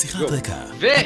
[0.00, 0.56] שיחת רקע,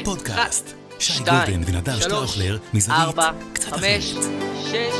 [0.00, 0.74] הפודקאסט.
[0.98, 4.24] שי גולדן ונדב שלוש, שטראוכלר, מזווית ארבע, קצת חמש, אחרת.
[4.64, 4.94] שש,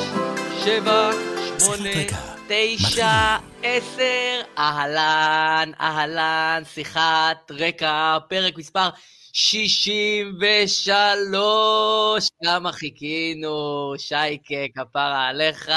[0.65, 1.11] שבע,
[1.59, 2.17] שמונה, שיחת רקע.
[2.49, 8.89] תשע, עשר, אהלן, אהלן, שיחת רקע, פרק מספר
[9.33, 13.57] 63, כמה חיכינו,
[13.99, 15.65] שייקה, כפרה עליך.
[15.65, 15.73] כן,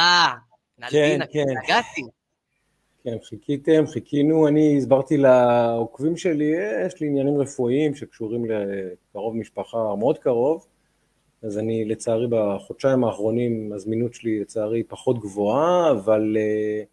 [0.80, 1.46] נלבין, כן.
[1.64, 2.02] הגעתי.
[3.06, 9.96] כן, חיכיתם, חיכינו, אני הסברתי לעוקבים שלי, "אה, יש לי עניינים רפואיים שקשורים לקרוב משפחה
[10.00, 10.68] מאוד קרוב,
[11.44, 16.84] אז אני לצערי בחודשיים האחרונים הזמינות שלי לצערי פחות גבוהה, אבל אה,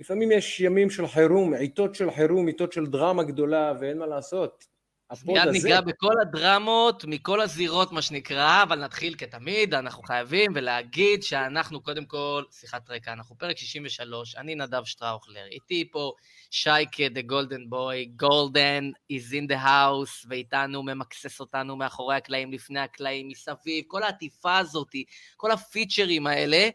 [0.00, 4.73] לפעמים יש ימים של חירום, עיתות של חירום, עיתות של דרמה גדולה ואין מה לעשות.
[5.10, 10.52] הפוד מיד הזה, ניגע בכל הדרמות, מכל הזירות, מה שנקרא, אבל נתחיל כתמיד, אנחנו חייבים
[10.54, 16.12] ולהגיד שאנחנו קודם כל, שיחת רקע, אנחנו פרק 63, אני נדב שטראוכלר, איתי פה
[16.50, 22.80] שייקה, the golden boy, golden is in the house, ואיתנו ממקסס אותנו מאחורי הקלעים, לפני
[22.80, 24.90] הקלעים, מסביב, כל העטיפה הזאת,
[25.36, 26.68] כל הפיצ'רים האלה.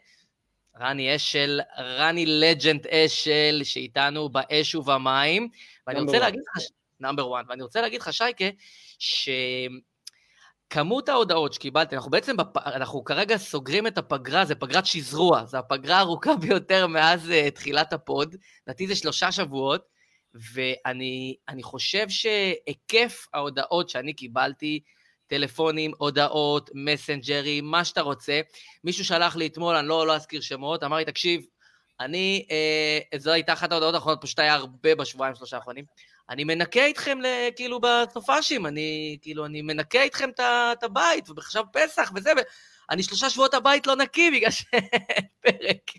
[0.80, 5.48] רני אשל, רני legend אשל, שאיתנו באש ובמים,
[5.86, 6.18] ואני רוצה.
[6.18, 6.62] להגיד לך,
[7.00, 8.44] number 1, ואני רוצה להגיד לך, שייקה,
[10.68, 12.56] שכמות ההודעות שקיבלתי, אנחנו בעצם, בפ...
[12.56, 17.92] אנחנו כרגע סוגרים את הפגרה, זה פגרת שזרוע, זו הפגרה הארוכה ביותר מאז אה, תחילת
[17.92, 19.82] ה pod, לדעתי זה שלושה שבועות,
[20.54, 24.80] ואני אני חושב שהיקף ההודעות שאני קיבלתי,
[25.26, 28.40] טלפונים, הודעות, מסנג'רים, מה שאתה רוצה,
[28.84, 31.42] מישהו שלח לי אתמול, אני לא, לא אזכיר שמות, אמר לי, תקשיב,
[32.00, 35.84] אני, אה, זו הייתה אחת ההודעות האחרונות, פשוט היה הרבה בשבועיים שלושה האחרונים.
[36.30, 40.30] אני מנקה איתכם ל- כאילו בסופאשים, אני כאילו, אני מנקה איתכם
[40.72, 42.40] את הבית, ובחשב פסח וזה, ו-
[42.90, 44.82] אני שלושה שבועות הבית לא נקי בגלל שאין
[45.44, 45.90] פרק.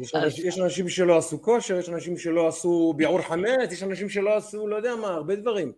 [0.00, 4.08] יש אנשים- יש אנשים שלא עשו כושר, יש אנשים שלא עשו ביעור חמץ, יש אנשים
[4.08, 5.72] שלא עשו לא יודע מה, הרבה דברים.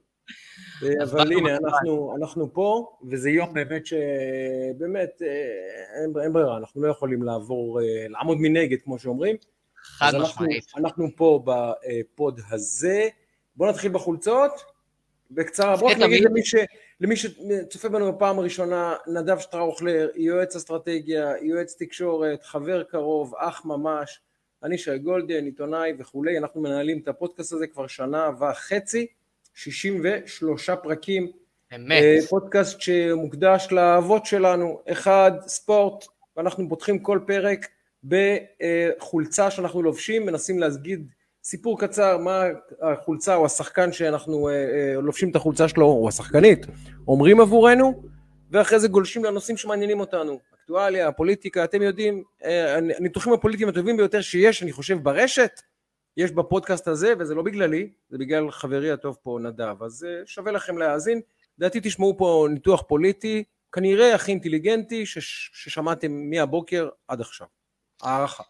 [0.82, 1.56] אה, אז אבל הנה.
[1.56, 5.28] אנחנו, אנחנו פה, וזה יום באמת שבאמת אה,
[6.02, 9.36] אין, אין ברירה, אנחנו לא יכולים לעבור, אה, לעמוד מנגד כמו שאומרים.
[9.82, 10.64] חד אז אנחנו, משמעית.
[10.76, 13.08] אנחנו פה בפוד הזה.
[13.60, 14.64] בואו נתחיל בחולצות.
[15.30, 16.06] בקצרה, בואו תמיד.
[16.06, 16.54] נגיד למי, ש,
[17.00, 24.20] למי שצופה בנו בפעם הראשונה, נדב שטראוכלר, יועץ אסטרטגיה, יועץ תקשורת, חבר קרוב, אח ממש,
[24.62, 29.06] אני שי גולדן, עיתונאי וכולי, אנחנו מנהלים את הפודקאסט הזה כבר שנה וחצי,
[29.54, 31.32] 63 פרקים,
[31.74, 32.02] אמת.
[32.02, 36.04] אה, פודקאסט שמוקדש לאהבות שלנו, אחד, ספורט,
[36.36, 37.66] ואנחנו פותחים כל פרק
[38.04, 41.06] בחולצה שאנחנו לובשים, מנסים להגיד
[41.44, 42.44] סיפור קצר, מה
[42.82, 46.66] החולצה או השחקן שאנחנו אה, אה, לובשים את החולצה שלו, או השחקנית,
[47.08, 48.02] אומרים עבורנו,
[48.50, 54.20] ואחרי זה גולשים לנושאים שמעניינים אותנו, אקטואליה, פוליטיקה, אתם יודעים, אה, הניתוחים הפוליטיים הטובים ביותר
[54.20, 55.60] שיש, אני חושב, ברשת,
[56.16, 60.52] יש בפודקאסט הזה, וזה לא בגללי, זה בגלל חברי הטוב פה נדב, אז אה, שווה
[60.52, 61.20] לכם להאזין.
[61.58, 67.46] לדעתי תשמעו פה ניתוח פוליטי, כנראה הכי אינטליגנטי שש, ששמעתם מהבוקר עד עכשיו.
[68.02, 68.42] הערכה.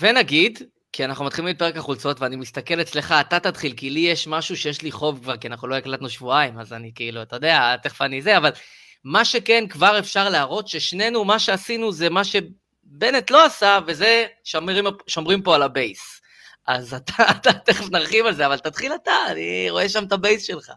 [0.00, 0.58] ונגיד,
[0.94, 4.56] כי אנחנו מתחילים את פרק החולצות, ואני מסתכל אצלך, אתה תתחיל, כי לי יש משהו
[4.56, 8.02] שיש לי חוב כבר, כי אנחנו לא הקלטנו שבועיים, אז אני כאילו, אתה יודע, תכף
[8.02, 8.50] אני זה, אבל
[9.04, 14.84] מה שכן, כבר אפשר להראות ששנינו, מה שעשינו זה מה שבנט לא עשה, וזה שומרים,
[15.06, 16.20] שומרים פה על ה base.
[16.66, 20.18] אז אתה, אתה תכף נרחיב על זה, אבל תתחיל אתה, אני רואה שם את ה
[20.18, 20.72] base שלך.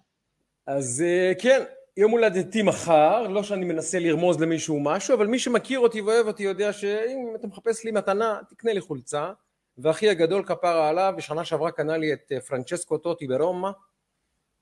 [0.68, 1.64] אז אה, כן,
[1.98, 6.44] יום הולדתי מחר, לא שאני מנסה לרמוז למישהו משהו, אבל מי שמכיר אותי ואוהב אותי
[6.44, 9.32] יודע שאם אתה מחפש לי מתנה, תקנה לי חולצה.
[9.78, 13.70] ואחי הגדול כפרה עליו, ושנה שעברה קנה לי את אה, פרנצ'סקו טוטי ברומא,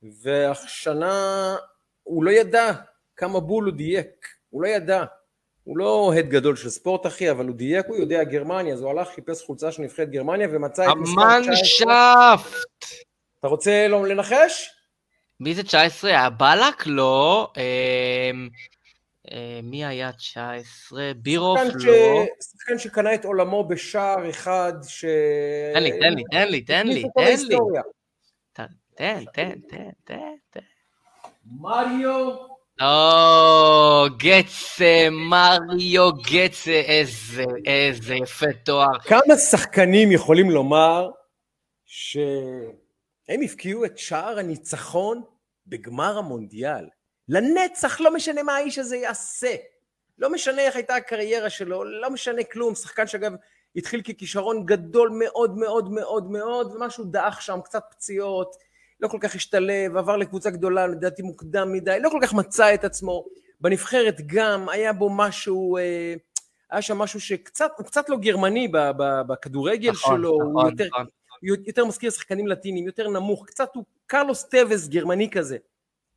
[0.04, 1.56] והשנה
[2.04, 2.72] הוא לא ידע
[3.16, 5.04] כמה בול הוא דייק, הוא לא ידע.
[5.64, 8.90] הוא לא אוהד גדול של ספורט אחי, אבל הוא דייק, הוא יודע גרמניה, אז הוא
[8.90, 11.94] הלך, חיפש חולצה של נבחרת גרמניה ומצא את מספר 19.
[11.94, 12.66] המנשפט!
[13.40, 14.70] אתה רוצה לנחש?
[15.40, 16.10] מי זה 19?
[16.10, 16.84] היה בלק?
[16.86, 17.52] לא.
[19.32, 21.12] אה, מי היה 19?
[21.16, 21.60] בירוף?
[21.68, 22.26] שחקן ש- לא.
[22.58, 25.06] שחקן שקנה את עולמו בשער אחד ש...
[25.74, 27.58] תן לי, תן לי, תן לי, תן לי, תן לי.
[28.54, 28.66] תן,
[28.96, 30.60] תן, תן, תן, תן, תן.
[31.60, 32.36] מריו
[32.82, 39.00] או, גצה, מריו גצה, איזה, איזה יפה תואר.
[39.00, 41.10] כמה שחקנים יכולים לומר
[41.86, 45.22] שהם הפקיעו את שער הניצחון
[45.68, 46.86] בגמר המונדיאל?
[47.30, 49.56] לנצח, לא משנה מה האיש הזה יעשה.
[50.18, 52.76] לא משנה איך הייתה הקריירה שלו, לא משנה כלום.
[52.76, 53.34] שחקן שאגב
[53.76, 58.56] התחיל ככישרון גדול מאוד מאוד מאוד מאוד, ומשהו דעך שם, קצת פציעות,
[59.00, 62.84] לא כל כך השתלב, עבר לקבוצה גדולה, לדעתי מוקדם מדי, לא כל כך מצא את
[62.84, 63.26] עצמו.
[63.62, 66.14] בנבחרת גם, היה בו משהו, אה,
[66.72, 68.68] היה שם משהו שקצת, הוא קצת לא גרמני
[69.28, 71.06] בכדורגל נכון, שלו, הוא נכון, יותר, נכון.
[71.66, 75.58] יותר מזכיר שחקנים לטינים, יותר נמוך, קצת הוא קרלוס טווס גרמני כזה.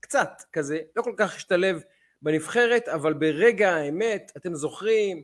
[0.01, 1.83] קצת כזה, לא כל כך השתלב
[2.23, 5.23] בנבחרת, אבל ברגע האמת, אתם זוכרים,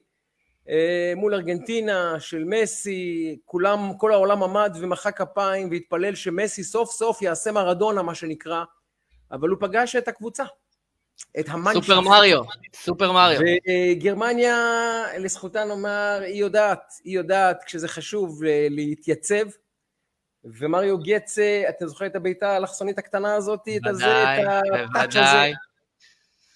[0.68, 7.22] אה, מול ארגנטינה של מסי, כולם, כל העולם עמד ומחא כפיים והתפלל שמסי סוף סוף
[7.22, 8.64] יעשה מרדונה, מה שנקרא,
[9.32, 10.44] אבל הוא פגש את הקבוצה,
[11.40, 11.80] את המנצ'ה.
[11.80, 12.42] סופר מריו,
[12.74, 13.40] סופר מריו.
[13.40, 14.56] וגרמניה,
[15.18, 19.44] לזכותה נאמר, היא יודעת, היא יודעת כשזה חשוב אה, להתייצב,
[20.44, 23.60] ומריו גצה, אתם זוכרים את הבעיטה האלכסונית הקטנה הזאת?
[23.76, 24.46] את הזה, את
[24.90, 25.52] הטאץ' הזה.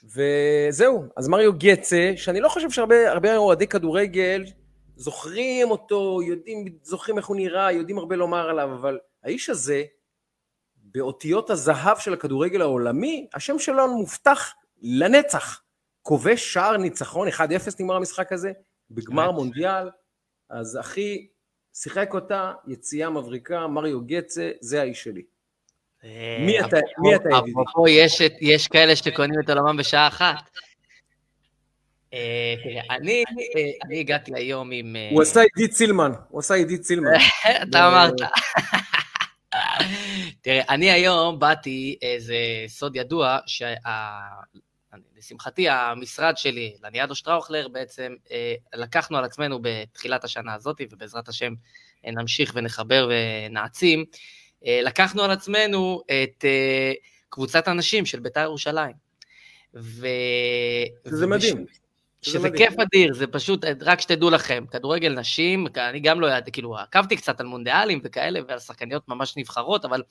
[0.05, 4.45] וזהו, אז מריו גצה, שאני לא חושב שהרבה אוהדי כדורגל
[4.97, 9.83] זוכרים אותו, יודעים, זוכרים איך הוא נראה, יודעים הרבה לומר עליו, אבל האיש הזה,
[10.77, 15.63] באותיות הזהב של הכדורגל העולמי, השם שלו מובטח לנצח.
[16.03, 17.41] כובש שער ניצחון, 1-0
[17.81, 18.53] נגמר המשחק הזה,
[18.91, 19.91] בגמר מונדיאל,
[20.51, 21.27] אז אחי,
[21.83, 25.23] שיחק אותה, יציאה מבריקה, מריו גצה, זה האיש שלי.
[26.05, 27.51] אה, מי אתה, מי אתה ידידי?
[27.51, 27.89] אפרופו,
[28.41, 30.51] יש כאלה שקונים את עולמם בשעה אחת.
[32.15, 32.55] אה,
[32.91, 34.97] אני הגעתי היום עם...
[34.97, 37.11] אה, הוא עשה עידית סילמן, הוא עשה עידית סילמן.
[37.63, 38.15] אתה אמרת.
[40.43, 42.37] תראה, אני היום באתי, איזה
[42.67, 43.39] סוד ידוע,
[45.19, 48.15] לשמחתי, המשרד שלי, לניאדו שטראוכלר, בעצם
[48.75, 51.53] לקחנו על עצמנו בתחילת השנה הזאת, ובעזרת השם
[52.05, 54.05] נמשיך ונחבר ונעצים,
[54.67, 56.93] אה, לקחנו על עצמנו את אה,
[57.29, 58.93] קבוצת הנשים של בית"ר ירושלים.
[59.75, 60.07] ו...
[61.05, 61.45] זה ובש...
[61.45, 61.67] מדהים.
[62.23, 62.57] שזה מדהים.
[62.57, 67.17] כיף אדיר, זה פשוט, רק שתדעו לכם, כדורגל נשים, אני גם לא ידעתי, כאילו, עקבתי
[67.17, 70.03] קצת על מונדיאלים וכאלה, ועל שחקניות ממש נבחרות, אבל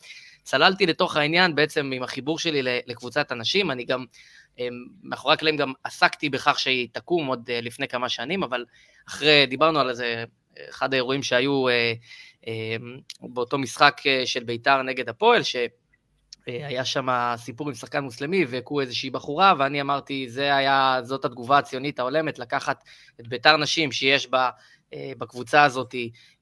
[0.44, 4.06] צללתי לתוך העניין בעצם עם החיבור שלי לקבוצת הנשים, אני גם, אה,
[5.04, 8.66] מאחורי הקלעים גם עסקתי בכך שהיא תקום עוד לפני כמה שנים, אבל
[9.08, 10.24] אחרי, דיברנו על איזה,
[10.70, 11.66] אחד האירועים שהיו
[12.48, 18.82] אמ, באותו משחק אה, של ביתר נגד הפועל, שהיה שם סיפור עם שחקן מוסלמי והכו
[18.82, 22.84] איזושהי בחורה, ואני אמרתי, זה היה, זאת התגובה הציונית ההולמת, לקחת
[23.20, 24.50] את ביתר נשים שיש בה אה,
[24.94, 25.96] בקבוצה הזאת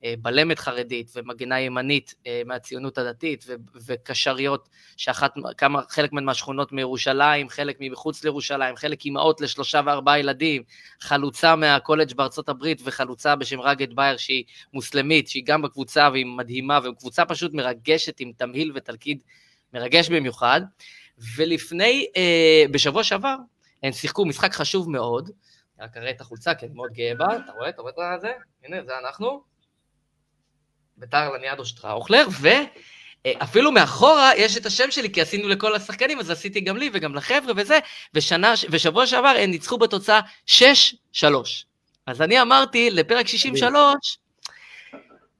[0.03, 3.45] אה, בלמת חרדית ומגינה ימנית אה, מהציונות הדתית
[3.85, 10.63] וקשריות שאחת, כמה, חלק מהשכונות מירושלים, חלק מחוץ לירושלים, חלק אימהות לשלושה וארבעה ילדים,
[11.01, 14.43] חלוצה מהקולג' בארצות הברית וחלוצה בשם רגד בייר שהיא
[14.73, 19.23] מוסלמית, שהיא גם בקבוצה והיא מדהימה, וקבוצה פשוט מרגשת עם תמהיל ותלכיד
[19.73, 20.61] מרגש במיוחד.
[21.35, 22.05] ולפני,
[22.71, 23.35] בשבוע שעבר,
[23.83, 25.29] הם שיחקו משחק חשוב מאוד,
[25.79, 27.69] רק אראה את החולצה, כי אני מאוד גאה בה, אתה רואה?
[27.69, 28.31] אתה רואה את זה?
[28.63, 29.43] הנה, זה אנחנו.
[30.97, 32.27] ביתר לניאדו שטראוכלר,
[33.25, 37.15] ואפילו מאחורה יש את השם שלי, כי עשינו לכל השחקנים, אז עשיתי גם לי וגם
[37.15, 37.79] לחבר'ה וזה,
[38.13, 40.51] ושנה, ושבוע שעבר הם ניצחו בתוצאה 6-3.
[42.05, 44.17] אז אני אמרתי, לפרק 63,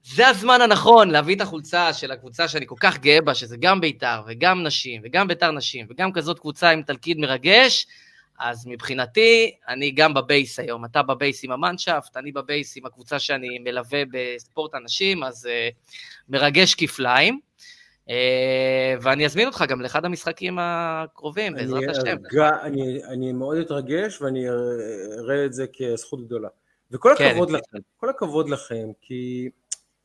[0.02, 3.80] זה הזמן הנכון להביא את החולצה של הקבוצה שאני כל כך גאה בה, שזה גם
[3.80, 7.86] בית"ר וגם נשים וגם בית"ר נשים וגם כזאת קבוצה עם תלכיד מרגש,
[8.38, 10.84] אז מבחינתי, אני גם בבייס היום.
[10.84, 15.74] אתה בבייס עם המנשאפט, אני בבייס עם הקבוצה שאני מלווה בספורט הנשים, אז uh,
[16.28, 17.40] מרגש כפליים.
[18.08, 18.10] Uh,
[19.00, 22.16] ואני אזמין אותך גם לאחד המשחקים הקרובים, בעזרת השם.
[22.62, 24.48] אני, אני מאוד אתרגש ואני
[25.18, 26.48] אראה את זה כזכות גדולה.
[26.90, 27.54] וכל כן, הכבוד כן.
[27.54, 29.48] לכם, כל הכבוד לכם, כי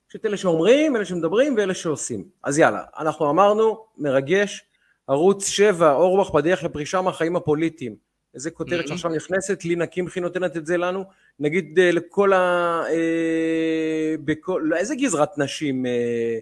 [0.09, 2.29] יש את אלה שאומרים, אלה שמדברים ואלה שעושים.
[2.43, 4.63] אז יאללה, אנחנו אמרנו, מרגש,
[5.07, 8.11] ערוץ 7, אורבך בדרך לפרישה מהחיים הפוליטיים.
[8.35, 8.88] איזה כותרת mm-hmm.
[8.88, 11.05] שעכשיו נכנסת, לינה קמחי נותנת את זה לנו,
[11.39, 12.38] נגיד אה, לכל ה...
[12.89, 15.85] אה, בכל, לא, איזה גזרת נשים?
[15.85, 16.39] אה,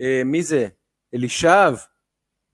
[0.00, 0.68] אה, מי זה?
[1.14, 1.72] אלישב?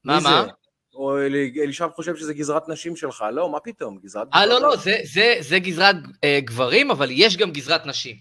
[0.04, 0.45] מה, מה?
[0.47, 0.50] זה?
[0.95, 4.28] או אל, אלישב חושב שזה גזרת נשים שלך, לא, מה פתאום, גזרת...
[4.35, 8.16] אה, לא, לא, זה, זה, זה גזרת אה, גברים, אבל יש גם גזרת נשים.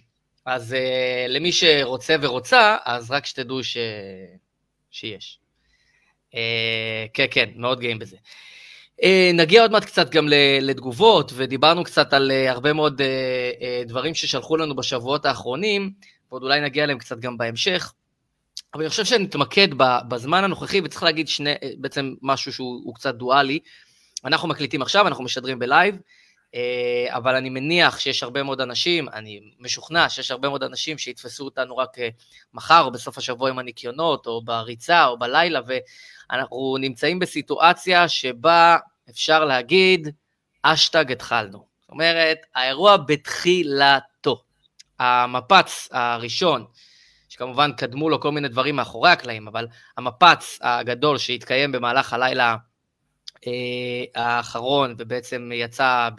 [0.45, 3.77] אז אה, למי שרוצה ורוצה, אז רק שתדעו ש...
[4.91, 5.39] שיש.
[6.35, 8.15] אה, כן, כן, מאוד גאים בזה.
[8.15, 8.21] אה,
[9.33, 10.27] נגיע עוד מעט קצת גם
[10.61, 15.91] לתגובות, ודיברנו קצת על אה, הרבה מאוד אה, דברים ששלחו לנו בשבועות האחרונים,
[16.31, 17.93] ועוד אולי נגיע אליהם קצת גם בהמשך.
[18.73, 19.67] אבל אני חושב שנתמקד
[20.07, 23.59] בזמן הנוכחי, וצריך להגיד שני, בעצם משהו שהוא קצת דואלי.
[24.25, 25.95] אנחנו מקליטים עכשיו, אנחנו משדרים בלייב,
[27.07, 31.77] אבל אני מניח שיש הרבה מאוד אנשים, אני משוכנע שיש הרבה מאוד אנשים שיתפסו אותנו
[31.77, 31.97] רק
[32.53, 35.59] מחר או בסוף השבוע עם הניקיונות, או בריצה, או בלילה,
[36.31, 38.77] אנחנו נמצאים בסיטואציה שבה
[39.09, 40.09] אפשר להגיד,
[40.61, 41.65] אשטג התחלנו.
[41.81, 44.41] זאת אומרת, האירוע בתחילתו.
[44.99, 46.65] המפץ הראשון,
[47.29, 52.55] שכמובן קדמו לו כל מיני דברים מאחורי הקלעים, אבל המפץ הגדול שהתקיים במהלך הלילה אה,
[54.15, 56.09] האחרון, ובעצם יצא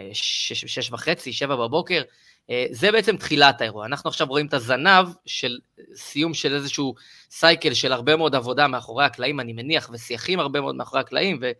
[0.00, 2.02] בשש וחצי, שבע בבוקר,
[2.50, 3.86] אה, זה בעצם תחילת האירוע.
[3.86, 5.58] אנחנו עכשיו רואים את הזנב של
[5.94, 6.94] סיום של איזשהו
[7.30, 11.50] סייקל של הרבה מאוד עבודה מאחורי הקלעים, אני מניח, ושיחים הרבה מאוד מאחורי הקלעים, ו,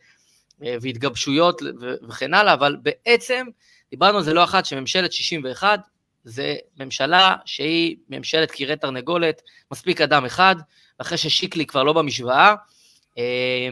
[0.64, 1.62] אה, והתגבשויות
[2.08, 3.46] וכן הלאה, אבל בעצם
[3.90, 5.80] דיברנו על זה לא אחת שממשלת 61
[6.24, 10.56] זה ממשלה שהיא ממשלת קירי תרנגולת, מספיק אדם אחד,
[10.98, 12.54] ואחרי ששיקלי כבר לא במשוואה,
[13.18, 13.68] אה,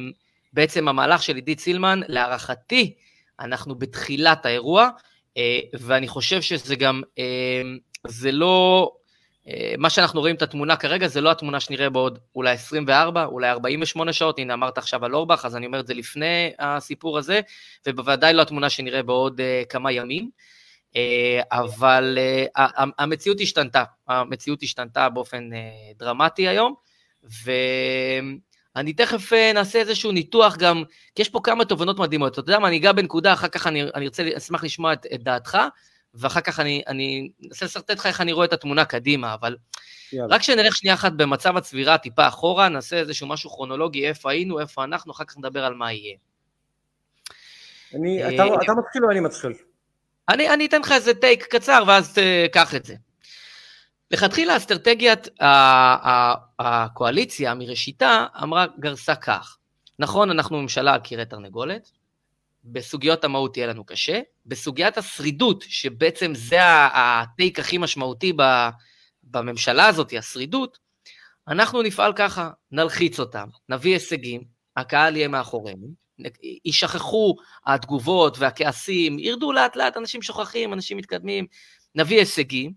[0.52, 2.94] בעצם המהלך של עידית סילמן, להערכתי,
[3.40, 4.88] אנחנו בתחילת האירוע,
[5.36, 7.62] אה, ואני חושב שזה גם, אה,
[8.06, 8.90] זה לא,
[9.48, 13.50] אה, מה שאנחנו רואים את התמונה כרגע, זה לא התמונה שנראה בעוד אולי 24, אולי
[13.50, 17.40] 48 שעות, הנה אמרת עכשיו על אורבך, אז אני אומר את זה לפני הסיפור הזה,
[17.86, 20.30] ובוודאי לא התמונה שנראה בעוד כמה ימים.
[21.52, 22.18] אבל
[22.98, 25.50] המציאות השתנתה, המציאות השתנתה באופן
[25.96, 26.74] דרמטי היום,
[27.44, 27.50] ו...
[28.76, 30.82] אני תכף אה, נעשה איזשהו ניתוח גם,
[31.14, 32.32] כי יש פה כמה תובנות מדהימות.
[32.32, 35.22] אתה יודע מה, אני אגע בנקודה, אחר כך אני, אני ארצה, אשמח לשמוע את, את
[35.22, 35.58] דעתך,
[36.14, 39.56] ואחר כך אני, אני אנסה לשרטט לך איך אני רואה את התמונה קדימה, אבל
[40.12, 40.34] יאללה.
[40.34, 44.84] רק שנלך שנייה אחת במצב הצבירה טיפה אחורה, נעשה איזשהו משהו כרונולוגי, איפה היינו, איפה
[44.84, 46.16] אנחנו, אחר כך נדבר על מה יהיה.
[47.94, 49.52] אני, אתה, אה, אתה מתחיל או אני מתחיל?
[50.28, 52.94] אני, אני אתן לך איזה טייק קצר, ואז אה, קח את זה.
[54.10, 55.28] לכתחילה אסטרטגיית
[56.60, 59.56] הקואליציה מראשיתה אמרה גרסה כך,
[59.98, 61.90] נכון אנחנו ממשלה על קירי תרנגולת,
[62.64, 68.32] בסוגיות המהות יהיה לנו קשה, בסוגיית השרידות, שבעצם זה הטייק הכי משמעותי
[69.24, 70.78] בממשלה הזאת, השרידות,
[71.48, 74.44] אנחנו נפעל ככה, נלחיץ אותם, נביא הישגים,
[74.76, 75.88] הקהל יהיה מאחורינו,
[76.64, 77.36] יישכחו
[77.66, 81.46] התגובות והכעסים, ירדו לאט לאט, אנשים שוכחים, אנשים מתקדמים,
[81.94, 82.72] נביא הישגים,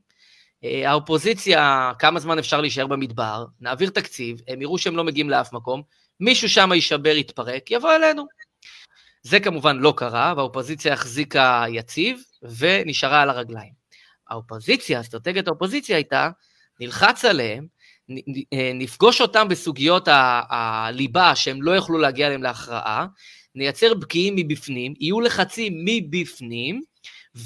[0.63, 5.82] האופוזיציה, כמה זמן אפשר להישאר במדבר, נעביר תקציב, הם יראו שהם לא מגיעים לאף מקום,
[6.20, 8.25] מישהו שם יישבר, יתפרק, יבוא אלינו.
[9.24, 12.24] זה כמובן לא קרה, והאופוזיציה החזיקה יציב
[12.58, 13.72] ונשארה על הרגליים.
[14.29, 16.29] האופוזיציה, אסטרטגיית האופוזיציה הייתה,
[16.79, 17.67] נלחץ עליהם,
[18.53, 20.08] אה, נפגוש אותם בסוגיות
[20.50, 23.08] הליבה שהם לא יוכלו להגיע אליהם להכרעה,
[23.55, 26.82] נייצר בקיאים מבפנים, יהיו לחצים מבפנים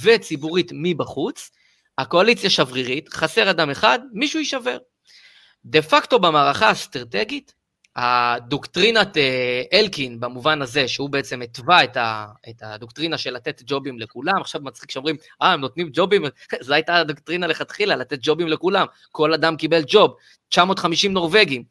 [0.02, 1.52] וציבורית מבחוץ,
[1.98, 4.78] הקואליציה שברירית, חסר אדם אחד, מישהו יישבר.
[5.66, 7.54] דה פקטו במערכה האסטרטגית,
[7.96, 11.98] הדוקטרינת אה, אלקין, במובן הזה, שהוא בעצם התווה את,
[12.50, 16.24] את הדוקטרינה של לתת ג'ובים לכולם, עכשיו מצחיק שאומרים, אה, הם נותנים ג'ובים,
[16.62, 20.16] זו הייתה הדוקטרינה לכתחילה, לתת ג'ובים לכולם, כל אדם קיבל ג'וב,
[20.50, 21.64] 950 נורבגים.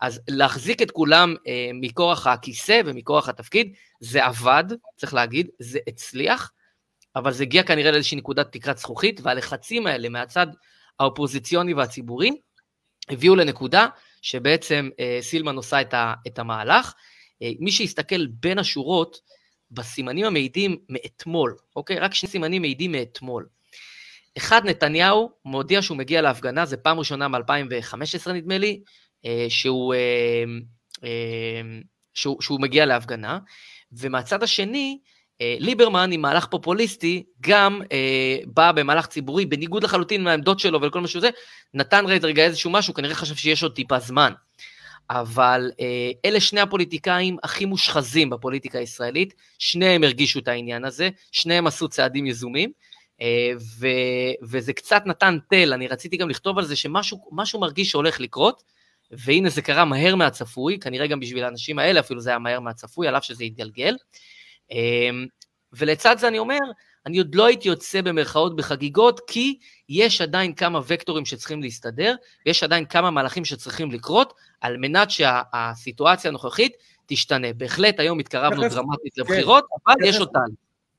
[0.00, 4.64] אז להחזיק את כולם אה, מכורח הכיסא ומכורח התפקיד, זה עבד,
[4.96, 6.52] צריך להגיד, זה הצליח,
[7.16, 10.46] אבל זה הגיע כנראה לאיזושהי נקודת תקרת זכוכית, והלחצים האלה מהצד
[11.00, 12.30] האופוזיציוני והציבורי
[13.08, 13.86] הביאו לנקודה
[14.22, 16.94] שבעצם אה, סילמן עושה את, ה, את המהלך.
[17.42, 19.20] אה, מי שיסתכל בין השורות,
[19.70, 21.98] בסימנים המעידים מאתמול, אוקיי?
[21.98, 23.46] רק שני סימנים מעידים מאתמול.
[24.36, 28.82] אחד, נתניהו מודיע שהוא מגיע להפגנה, זה פעם ראשונה מ-2015 נדמה לי,
[29.26, 30.44] אה, שהוא, אה,
[31.04, 31.60] אה,
[32.14, 33.38] שהוא, שהוא מגיע להפגנה,
[33.92, 34.98] ומהצד השני,
[35.40, 41.08] ליברמן עם מהלך פופוליסטי גם אה, בא במהלך ציבורי בניגוד לחלוטין מהעמדות שלו ולכל מה
[41.08, 41.30] שהוא זה,
[41.74, 44.32] נתן רגע איזשהו משהו, כנראה חשב שיש עוד טיפה זמן.
[45.10, 51.66] אבל אה, אלה שני הפוליטיקאים הכי מושחזים בפוליטיקה הישראלית, שניהם הרגישו את העניין הזה, שניהם
[51.66, 52.72] עשו צעדים יזומים,
[53.20, 53.88] אה, ו,
[54.42, 58.62] וזה קצת נתן תל, אני רציתי גם לכתוב על זה שמשהו מרגיש שהולך לקרות,
[59.10, 63.08] והנה זה קרה מהר מהצפוי, כנראה גם בשביל האנשים האלה אפילו זה היה מהר מהצפוי,
[63.08, 63.92] על אף שזה התגלגל.
[63.92, 63.96] אמ,
[65.72, 66.58] ולצד זה אני אומר,
[67.06, 72.14] אני עוד לא הייתי יוצא במרכאות בחגיגות, כי יש עדיין כמה וקטורים שצריכים להסתדר,
[72.46, 77.52] ויש עדיין כמה מהלכים שצריכים לקרות, על מנת שהסיטואציה הנוכחית תשתנה.
[77.52, 80.40] בהחלט היום התקרבנו תכף, דרמטית כן, לבחירות, אבל תכף, יש אותן.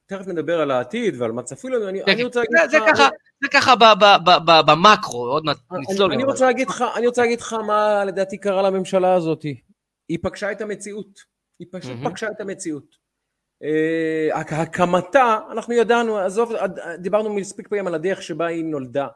[0.05, 2.71] תכף נדבר על העתיד ועל מה צפוי לנו, אני, אני רוצה להגיד לך...
[2.71, 3.09] זה ככה,
[3.41, 3.73] זה ככה
[4.65, 6.11] במקרו, עוד מעט נצלול.
[6.11, 9.45] אני, אני, רוצה להגיד לך, אני רוצה להגיד לך מה לדעתי קרה לממשלה הזאת.
[10.09, 11.19] היא פגשה את המציאות.
[11.59, 12.09] היא פשוט mm-hmm.
[12.09, 13.04] פגשה את המציאות.
[13.65, 16.53] אה, הקמתה, אנחנו ידענו, עזוב,
[16.99, 19.07] דיברנו מספיק פעמים על הדרך שבה היא נולדה.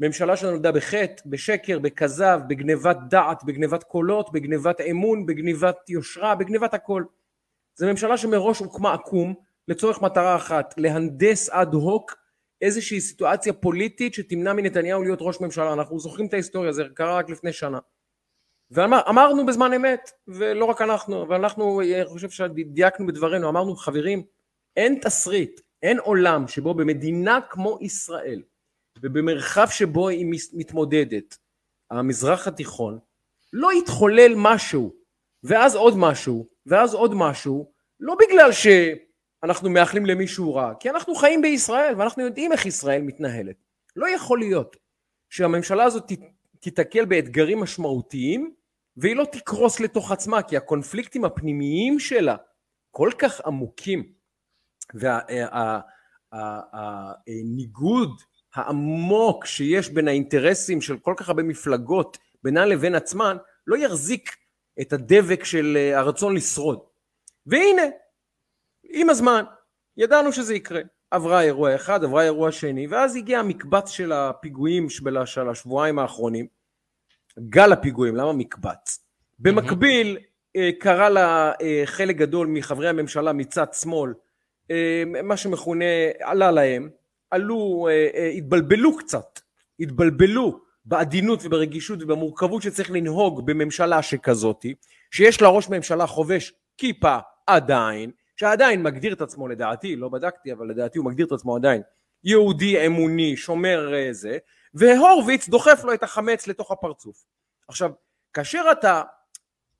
[0.00, 7.04] ממשלה שנולדה בחטא, בשקר, בכזב, בגנבת דעת, בגנבת קולות, בגנבת אמון, בגנבת יושרה, בגנבת הכל.
[7.74, 9.34] זו ממשלה שמראש הוקמה עקום
[9.68, 12.16] לצורך מטרה אחת, להנדס אד הוק
[12.62, 15.72] איזושהי סיטואציה פוליטית שתמנע מנתניהו להיות ראש ממשלה.
[15.72, 17.78] אנחנו זוכרים את ההיסטוריה, זה קרה רק לפני שנה.
[18.70, 24.22] ואמרנו בזמן אמת, ולא רק אנחנו, ואנחנו, אני חושב שדייקנו בדברינו, אמרנו חברים,
[24.76, 28.42] אין תסריט, אין עולם שבו במדינה כמו ישראל,
[29.02, 31.36] ובמרחב שבו היא מתמודדת,
[31.90, 32.98] המזרח התיכון,
[33.52, 34.94] לא יתחולל משהו,
[35.42, 41.42] ואז עוד משהו, ואז עוד משהו, לא בגלל שאנחנו מאחלים למישהו רע, כי אנחנו חיים
[41.42, 43.56] בישראל, ואנחנו יודעים איך ישראל מתנהלת.
[43.96, 44.76] לא יכול להיות
[45.30, 46.12] שהממשלה הזאת
[46.60, 48.54] תיתקל באתגרים משמעותיים
[49.00, 52.36] והיא לא תקרוס לתוך עצמה, כי הקונפליקטים הפנימיים שלה
[52.90, 54.12] כל כך עמוקים,
[56.34, 58.20] והניגוד
[58.54, 63.36] העמוק שיש בין האינטרסים של כל כך הרבה מפלגות בינן לבין עצמן,
[63.66, 64.36] לא יחזיק
[64.80, 66.80] את הדבק של אה, הרצון לשרוד.
[67.46, 67.82] והנה,
[68.84, 69.44] עם הזמן,
[69.96, 70.80] ידענו שזה יקרה.
[71.10, 76.57] עברה אירוע אחד, עברה אירוע שני, ואז הגיע המקבץ של הפיגועים של השבועיים האחרונים.
[77.38, 79.04] גל הפיגועים, למה מקבץ?
[79.38, 80.18] במקביל,
[80.56, 84.14] אה, קרא לה אה, חלק גדול מחברי הממשלה מצד שמאל,
[85.24, 85.84] מה שמכונה,
[86.20, 86.88] עלה להם,
[87.30, 87.88] עלו,
[88.36, 89.40] התבלבלו קצת,
[89.80, 94.74] התבלבלו בעדינות וברגישות ובמורכבות שצריך לנהוג בממשלה שכזאתי,
[95.10, 97.16] שיש לה ראש ממשלה חובש כיפה
[97.46, 101.82] עדיין, שעדיין מגדיר את עצמו לדעתי, לא בדקתי אבל לדעתי הוא מגדיר את עצמו עדיין,
[102.24, 104.38] יהודי אמוני, שומר אה, זה,
[104.74, 107.24] והורוביץ דוחף לו את החמץ לתוך הפרצוף.
[107.68, 107.90] עכשיו,
[108.32, 109.02] כאשר אתה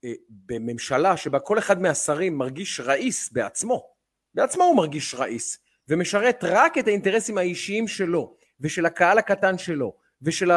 [0.03, 3.89] אה, בממשלה שבה כל אחד מהשרים מרגיש ראיס בעצמו,
[4.33, 10.51] בעצמו הוא מרגיש ראיס, ומשרת רק את האינטרסים האישיים שלו ושל הקהל הקטן שלו ושל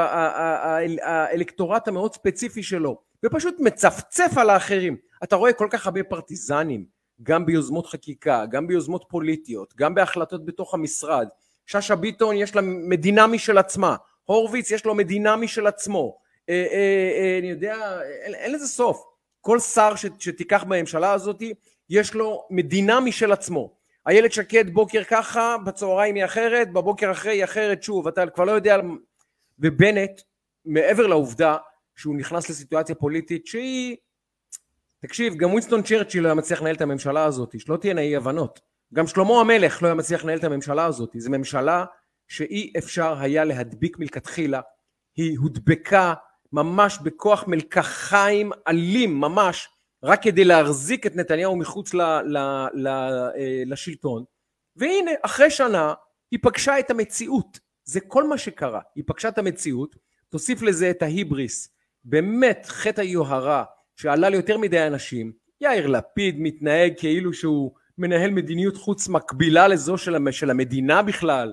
[1.02, 4.96] האלקטורט המאוד ספציפי שלו ופשוט מצפצף על האחרים.
[5.24, 6.84] אתה רואה כל כך הרבה פרטיזנים,
[7.22, 11.28] גם ביוזמות חקיקה, גם ביוזמות פוליטיות, גם בהחלטות בתוך המשרד.
[11.66, 13.96] שאשא ביטון יש לה מדינה משל עצמה,
[14.34, 16.18] הורוביץ יש לו מדינה משל עצמו.
[16.48, 19.04] אה, אה, אה, אני יודע, אין, אין לזה סוף.
[19.40, 21.42] כל שר ש, שתיקח בממשלה הזאת,
[21.90, 23.74] יש לו מדינה משל עצמו.
[24.06, 28.52] איילת שקד בוקר ככה, בצהריים היא אחרת, בבוקר אחרי היא אחרת שוב, אתה כבר לא
[28.52, 28.76] יודע
[29.58, 30.20] ובנט,
[30.64, 31.56] מעבר לעובדה
[31.96, 33.96] שהוא נכנס לסיטואציה פוליטית שהיא,
[35.00, 38.60] תקשיב, גם ווינסטון צ'רצ'יל לא היה מצליח לנהל את הממשלה הזאת, שלא תהיינה אי הבנות.
[38.94, 41.10] גם שלמה המלך לא היה מצליח לנהל את הממשלה הזאת.
[41.18, 41.84] זו ממשלה
[42.32, 44.60] שאי אפשר היה להדביק מלכתחילה.
[45.16, 46.14] היא הודבקה
[46.52, 49.68] ממש בכוח מלקחיים אלים ממש,
[50.02, 52.36] רק כדי להחזיק את נתניהו מחוץ ל, ל,
[52.74, 54.24] ל, אה, לשלטון.
[54.76, 55.94] והנה, אחרי שנה
[56.30, 57.58] היא פגשה את המציאות.
[57.84, 58.80] זה כל מה שקרה.
[58.94, 59.96] היא פגשה את המציאות,
[60.28, 61.68] תוסיף לזה את ההיבריס,
[62.04, 63.64] באמת חטא היוהרה
[63.96, 70.30] שעלה ליותר מדי אנשים, יאיר לפיד מתנהג כאילו שהוא מנהל מדיניות חוץ מקבילה לזו של,
[70.30, 71.52] של המדינה בכלל,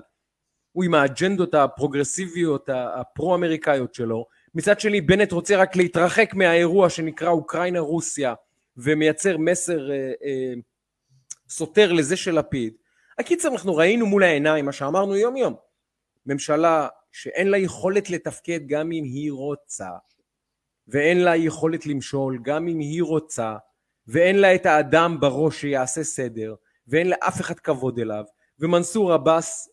[0.72, 7.80] הוא עם האג'נדות הפרוגרסיביות הפרו-אמריקאיות שלו, מצד שני בנט רוצה רק להתרחק מהאירוע שנקרא אוקראינה
[7.80, 8.34] רוסיה
[8.76, 10.52] ומייצר מסר אה, אה,
[11.48, 12.74] סותר לזה של לפיד.
[13.18, 15.54] הקיצר אנחנו ראינו מול העיניים מה שאמרנו יום יום
[16.26, 19.90] ממשלה שאין לה יכולת לתפקד גם אם היא רוצה,
[20.88, 23.56] ואין לה יכולת למשול גם אם היא רוצה,
[24.06, 26.54] ואין לה את האדם בראש שיעשה סדר,
[26.88, 28.24] ואין לאף אחד כבוד אליו,
[28.58, 29.68] ומנסור עבאס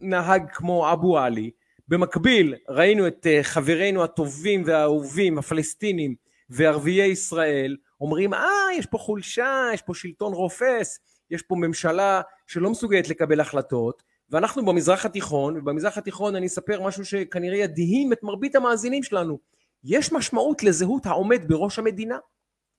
[0.00, 1.50] נהג כמו אבו עלי.
[1.88, 6.14] במקביל ראינו את אה, חברינו הטובים והאהובים הפלסטינים
[6.50, 10.98] וערביי ישראל אומרים אה יש פה חולשה, יש פה שלטון רופס,
[11.30, 17.04] יש פה ממשלה שלא מסוגלת לקבל החלטות ואנחנו במזרח התיכון, ובמזרח התיכון אני אספר משהו
[17.04, 19.38] שכנראה ידהים את מרבית המאזינים שלנו.
[19.84, 22.18] יש משמעות לזהות העומד בראש המדינה.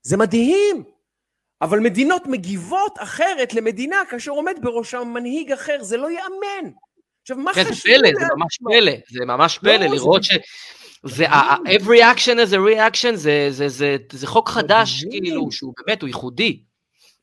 [0.02, 0.84] זה מדהים.
[1.62, 6.70] אבל מדינות מגיבות אחרת למדינה כאשר עומד בראשם מנהיג אחר, זה לא ייאמן.
[7.30, 7.74] עכשיו, מה כן, חשוב?
[7.74, 10.28] זה פלא, זה ממש פלא, זה ממש פלא לא, לראות זה...
[10.28, 10.38] ש...
[11.04, 11.26] זה,
[11.64, 15.04] every action is a reaction, זה, זה, זה, זה חוק חדש.
[15.04, 16.62] כאילו, שהוא באמת, הוא ייחודי.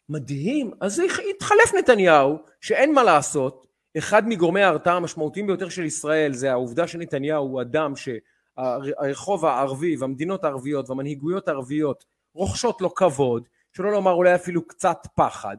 [0.09, 0.71] מדהים.
[0.81, 3.65] אז התחלף נתניהו, שאין מה לעשות,
[3.97, 10.43] אחד מגורמי ההרתעה המשמעותיים ביותר של ישראל זה העובדה שנתניהו הוא אדם שהרחוב הערבי והמדינות
[10.43, 15.57] הערביות והמנהיגויות הערביות רוכשות לו כבוד, שלא לומר אולי אפילו קצת פחד.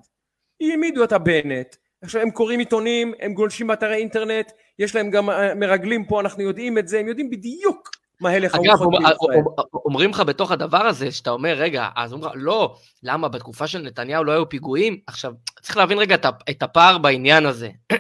[0.60, 5.54] העמידו את הבנט, עכשיו הם קוראים עיתונים, הם גולשים באתרי אינטרנט, יש להם גם אה,
[5.54, 9.40] מרגלים פה, אנחנו יודעים את זה, הם יודעים בדיוק מה הלך הרוחות בישראל.
[9.74, 13.82] אומרים לך בתוך הדבר הזה, שאתה אומר, רגע, אז אומרים לך, לא, למה בתקופה של
[13.82, 15.00] נתניהו לא היו פיגועים?
[15.06, 15.32] עכשיו,
[15.62, 16.16] צריך להבין רגע
[16.50, 17.70] את הפער בעניין הזה.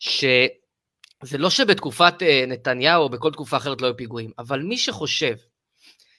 [0.00, 5.34] שזה לא שבתקופת אה, נתניהו או בכל תקופה אחרת לא היו פיגועים, אבל מי שחושב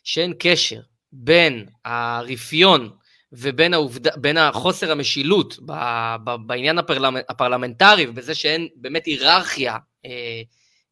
[0.04, 0.80] שאין קשר
[1.12, 2.90] בין הרפיון
[3.34, 4.08] ובין העובד...
[4.38, 5.72] החוסר המשילות ב...
[6.24, 6.36] ב...
[6.46, 7.22] בעניין הפרלמנ...
[7.30, 10.42] הפרלמנטרי ובזה שאין באמת היררכיה אה,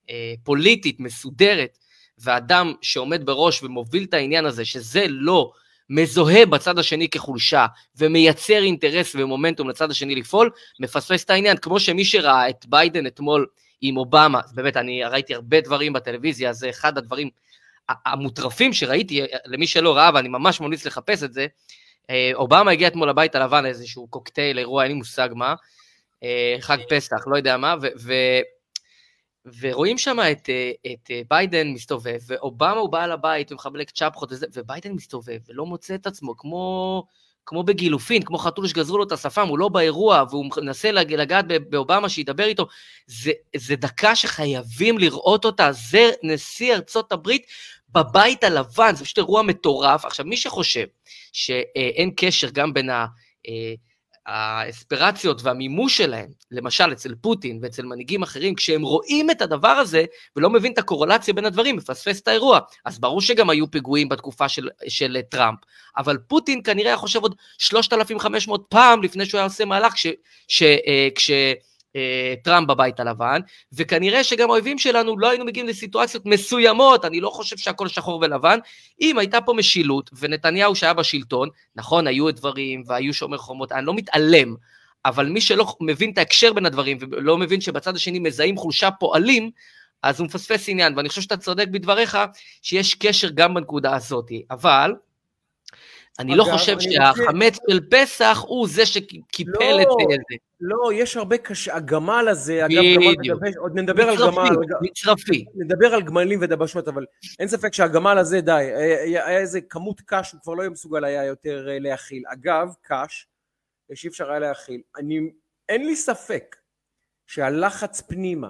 [0.10, 1.78] אה, פוליטית מסודרת,
[2.18, 5.52] ואדם שעומד בראש ומוביל את העניין הזה, שזה לא
[5.90, 7.66] מזוהה בצד השני כחולשה
[7.98, 10.50] ומייצר אינטרס ומומנטום לצד השני לפעול,
[10.80, 11.58] מפספס את העניין.
[11.58, 13.46] כמו שמי שראה את ביידן אתמול
[13.82, 17.30] עם אובמה, באמת, אני ראיתי הרבה דברים בטלוויזיה, זה אחד הדברים
[18.06, 21.48] המוטרפים שראיתי, למי שלא ראה, ואני ממש ממליץ לחפש את זה,
[22.34, 25.56] אובמה הגיע אתמול לבית הלבן לאיזשהו קוקטייל, אירוע, אין לי מושג מה,
[26.24, 27.76] אה, חג פסח, לא יודע מה.
[29.62, 34.46] ורואים שם את, אה, את אה, ביידן מסתובב, ואובמה הוא בעל הבית ומחבלק צ'פחות וזה,
[34.54, 37.04] וביידן מסתובב ולא מוצא את עצמו, כמו,
[37.46, 42.10] כמו בגילופין, כמו חתול שגזרו לו את השפם, הוא לא באירוע, והוא מנסה לגעת באובמה
[42.10, 42.68] שידבר איתו.
[43.08, 47.46] זה, זה דקה שחייבים לראות אותה, זה נשיא ארצות הברית
[47.92, 50.06] בבית הלבן, זה פשוט אירוע מטורף.
[50.06, 50.86] עכשיו, מי שחושב
[51.34, 53.06] שאין קשר גם בין ה...
[53.48, 53.74] אה,
[54.30, 60.50] האספירציות והמימוש שלהם, למשל אצל פוטין ואצל מנהיגים אחרים, כשהם רואים את הדבר הזה ולא
[60.50, 62.60] מבין את הקורלציה בין הדברים, מפספס את האירוע.
[62.86, 65.60] אז ברור שגם היו פיגועים בתקופה של, של טראמפ,
[65.98, 70.08] אבל פוטין כנראה היה חושב עוד 3,500 פעם לפני שהוא היה עושה מהלך כש...
[70.62, 71.54] אה, כש אה,
[72.44, 73.42] טראמפ בבית הלבן,
[73.74, 78.60] וכנראה שגם האויבים שלנו לא היינו מגיעים לסיטואציות מסוימות, אני לא חושב שהכל שחור ולבן,
[79.02, 83.94] אם הייתה פה משילות, ונתניהו שהיה בשלטון, נכון, היו דברים, והיו שומר חומות, אני לא
[83.94, 84.56] מתעלם,
[85.06, 89.52] אבל מי שלא מבין את ההקשר בין הדברים, ולא מבין שבצד השני מזהים חולשה פועלים,
[90.04, 92.18] אז הוא מפספס עניין, ואני חושב שאתה צודק בדבריך,
[92.62, 94.94] שיש קשר גם בנקודה הזאת, אבל,
[96.20, 100.36] אני לא חושב שהחמץ של פסח הוא זה שקיפל לא, את זה.
[100.62, 104.56] לא, יש הרבה קשה, הגמל הזה, אגב, גמל, עוד נדבר על גמל.
[104.82, 105.46] מצרפי.
[105.56, 107.06] נדבר על גמלים ודבשות, אבל
[107.40, 108.52] אין ספק שהגמל הזה, די,
[109.06, 112.24] היה איזה כמות קש, הוא כבר לא יהיה מסוגל היה יותר אה, להכיל.
[112.28, 113.28] אגב, קש,
[113.94, 114.82] שאי אפשר היה להכיל.
[114.98, 115.20] אני,
[115.70, 116.56] אין לי ספק
[117.28, 118.50] שהלחץ פנימה,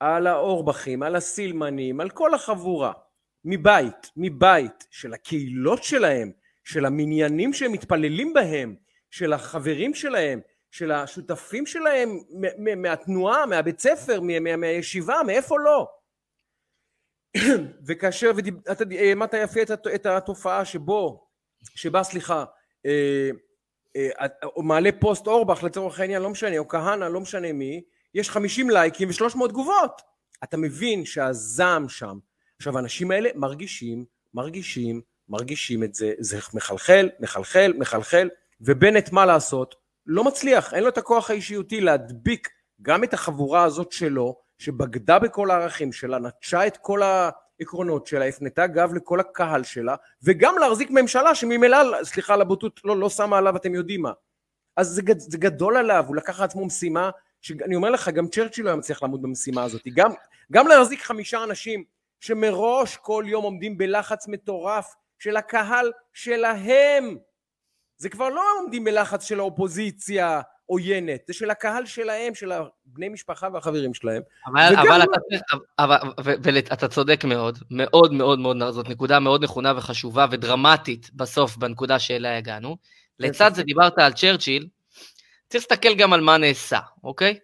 [0.00, 2.92] על האורבכים, על הסילמנים, על כל החבורה,
[3.44, 6.32] מבית, מבית, של הקהילות שלהם,
[6.64, 8.76] של המניינים שהם מתפללים בהם,
[9.10, 10.40] של החברים שלהם,
[10.74, 12.18] של השותפים שלהם
[12.76, 14.20] מהתנועה, מהבית ספר,
[14.58, 15.88] מהישיבה, מאיפה לא.
[17.86, 18.30] וכאשר,
[18.72, 19.60] אתה העמדת יפה
[19.94, 21.28] את התופעה שבו,
[21.74, 22.44] שבה סליחה,
[22.86, 23.30] אה,
[23.96, 27.82] אה, מעלה פוסט אורבך לצורך העניין, לא משנה, או כהנא, לא משנה מי,
[28.14, 30.02] יש 50 לייקים ו-300 תגובות.
[30.44, 32.18] אתה מבין שהזעם שם.
[32.56, 38.28] עכשיו האנשים האלה מרגישים, מרגישים, מרגישים את זה, זה מחלחל, מחלחל, מחלחל,
[38.60, 39.83] ובנט מה לעשות?
[40.06, 42.48] לא מצליח, אין לו את הכוח האישיותי להדביק
[42.82, 48.66] גם את החבורה הזאת שלו, שבגדה בכל הערכים שלה, נטשה את כל העקרונות שלה, הפנתה
[48.66, 53.56] גב לכל הקהל שלה, וגם להחזיק ממשלה שממילא, סליחה על הבוטות, לא, לא שמה עליו,
[53.56, 54.12] אתם יודעים מה.
[54.76, 58.70] אז זה, זה גדול עליו, הוא לקח לעצמו משימה, שאני אומר לך, גם צ'רצ'יל לא
[58.70, 59.82] היה מצליח לעמוד במשימה הזאת.
[59.94, 60.10] גם,
[60.52, 61.84] גם להחזיק חמישה אנשים
[62.20, 67.16] שמראש כל יום עומדים בלחץ מטורף של הקהל שלהם.
[67.96, 73.48] זה כבר לא עומדים בלחץ של האופוזיציה עוינת, זה של הקהל שלהם, של הבני משפחה
[73.52, 74.22] והחברים שלהם.
[74.46, 80.26] אבל, אבל, אתה, אבל, ואתה צודק מאוד, מאוד מאוד מאוד, זאת נקודה מאוד נכונה וחשובה
[80.30, 82.76] ודרמטית בסוף בנקודה שאליה הגענו.
[83.18, 84.68] לצד זה דיברת על צ'רצ'יל,
[85.48, 87.38] צריך להסתכל גם על מה נעשה, אוקיי?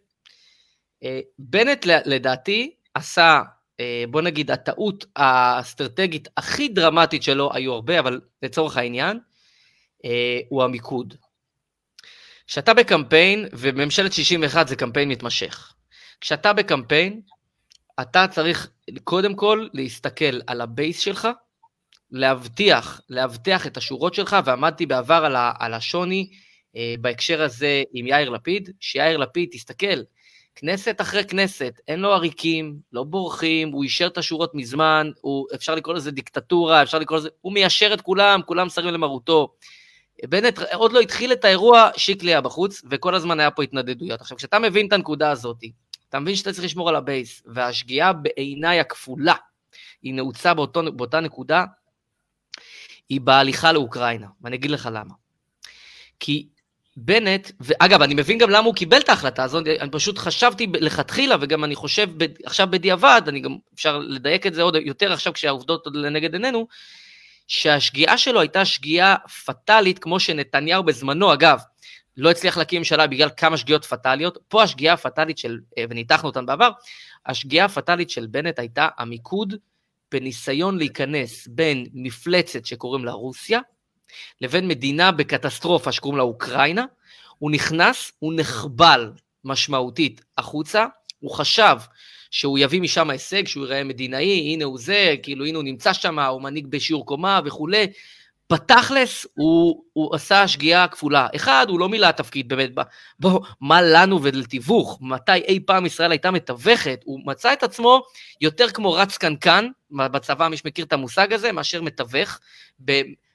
[1.03, 3.43] אה, בנט לדעתי עשה
[3.81, 9.19] אה, בוא נגיד, הטעות האסטרטגית הכי דרמטית שלו, היו הרבה, אבל לצורך העניין,
[10.49, 11.15] הוא המיקוד.
[12.47, 15.75] כשאתה בקמפיין, וממשלת 61 זה קמפיין מתמשך,
[16.21, 17.21] כשאתה בקמפיין,
[18.01, 18.71] אתה צריך
[19.05, 21.29] קודם כל להסתכל על ה base שלך,
[22.11, 26.31] להבטיח, להבטיח את השורות שלך, ועמדתי בעבר על, על השוני
[26.77, 30.03] אה, בהקשר הזה עם יאיר לפיד, שיאיר לפיד, תסתכל,
[30.55, 35.75] כנסת אחרי כנסת, אין לו עריקים, לא בורחים, הוא אישר את השורות מזמן, הוא, אפשר
[35.75, 39.55] לקרוא לזה דיקטטורה, אפשר לקרוא לזה, הוא מיישר את כולם, כולם שרים למרותו.
[40.29, 44.21] בנט עוד לא התחיל את האירוע, שיקלי היה בחוץ, וכל הזמן היה פה התנדנדויות.
[44.21, 45.57] עכשיו, כשאתה מבין את הנקודה הזאת,
[46.09, 49.35] אתה מבין שאתה צריך לשמור על ה base, והשגיאה בעיניי הכפולה,
[50.03, 51.65] היא נעוצה באותו, באותה נקודה,
[53.09, 55.15] היא בהליכה לאוקראינה, ואני אגיד לך למה.
[56.21, 56.49] כי
[56.97, 61.37] בנט, ואגב, אני מבין גם למה הוא קיבל את ההחלטה הזאת, אני פשוט חשבתי לכתחילה,
[61.41, 62.09] וגם אני חושב
[62.45, 66.67] עכשיו בדיעבד, אני גם אפשר לדייק את זה עוד יותר עכשיו כשהעובדות עוד לנגד עינינו,
[67.51, 71.61] שהשגיאה שלו הייתה שגיאה פטאלית, כמו שנתניהו בזמנו, אגב,
[72.17, 76.47] לא הצליח להקים ממשלה בגלל כמה שגיאות פטאליות, פה השגיאה הפטאלית של, אה, וניתחנו אותן
[76.47, 76.71] בעבר,
[77.27, 79.55] השגיאה הפטאלית של בנט הייתה המיקוד
[80.13, 83.61] בניסיון להיכנס בין מפלצת שקוראים לה רוסיה,
[84.41, 86.85] לבין מדינה בקטסטרופה שקוראים לה אוקראינה,
[87.39, 89.13] הוא נכנס, הוא נחבל
[89.45, 90.87] משמעותית החוצה,
[91.21, 91.77] הוא חשב
[92.31, 96.19] שהוא יביא משם הישג, שהוא ייראה מדינאי, הנה הוא זה, כאילו הנה הוא נמצא שם,
[96.19, 97.87] הוא מנהיג בשיעור קומה וכולי.
[98.53, 101.27] בתכלס הוא, הוא עשה שגיאה כפולה.
[101.37, 102.71] אחד, הוא לא מילא תפקיד באמת,
[103.19, 104.99] בוא, מה לנו ולתיווך?
[105.01, 107.01] מתי אי פעם ישראל הייתה מתווכת?
[107.05, 108.03] הוא מצא את עצמו
[108.41, 112.39] יותר כמו רץ קנקן, בצבא מי שמכיר את המושג הזה, מאשר מתווך.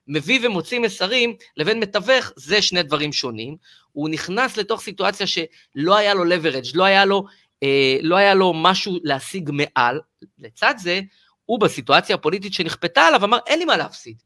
[0.08, 3.56] מביא ומוציא מסרים לבין מתווך, זה שני דברים שונים.
[3.92, 7.26] הוא נכנס לתוך סיטואציה שלא היה לו leverage, לא היה לו
[7.64, 10.00] אה, לא היה לו משהו להשיג מעל.
[10.40, 11.00] לצד זה,
[11.46, 14.22] הוא בסיטואציה הפוליטית שנכפתה עליו אמר, אין לי מה להפסיד.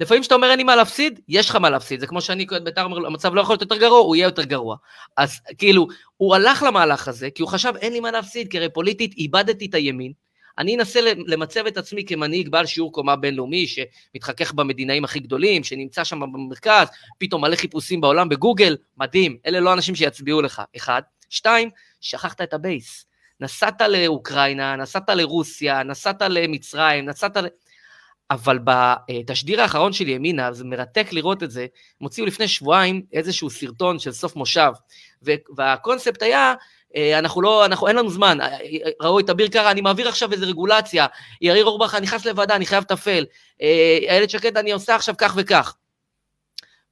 [0.00, 2.00] לפעמים כשאתה אומר אין לי מה להפסיד, יש לך מה להפסיד.
[2.00, 4.44] זה כמו שאני כאוהד בית"ר אומר, המצב לא יכול להיות יותר גרוע, הוא יהיה יותר
[4.44, 4.76] גרוע.
[5.16, 8.68] אז כאילו, הוא הלך למהלך הזה, כי הוא חשב, אין לי מה להפסיד, כי הרי
[8.68, 10.12] פוליטית איבדתי את הימין.
[10.58, 16.04] אני אנסה למצב את עצמי כמנהיג בעל שיעור קומה בינלאומי, שמתחכך במדינאים הכי גדולים, שנמצא
[16.04, 21.02] שם במרכז, פתאום מלא חיפושים בעולם בגוגל, מדהים, אלה לא אנשים שיצביעו לך, אחד.
[21.28, 21.70] שתיים,
[22.02, 23.06] שכחת את ה base.
[23.40, 27.46] נסעת לאוקראינה, נסעת לרוסיה, נסעת למצרים, נסעת ל...
[28.30, 33.50] אבל בתשדיר האחרון של ימינה, זה מרתק לראות את זה, הם הוציאו לפני שבועיים איזשהו
[33.50, 34.72] סרטון של סוף מושב,
[35.56, 36.54] והקונספט היה,
[36.96, 38.58] אה, אנחנו לא, אנחנו, אין לנו זמן, אה,
[39.00, 41.06] ראו את אביר קארה, אני מעביר עכשיו איזה רגולציה,
[41.40, 43.24] יאיר אורבך, אני נכנס לוועדה, אני חייב לטפל,
[43.62, 45.74] אה, איילת שקד, אני עושה עכשיו כך וכך.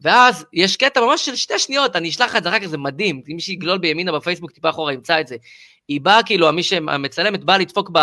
[0.00, 2.78] ואז יש קטע ממש של שתי שניות, אני אשלח לך את זה אחר כך, זה
[2.78, 5.36] מדהים, אם מישהי יגלול בימינה בפייסבוק טיפה אחורה ימצא את זה.
[5.88, 7.98] היא באה, כאילו, מי שמצלמת באה לדפוק ב,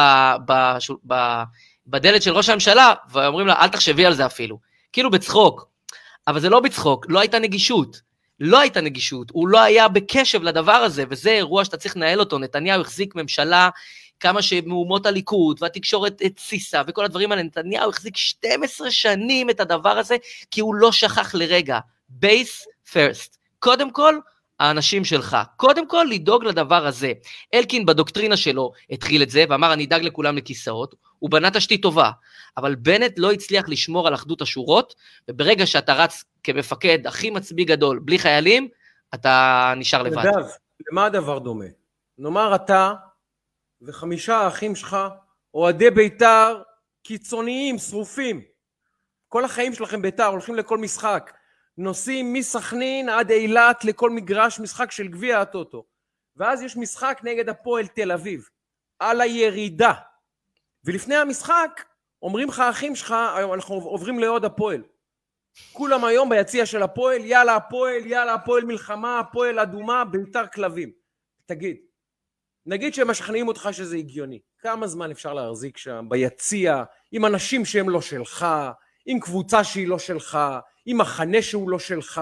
[0.47, 1.43] ב, ב,
[1.88, 4.60] בדלת של ראש הממשלה, ואומרים לה, אל תחשבי על זה אפילו.
[4.93, 5.67] כאילו בצחוק.
[6.27, 8.07] אבל זה לא בצחוק, לא הייתה נגישות.
[8.39, 12.39] לא הייתה נגישות, הוא לא היה בקשב לדבר הזה, וזה אירוע שאתה צריך לנהל אותו.
[12.39, 13.69] נתניהו החזיק ממשלה,
[14.19, 20.15] כמה שמהומות הליכוד, והתקשורת התסיסה, וכל הדברים האלה, נתניהו החזיק 12 שנים את הדבר הזה,
[20.51, 21.80] כי הוא לא שכח לרגע.
[22.10, 23.38] בייס פרסט.
[23.60, 24.19] קודם כל,
[24.60, 25.38] האנשים שלך.
[25.58, 27.13] קודם כל, לדאוג לדבר הזה.
[27.53, 32.12] אלקין בדוקטרינה שלו התחיל את זה, ואמר, אני אדאג לכולם לכיסאות, הוא בנה תשתית טובה.
[32.58, 34.95] אבל בנט לא הצליח לשמור על אחדות השורות,
[35.30, 38.67] וברגע שאתה רץ כמפקד הכי מצביא גדול, בלי חיילים,
[39.13, 40.17] אתה נשאר לבד.
[40.17, 40.45] נדב,
[40.91, 41.65] למה הדבר דומה?
[42.17, 42.93] נאמר אתה
[43.81, 44.97] וחמישה האחים שלך,
[45.53, 46.61] אוהדי בית"ר
[47.03, 48.41] קיצוניים, שרופים.
[49.27, 51.33] כל החיים שלכם בית"ר, הולכים לכל משחק.
[51.77, 55.85] נוסעים מסכנין עד אילת לכל מגרש משחק של גביע הטוטו.
[56.35, 58.49] ואז יש משחק נגד הפועל תל אביב,
[58.99, 59.93] על הירידה.
[60.83, 61.83] ולפני המשחק
[62.21, 63.15] אומרים לך האחים שלך,
[63.53, 64.83] אנחנו עוברים לעוד הפועל.
[65.73, 70.91] כולם היום ביציע של הפועל, יאללה הפועל, יאללה הפועל מלחמה, הפועל אדומה, ביתר כלבים.
[71.45, 71.77] תגיד,
[72.67, 77.89] נגיד שהם משכנעים אותך שזה הגיוני, כמה זמן אפשר להחזיק שם, ביציע, עם אנשים שהם
[77.89, 78.45] לא שלך,
[79.06, 80.39] עם קבוצה שהיא לא שלך,
[80.86, 82.21] עם מחנה שהוא לא שלך,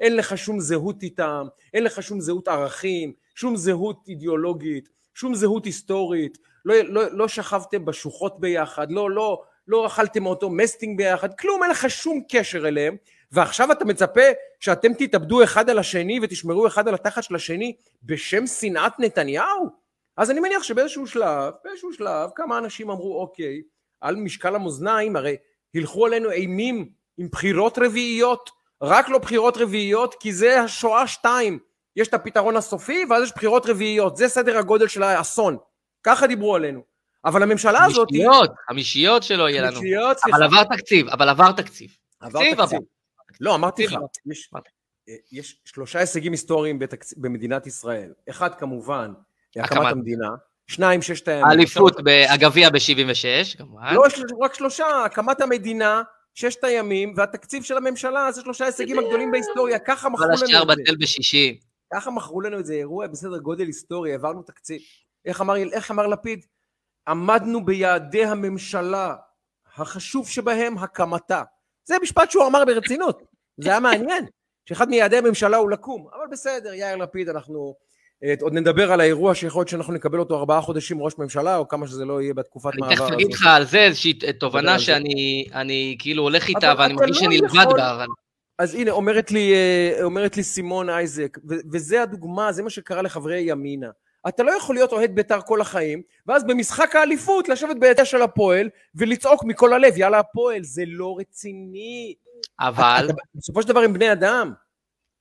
[0.00, 5.64] אין לך שום זהות איתם, אין לך שום זהות ערכים, שום זהות אידיאולוגית, שום זהות
[5.64, 11.62] היסטורית, לא, לא, לא שכבתם בשוחות ביחד, לא, לא, לא אכלתם מאותו מסטינג ביחד, כלום,
[11.62, 12.96] אין לך שום קשר אליהם,
[13.32, 14.20] ועכשיו אתה מצפה
[14.60, 19.68] שאתם תתאבדו אחד על השני ותשמרו אחד על התחת של השני בשם שנאת נתניהו?
[20.16, 23.62] אז אני מניח שבאיזשהו שלב, באיזשהו שלב, כמה אנשים אמרו, אוקיי,
[24.00, 25.36] על משקל המאזניים, הרי
[25.74, 26.88] הלכו עלינו אימים
[27.18, 28.50] עם בחירות רביעיות,
[28.82, 31.58] רק לא בחירות רביעיות, כי זה השואה שתיים.
[31.96, 34.16] יש את הפתרון הסופי, ואז יש בחירות רביעיות.
[34.16, 35.56] זה סדר הגודל של האסון.
[36.02, 36.82] ככה דיברו עלינו.
[37.24, 38.08] אבל הממשלה הזאת...
[38.08, 39.76] חמישיות, חמישיות שלא יהיה לנו.
[39.76, 40.36] חמישיות, סליחה.
[40.36, 41.90] אבל עבר תקציב, אבל עבר תקציב.
[42.20, 42.64] עבר תקציב.
[42.64, 42.78] תקציב.
[43.40, 44.50] לא, אמרתי לך, יש,
[45.08, 47.14] אה, יש שלושה הישגים היסטוריים בתקצ...
[47.16, 48.12] במדינת ישראל.
[48.30, 49.12] אחד כמובן,
[49.56, 50.28] הקמת המדינה.
[50.66, 51.46] שניים, ששת הימים.
[51.46, 51.96] האליפות,
[52.28, 53.94] הגביע ב-76, כמובן.
[53.94, 54.02] לא,
[54.40, 56.02] רק שלושה, הקמת המדינה,
[56.34, 60.46] ששת הימים, והתקציב של הממשלה, זה שלושה הישגים הגדולים בהיסטוריה, ככה מכרו לנו את זה.
[60.46, 61.60] כל השאר בטל בשישי.
[61.94, 64.80] ככה מכרו לנו את זה, אירוע בסדר גודל היסטורי, העברנו תקציב.
[65.24, 66.44] איך אמר, איך אמר לפיד?
[67.08, 69.14] עמדנו ביעדי הממשלה,
[69.76, 71.42] החשוב שבהם הקמתה.
[71.88, 73.22] זה משפט שהוא אמר ברצינות,
[73.60, 74.24] זה היה מעניין,
[74.68, 77.74] שאחד מיעדי הממשלה הוא לקום, אבל בסדר, יאיר לפיד, אנחנו
[78.24, 81.68] אה, עוד נדבר על האירוע שיכול להיות שאנחנו נקבל אותו ארבעה חודשים ראש ממשלה, או
[81.68, 82.86] כמה שזה לא יהיה בתקופת מעבר.
[82.86, 87.22] אני תכף אגיד לך על זה איזושהי תובנה שאני כאילו הולך איתה, ואני מרגיש לא
[87.22, 88.04] שאני לבד בה.
[88.58, 91.38] אז הנה, אומרת לי, אה, אומרת לי סימון אייזק,
[91.72, 93.90] וזה הדוגמה, זה מה שקרה לחברי ימינה.
[94.28, 98.68] אתה לא יכול להיות אוהד בית"ר כל החיים, ואז במשחק האליפות לשבת בידיה של הפועל
[98.94, 102.14] ולצעוק מכל הלב, יאללה הפועל, זה לא רציני.
[102.60, 103.06] אבל...
[103.10, 104.52] אתה, בסופו של דבר הם בני אדם.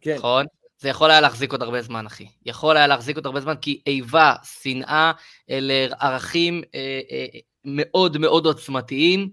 [0.01, 0.15] כן.
[0.15, 0.45] נכון.
[0.79, 2.27] זה יכול היה להחזיק עוד הרבה זמן, אחי.
[2.45, 5.11] יכול היה להחזיק עוד הרבה זמן, כי איבה, שנאה,
[5.49, 9.29] אלה ערכים אה, אה, מאוד מאוד עוצמתיים.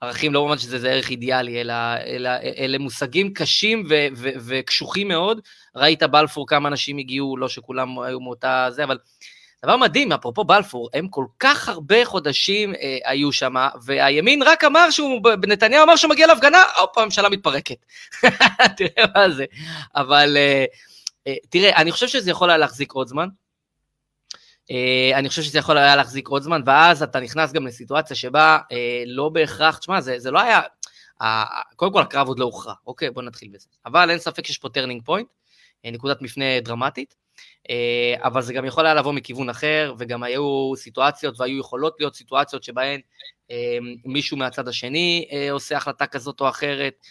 [0.00, 1.74] ערכים לא ממש שזה ערך אידיאלי, אלא,
[2.06, 5.40] אלא אלה מושגים קשים ו, ו, וקשוחים מאוד.
[5.76, 8.98] ראית בלפור כמה אנשים הגיעו, לא שכולם היו מאותה זה, אבל
[9.64, 13.54] דבר מדהים, אפרופו בלפור, הם כל כך הרבה חודשים אה, היו שם,
[13.84, 17.76] והימין רק אמר שהוא, נתניהו אמר שהוא מגיע להפגנה, הופ, הממשלה מתפרקת.
[18.76, 19.44] תראה מה זה.
[19.94, 20.64] אבל אה,
[21.26, 23.28] אה, תראה, אני חושב שזה יכול היה להחזיק עוד זמן.
[24.70, 28.58] אה, אני חושב שזה יכול היה להחזיק עוד זמן, ואז אתה נכנס גם לסיטואציה שבה
[28.72, 30.60] אה, לא בהכרח, תשמע, זה, זה לא היה,
[31.22, 31.44] אה,
[31.76, 33.68] קודם כל הקרב עוד לא הוכרע, אוקיי, בוא נתחיל בזה.
[33.86, 35.28] אבל אין ספק שיש פה turning point,
[35.84, 37.14] נקודת מפנה דרמטית.
[37.70, 42.16] אה, אבל זה גם יכול היה לבוא מכיוון אחר, וגם היו סיטואציות, והיו יכולות להיות
[42.16, 43.00] סיטואציות שבהן
[43.50, 47.06] אה, מישהו מהצד השני אה, עושה החלטה כזאת או אחרת,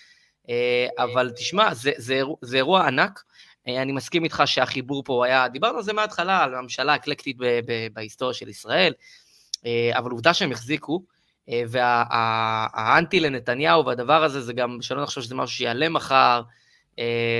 [0.97, 3.23] אבל תשמע, זה, זה, זה אירוע ענק.
[3.67, 7.37] אני מסכים איתך שהחיבור פה היה, דיברנו על זה מההתחלה, על הממשלה האקלקטית
[7.93, 8.93] בהיסטוריה של ישראל,
[9.91, 11.03] אבל עובדה שהם החזיקו,
[11.47, 16.41] והאנטי לנתניהו והדבר הזה, זה גם, שלא נחשוב שזה משהו שיעלה מחר,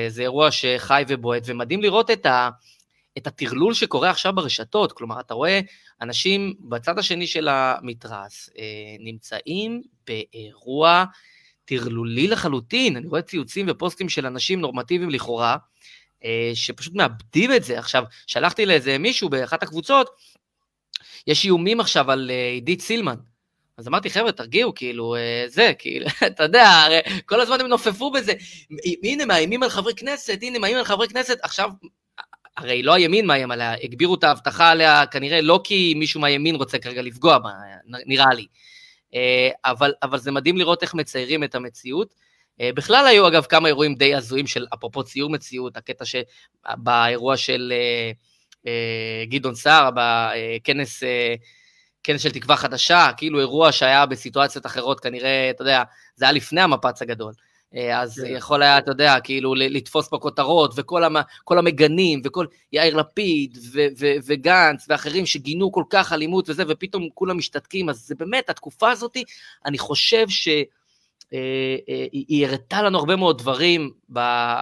[0.08, 2.50] זה אירוע שחי ובועט, ומדהים לראות את ה...
[3.18, 5.60] את הטרלול שקורה עכשיו ברשתות, כלומר, אתה רואה
[6.02, 8.64] אנשים בצד השני של המתרס אה,
[9.00, 11.06] נמצאים באירוע
[11.66, 15.58] טרלולי לחלוטין, אני רואה ציוצים ופוסטים של אנשים נורמטיביים לכאורה, אה,
[16.54, 17.80] שפשוט מאבדים את זה.
[17.80, 20.10] עכשיו, שלחתי לאיזה מישהו באחת הקבוצות,
[21.28, 23.16] יש איומים עכשיו על אה, עידית סילמן.
[23.78, 25.16] אז אמרתי, חבר'ה, תרגיעו, כאילו,
[25.48, 28.34] זה, כאילו, אתה יודע, הרי כל הזמן הם נופפו בזה.
[29.04, 31.70] הנה, מאיימים על חברי כנסת, הנה, מאיימים על חברי כנסת, עכשיו
[32.58, 36.80] הרי לא הימין מאיים עליה, הגבירו את ההבטחה עליה כנראה לא כי מישהו מהימין רוצה
[36.80, 37.50] כרגע לפגוע בה,
[38.06, 38.48] נראה לי.
[39.16, 42.14] אה, אבל, אבל זה מדהים לראות איך מציירים את המציאות.
[42.62, 47.74] אה, בכלל היו אגב כמה אירועים די הזויים של אפרופו ציור מציאות, הקטע שבאירוע של
[48.66, 51.04] אה, גדעון סער, בכנס
[52.06, 55.84] כנס של תקווה חדשה, כאילו אירוע שהיה בסיטואציות אחרות, כנראה, אתה יודע,
[56.16, 57.34] זה היה לפני המפץ הגדול.
[57.76, 58.36] אה, אז כן.
[58.36, 61.16] יכול היה, אתה יודע, כאילו לתפוס בכותרות, וכל המ,
[61.50, 67.38] המגנים, וכל יאיר לפיד, ו, ו, וגנץ, ואחרים שגינו כל כך אלימות וזה, ופתאום כולם
[67.38, 69.18] משתתקים, אז זה באמת, התקופה הזאת,
[69.66, 70.48] אני חושב ש...
[71.36, 74.62] אה, אה, היא הראתה לנו הרבה מאוד דברים אה,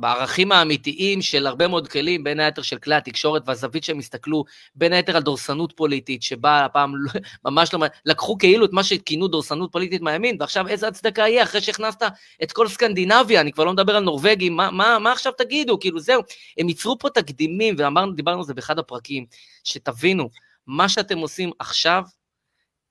[0.00, 4.92] בערכים האמיתיים של הרבה מאוד כלים, בין היתר של כלי התקשורת והזווית שהם הסתכלו, בין
[4.92, 7.10] היתר על דורסנות פוליטית, שבה הפעם לא,
[7.44, 11.60] ממש לא, לקחו כאילו את מה שכינו דורסנות פוליטית מהימין, ועכשיו איזה הצדקה יהיה אחרי
[11.60, 12.02] שהכנסת
[12.42, 15.78] את כל סקנדינביה, אני כבר לא מדבר על נורבגים, מה, מה, מה עכשיו תגידו?
[15.80, 16.22] כאילו זהו,
[16.58, 17.74] הם ייצרו פה תקדימים,
[18.12, 19.26] ודיברנו על זה באחד הפרקים,
[19.64, 20.30] שתבינו,
[20.66, 22.02] מה שאתם עושים עכשיו,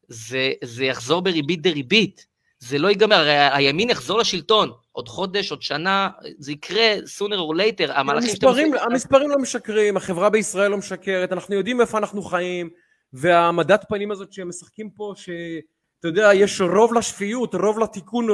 [0.07, 2.36] זה, זה יחזור בריבית דריבית.
[2.59, 7.57] זה לא ייגמר, הרי הימין יחזור לשלטון, עוד חודש, עוד שנה, זה יקרה sooner or
[7.57, 8.73] later, המהלכים שאתם עושים...
[8.73, 12.69] המספרים לא משקרים, החברה בישראל לא משקרת, אנחנו יודעים איפה אנחנו חיים,
[13.13, 18.27] והעמדת פנים הזאת שהם משחקים פה, שאתה יודע, יש רוב לשפיות, רוב לתיקון,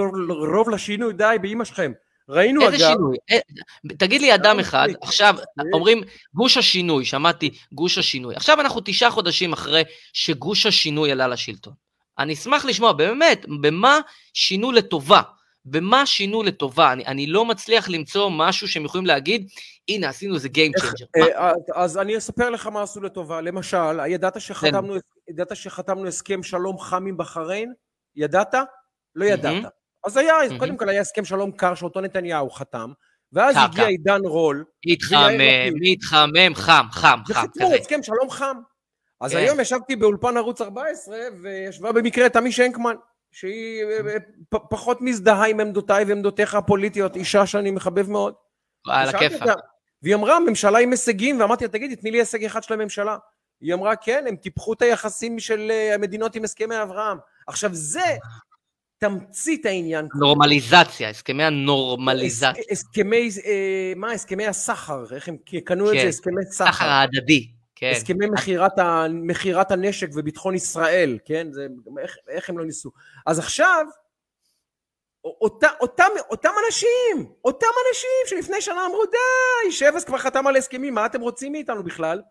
[0.55, 1.91] רוב לשינוי, די, באימא שלכם.
[2.29, 2.83] ראינו איזה אגב...
[2.83, 3.17] איזה שינוי?
[3.31, 5.35] אה, תגיד לי אדם אחד, עכשיו
[5.73, 6.01] אומרים
[6.33, 8.35] גוש השינוי, שמעתי גוש השינוי.
[8.35, 9.83] עכשיו אנחנו תשעה חודשים אחרי
[10.13, 11.73] שגוש השינוי עלה לשלטון.
[12.19, 13.99] אני אשמח לשמוע, באמת, במה
[14.33, 15.21] שינו לטובה?
[15.65, 16.91] במה שינו לטובה?
[16.91, 19.47] אני, אני לא מצליח למצוא משהו שהם יכולים להגיד,
[19.89, 21.37] הנה, עשינו איזה Game Changer.
[21.37, 23.41] אה, אז אני אספר לך מה עשו לטובה.
[23.41, 24.95] למשל, ידעת שחתמנו,
[25.29, 27.73] ידעת שחתמנו הסכם שלום חם עם בחריין?
[28.15, 28.53] ידעת?
[29.15, 29.63] לא ידעת.
[30.05, 32.91] אז היה, קודם כל היה הסכם שלום קר שאותו נתניהו חתם,
[33.33, 34.65] ואז הגיע עידן רול.
[34.85, 37.31] מתחמם, מתחמם, חם, חם, חם.
[37.31, 38.55] וחתמו הסכם שלום חם.
[39.23, 39.37] אז כן.
[39.37, 42.95] היום ישבתי באולפן ערוץ 14, וישבה במקרה תמי שנקמן,
[43.31, 44.17] שהיא אה,
[44.49, 48.33] פ, פחות מזדהה עם עמדותיי ועמדותיך הפוליטיות, אישה שאני מחבב מאוד.
[48.87, 49.45] על הכיפה.
[50.03, 53.17] והיא אמרה, הממשלה עם הישגים, ואמרתי לה, תגידי, תני לי הישג אחד של הממשלה.
[53.61, 57.17] היא אמרה, כן, הם טיפחו את היחסים של אה, המדינות עם הסכמי אברהם.
[57.47, 58.17] עכשיו, זה
[58.97, 60.07] תמצית העניין.
[60.15, 62.63] נורמליזציה, הסכמי הנורמליזציה.
[62.71, 65.95] הסכמי, אה, מה, הסכמי הסחר, איך הם קנו כן.
[65.95, 66.71] את זה, הסכמי סחר.
[66.71, 67.51] סחר ההדדי.
[67.75, 67.91] כן.
[67.95, 71.47] הסכמי מכירת, ה, מכירת הנשק וביטחון ישראל, כן?
[71.51, 71.67] זה,
[71.99, 72.91] איך, איך הם לא ניסו.
[73.25, 73.85] אז עכשיו,
[75.25, 80.93] אותה, אותם, אותם אנשים, אותם אנשים שלפני שנה אמרו די, שבס כבר חתם על הסכמים,
[80.93, 82.21] מה אתם רוצים מאיתנו בכלל?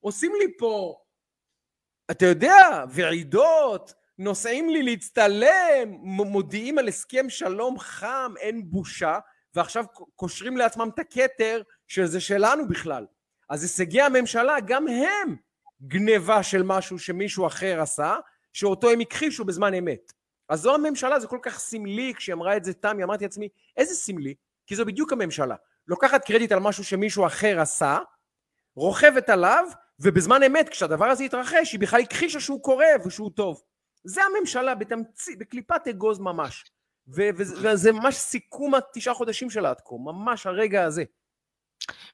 [0.00, 0.96] עושים לי פה,
[2.10, 9.18] אתה יודע, ועידות, נוסעים לי להצטלם, מודיעים על הסכם שלום חם, אין בושה,
[9.54, 9.84] ועכשיו
[10.16, 13.06] קושרים לעצמם את הכתר שזה שלנו בכלל.
[13.50, 15.36] אז הישגי הממשלה גם הם
[15.82, 18.16] גניבה של משהו שמישהו אחר עשה,
[18.52, 20.12] שאותו הם הכחישו בזמן אמת.
[20.48, 23.94] אז זו הממשלה, זה כל כך סמלי, כשהיא אמרה את זה תמי, אמרתי לעצמי, איזה
[23.94, 24.34] סמלי?
[24.66, 25.54] כי זו בדיוק הממשלה.
[25.88, 27.98] לוקחת קרדיט על משהו שמישהו אחר עשה,
[28.74, 29.64] רוכבת עליו,
[30.00, 33.62] ובזמן אמת, כשהדבר הזה התרחש, היא בכלל הכחישה שהוא קורה ושהוא טוב.
[34.04, 36.64] זה הממשלה בתמצית, בקליפת אגוז ממש.
[37.08, 41.04] וזה ממש סיכום התשעה חודשים שלה עד כה, ממש הרגע הזה.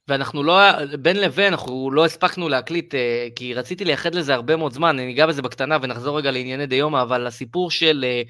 [0.09, 4.73] ואנחנו לא, בין לבין, אנחנו לא הספקנו להקליט, אה, כי רציתי לייחד לזה הרבה מאוד
[4.73, 8.23] זמן, אני אגע בזה בקטנה ונחזור רגע לענייני דיומא, אבל הסיפור של אה,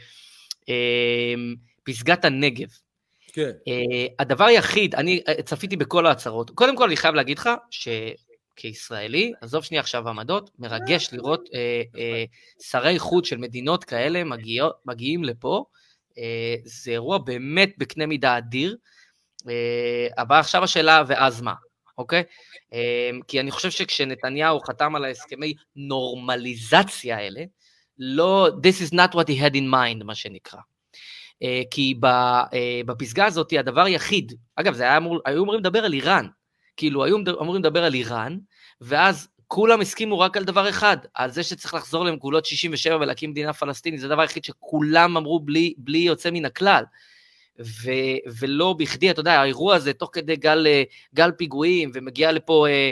[0.69, 1.35] אה,
[1.85, 2.69] פסגת הנגב.
[3.33, 3.51] כן.
[4.19, 7.51] הדבר היחיד, אני צפיתי בכל ההצהרות, קודם כל אני חייב להגיד לך,
[8.57, 12.25] שכישראלי, עזוב שנייה עכשיו עמדות, מרגש לראות אה, אה,
[12.63, 15.65] שרי חוץ של מדינות כאלה מגיע, מגיעים לפה,
[16.19, 18.77] אה, זה אירוע באמת בקנה מידה אדיר.
[19.49, 21.55] אה, אבל עכשיו השאלה, ואז מה?
[21.99, 22.23] אוקיי?
[22.73, 27.45] אמ, כי אני חושב שכשנתניהו חתם על ההסכמי נורמליזציה האלה,
[27.99, 30.61] לא, this is not what he had in mind, מה שנקרא.
[31.43, 31.95] אה, כי
[32.87, 36.27] בפסגה הזאת, הדבר היחיד, אגב, זה היה אמור, היו אמורים לדבר על איראן,
[36.77, 38.39] כאילו, היו אמורים לדבר על איראן,
[38.81, 43.53] ואז כולם הסכימו רק על דבר אחד, על זה שצריך לחזור לגבולות 67 ולהקים מדינה
[43.53, 46.85] פלסטינית, זה הדבר היחיד שכולם אמרו בלי, בלי יוצא מן הכלל.
[47.61, 47.91] ו,
[48.39, 50.67] ולא בכדי, אתה יודע, האירוע הזה, תוך כדי גל,
[51.15, 52.91] גל פיגועים, ומגיע לפה, אה,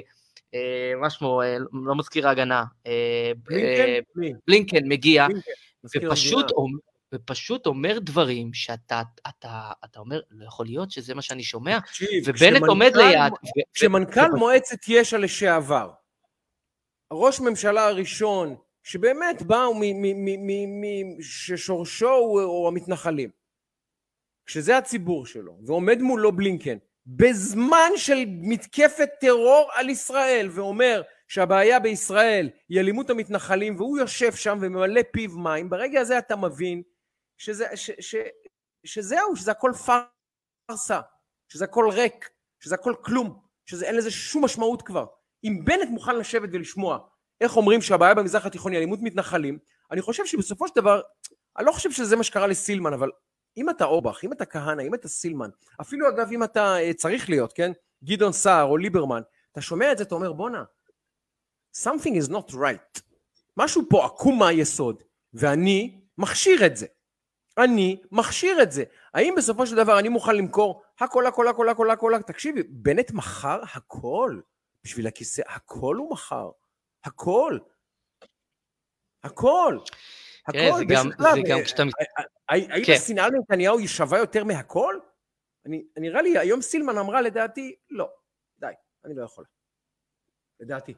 [0.54, 1.56] אה, מה שמו, אה,
[1.86, 3.82] לא מזכיר ההגנה, אה, בלינקן?
[3.82, 3.98] אה,
[4.46, 6.50] בלינקן מגיע, בלינקן, ופשוט.
[6.50, 6.78] אומר,
[7.14, 12.24] ופשוט אומר דברים שאתה אתה, אתה אומר, לא יכול להיות שזה מה שאני שומע, תקשיב,
[12.26, 13.32] ובנט עומד כשמנכ"ל- ליד,
[13.74, 15.90] כשמנכ"ל ו- מועצת יש"ע לשעבר,
[17.10, 23.30] הראש ממשלה הראשון, שבאמת באו מ- מ- מ- מ- מ- ששורשו הוא המתנחלים,
[24.46, 32.50] כשזה הציבור שלו, ועומד מולו בלינקן, בזמן של מתקפת טרור על ישראל, ואומר שהבעיה בישראל
[32.68, 36.82] היא אלימות המתנחלים, והוא יושב שם וממלא פיו מים, ברגע הזה אתה מבין
[37.38, 38.16] שזה, ש, ש,
[38.84, 39.72] שזהו, שזה הכל
[40.68, 41.00] פארסה,
[41.48, 42.30] שזה הכל ריק,
[42.60, 45.06] שזה הכל כלום, שאין לזה שום משמעות כבר.
[45.44, 46.98] אם בנט מוכן לשבת ולשמוע
[47.40, 49.58] איך אומרים שהבעיה במזרח התיכון היא אלימות מתנחלים,
[49.90, 51.00] אני חושב שבסופו של דבר,
[51.58, 53.10] אני לא חושב שזה מה שקרה לסילמן, אבל
[53.56, 55.50] אם אתה אורבך, אם אתה כהנא, אם אתה סילמן,
[55.80, 57.72] אפילו אגב אם אתה אה, צריך להיות, כן?
[58.04, 60.64] גדעון סער או ליברמן, אתה שומע את זה, אתה אומר בואנה,
[61.76, 63.00] something is not right.
[63.56, 65.02] משהו פה עקום מהיסוד,
[65.34, 66.86] ואני מכשיר את זה.
[67.58, 68.84] אני מכשיר את זה.
[69.14, 73.60] האם בסופו של דבר אני מוכן למכור הכל, הכל, הכל, הכל, הכל, תקשיבי, בנט מכר
[73.74, 74.40] הכל
[74.84, 76.50] בשביל הכיסא, הכל הוא מכר.
[77.04, 77.58] הכל.
[79.24, 79.78] הכל.
[80.52, 80.78] תראה, הכל.
[80.78, 81.82] זה גם- זה גם אה, כשאתה...
[82.48, 82.92] האם כן.
[82.92, 84.94] השנאה לנתניהו היא שווה יותר מהכל?
[85.66, 88.08] אני, נראה לי, היום סילמן אמרה לדעתי, לא,
[88.60, 88.66] די,
[89.04, 89.46] אני לא יכולה.
[90.60, 90.94] לדעתי.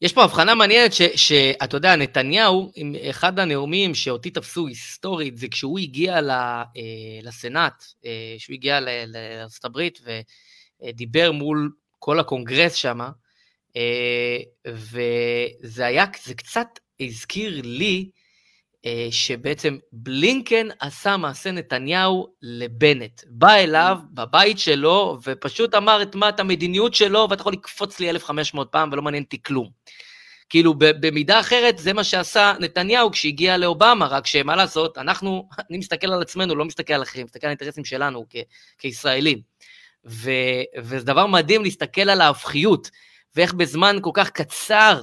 [0.00, 2.72] יש פה הבחנה מעניינת שאתה יודע, נתניהו,
[3.10, 6.62] אחד הנאומים שאותי תפסו היסטורית, זה כשהוא הגיע ל, אה,
[7.22, 10.00] לסנאט, אה, שהוא הגיע לארצות הברית
[10.82, 12.98] ודיבר מול כל הקונגרס שם,
[13.76, 14.36] אה,
[14.66, 16.66] וזה היה, זה קצת
[17.00, 18.10] הזכיר לי
[18.86, 23.22] אה, שבעצם בלינקן עשה מעשה נתניהו לבנט.
[23.26, 28.10] בא אליו בבית שלו ופשוט אמר את מה, את המדיניות שלו, ואתה יכול לקפוץ לי
[28.10, 29.68] 1,500 פעם ולא מעניין אותי כלום.
[30.48, 36.12] כאילו, במידה אחרת, זה מה שעשה נתניהו כשהגיע לאובמה, רק שמה לעשות, אנחנו, אני מסתכל
[36.12, 38.24] על עצמנו, לא מסתכל על אחרים, מסתכל על האינטרסים שלנו
[38.78, 39.40] כישראלים.
[40.04, 42.90] וזה דבר מדהים להסתכל על ההפכיות,
[43.36, 45.00] ואיך בזמן כל כך קצר,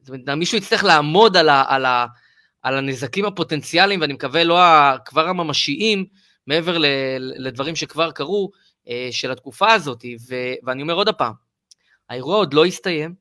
[0.00, 2.06] זאת אומרת, מישהו יצטרך לעמוד על, ה, על, ה,
[2.62, 4.58] על הנזקים הפוטנציאליים, ואני מקווה לא
[5.04, 6.06] כבר הממשיים,
[6.46, 6.86] מעבר ל,
[7.18, 8.50] לדברים שכבר קרו,
[8.88, 10.04] אה, של התקופה הזאת.
[10.28, 10.34] ו,
[10.64, 11.32] ואני אומר עוד פעם,
[12.08, 13.14] האירוע עוד לא הסתיים,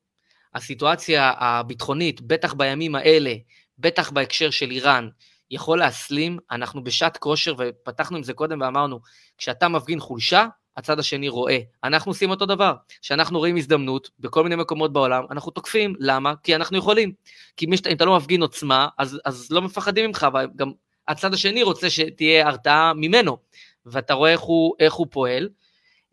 [0.56, 3.34] הסיטואציה הביטחונית, בטח בימים האלה,
[3.80, 5.10] בטח בהקשר של איראן,
[5.52, 9.00] יכול להסלים, אנחנו בשעת כושר, ופתחנו עם זה קודם ואמרנו,
[9.38, 10.48] כשאתה מפגין חולשה,
[10.80, 11.58] הצד השני רואה.
[11.84, 12.74] אנחנו עושים אותו דבר.
[13.02, 15.96] כשאנחנו רואים הזדמנות בכל מיני מקומות בעולם, אנחנו תוקפים.
[16.00, 16.34] למה?
[16.44, 17.12] כי אנחנו יכולים.
[17.58, 20.72] כי שאתה, אם אתה לא מפגין עוצמה, אז, אז לא מפחדים ממך, וגם
[21.08, 23.38] הצד השני רוצה שתהיה הרתעה ממנו,
[23.86, 25.50] ואתה רואה איך הוא, איך הוא פועל.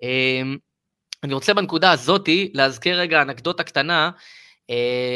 [0.03, 0.57] אמ,
[1.23, 4.11] אני רוצה בנקודה הזאתי להזכיר רגע אנקדוטה קטנה,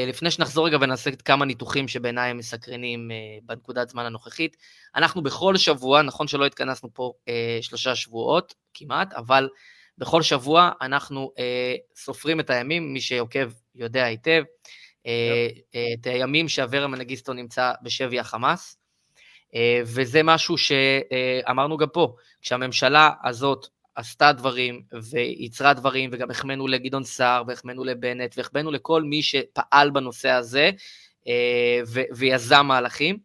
[0.08, 4.56] לפני שנחזור רגע ונעשה כמה ניתוחים שבעיניי הם מסקרנים אה, בנקודת זמן הנוכחית.
[4.96, 9.48] אנחנו בכל שבוע, נכון שלא התכנסנו פה אה, שלושה שבועות כמעט, אבל
[9.98, 14.42] בכל שבוע אנחנו אה, סופרים את הימים, מי שעוקב יודע היטב,
[15.06, 18.76] אה, אה, את הימים שאברה מנגיסטו נמצא בשבי החמאס,
[19.54, 27.04] אה, וזה משהו שאמרנו גם פה, כשהממשלה הזאת עשתה דברים וייצרה דברים, וגם החמאנו לגדעון
[27.04, 30.70] סער, והחמאנו לבנט, והחמאנו לכל מי שפעל בנושא הזה
[31.28, 33.18] אה, ו- ויזם מהלכים.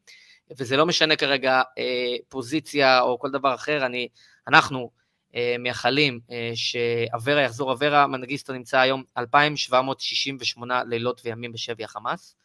[0.57, 4.07] וזה לא משנה כרגע אה, פוזיציה או כל דבר אחר, אני,
[4.47, 4.89] אנחנו
[5.36, 6.20] אה, מייחלים
[6.55, 7.72] שאברה יחזור.
[7.72, 12.36] אברה מנגיסטו נמצא היום 2,768 לילות וימים בשבי החמאס.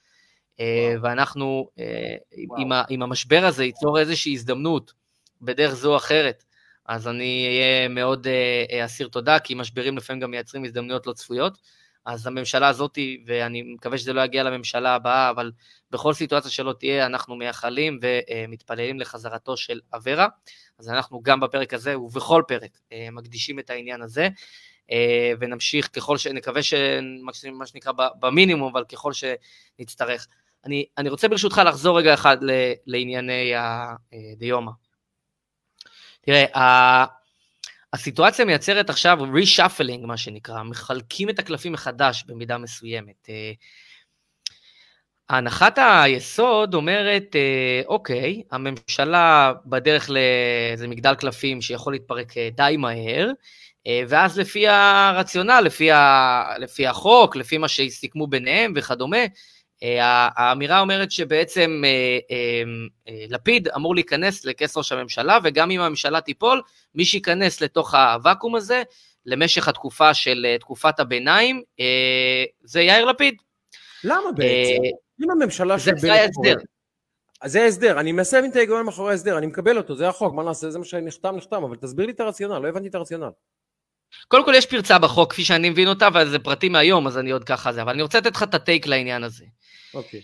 [0.60, 2.14] אה, ואנחנו אה,
[2.58, 4.92] עם, ה- עם המשבר הזה ייצור איזושהי הזדמנות
[5.42, 6.44] בדרך זו או אחרת.
[6.90, 11.12] אז אני אהיה מאוד אה, אה, אסיר תודה, כי משברים לפעמים גם מייצרים הזדמנויות לא
[11.12, 11.58] צפויות.
[12.04, 15.52] אז הממשלה הזאת, ואני מקווה שזה לא יגיע לממשלה הבאה, אבל
[15.90, 20.26] בכל סיטואציה שלא תהיה, אנחנו מייחלים ומתפללים לחזרתו של אברה.
[20.78, 24.28] אז אנחנו גם בפרק הזה ובכל פרק אה, מקדישים את העניין הזה,
[24.90, 26.26] אה, ונמשיך ככל ש...
[26.26, 26.74] נקווה ש...
[27.52, 30.26] מה שנקרא במינימום, אבל ככל שנצטרך.
[30.64, 32.36] אני, אני רוצה ברשותך לחזור רגע אחד
[32.86, 34.70] לענייני הדיומא.
[36.22, 37.04] תראה,
[37.92, 43.28] הסיטואציה מייצרת עכשיו reshuffling, מה שנקרא, מחלקים את הקלפים מחדש במידה מסוימת.
[43.28, 43.52] אה,
[45.28, 53.30] הנחת היסוד אומרת, אה, אוקיי, הממשלה בדרך לאיזה מגדל קלפים שיכול להתפרק אה, די מהר,
[54.08, 59.16] ואז לפי הרציונל, לפי, ה, לפי החוק, לפי מה שהסיכמו ביניהם וכדומה,
[60.36, 61.82] האמירה אומרת שבעצם
[63.28, 66.62] לפיד אמור להיכנס לכס ראש הממשלה, וגם אם הממשלה תיפול,
[66.94, 68.82] מי שייכנס לתוך הוואקום הזה
[69.26, 73.34] למשך התקופה של אה, תקופת הביניים, אה, זה יאיר לפיד.
[74.04, 74.82] למה בעצם?
[74.84, 74.90] אה,
[75.24, 76.00] אם הממשלה של בנט...
[76.00, 76.54] זה ההסדר.
[77.40, 80.34] אז זה ההסדר, אני מנסה להבין את ההיגיון מאחורי ההסדר, אני מקבל אותו, זה החוק,
[80.34, 83.30] מה נעשה, זה מה שנחתם, נחתם, אבל תסביר לי את הרציונל, לא הבנתי את הרציונל.
[84.28, 87.44] קודם כל יש פרצה בחוק, כפי שאני מבין אותה, וזה פרטים מהיום, אז אני עוד
[87.44, 89.44] ככה זה, אבל אני רוצה לתת לך את הטייק לעניין הזה.
[89.94, 90.20] אוקיי.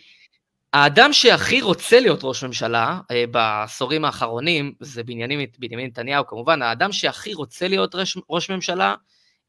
[0.73, 6.93] האדם שהכי רוצה להיות ראש ממשלה אה, בעשורים האחרונים, זה בנימין, בנימין נתניהו כמובן, האדם
[6.93, 8.95] שהכי רוצה להיות ראש, ראש ממשלה,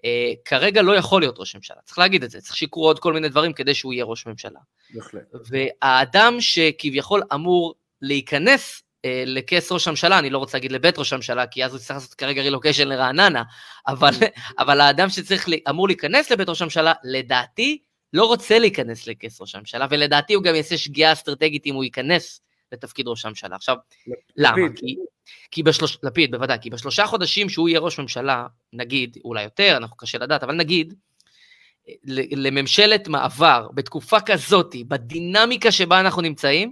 [0.05, 1.77] אה, כרגע לא יכול להיות ראש ממשלה.
[1.85, 4.59] צריך להגיד את זה, צריך שיקרו עוד כל מיני דברים כדי שהוא יהיה ראש ממשלה.
[4.93, 5.21] בהחלט.
[5.45, 11.47] והאדם שכביכול אמור להיכנס אה, לכס ראש הממשלה, אני לא רוצה להגיד לבית ראש הממשלה,
[11.47, 13.43] כי אז הוא צריך לעשות כרגע רילוקיישן לרעננה,
[13.87, 14.11] אבל,
[14.59, 17.77] אבל האדם שאמור להיכנס לבית ראש הממשלה, לדעתי,
[18.13, 22.41] לא רוצה להיכנס לכס ראש הממשלה, ולדעתי הוא גם יעשה שגיאה אסטרטגית אם הוא ייכנס
[22.71, 23.55] לתפקיד ראש הממשלה.
[23.55, 23.75] עכשיו,
[24.07, 24.17] לפיד.
[24.35, 24.69] למה?
[24.75, 24.95] כי,
[25.51, 25.97] כי בשלוש...
[26.03, 30.43] לפיד, בוודאי, כי בשלושה חודשים שהוא יהיה ראש ממשלה, נגיד, אולי יותר, אנחנו קשה לדעת,
[30.43, 30.93] אבל נגיד,
[32.35, 36.71] לממשלת מעבר, בתקופה כזאת, בדינמיקה שבה אנחנו נמצאים,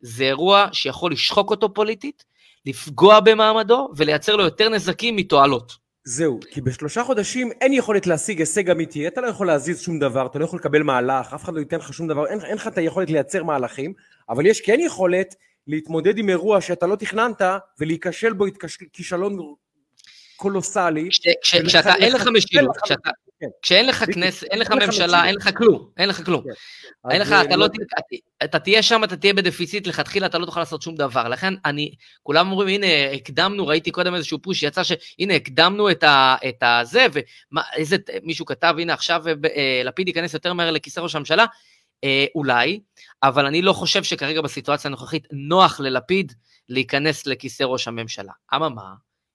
[0.00, 2.24] זה אירוע שיכול לשחוק אותו פוליטית,
[2.66, 5.83] לפגוע במעמדו ולייצר לו יותר נזקים מתועלות.
[6.04, 10.26] זהו, כי בשלושה חודשים אין יכולת להשיג הישג אמיתי, אתה לא יכול להזיז שום דבר,
[10.26, 12.66] אתה לא יכול לקבל מהלך, אף אחד לא ייתן לך שום דבר, אין, אין לך
[12.66, 13.92] את היכולת לייצר מהלכים,
[14.28, 15.34] אבל יש כן יכולת
[15.66, 17.42] להתמודד עם אירוע שאתה לא תכננת
[17.80, 18.44] ולהיכשל בו
[18.92, 19.38] כישלון
[20.36, 21.08] קולוסלי.
[21.42, 23.10] כשאתה אין לך משילות, כשאתה...
[23.40, 23.46] כן.
[23.62, 26.42] כשאין לך כנסת, אין לך ממשלה, אין לך כלום, אין לך כלום.
[26.42, 27.10] כן.
[27.10, 27.66] אין לך, אתה לא,
[28.44, 31.28] אתה תהיה שם, אתה תהיה בדפיציט, לכתחילה אתה לא תוכל לעשות שום דבר.
[31.28, 37.06] לכן אני, כולם אומרים, הנה, הקדמנו, ראיתי קודם איזשהו פוש שיצא שהנה, הקדמנו את הזה,
[37.12, 41.46] ואיזה, מישהו כתב, הנה, עכשיו אה, לפיד ייכנס יותר מהר לכיסא ראש הממשלה,
[42.04, 42.80] אה, אולי,
[43.22, 46.32] אבל אני לא חושב שכרגע בסיטואציה הנוכחית נוח ללפיד
[46.68, 48.32] להיכנס לכיסא ראש הממשלה.
[48.54, 48.94] אממה,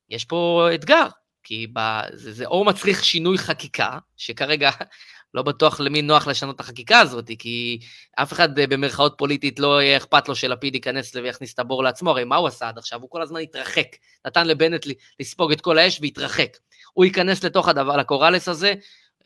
[0.10, 1.08] יש פה אתגר,
[1.44, 1.80] כי ב,
[2.14, 4.72] זה, זה או מצריך שינוי חקיקה, שכרגע
[5.34, 7.80] לא בטוח למי נוח לשנות את החקיקה הזאת, כי
[8.16, 12.10] אף אחד אה, במרכאות פוליטית לא יהיה אכפת לו שלפיד ייכנס ויכניס את הבור לעצמו,
[12.10, 13.02] הרי מה הוא עשה עד עכשיו?
[13.02, 13.88] הוא כל הזמן התרחק,
[14.28, 14.86] נתן לבנט
[15.20, 16.58] לספוג את כל האש והתרחק.
[16.94, 18.74] הוא ייכנס לתוך הדבר, לקוראלס הזה,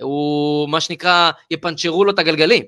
[0.01, 2.63] הוא מה שנקרא, יפנצ'רו לו את הגלגלים.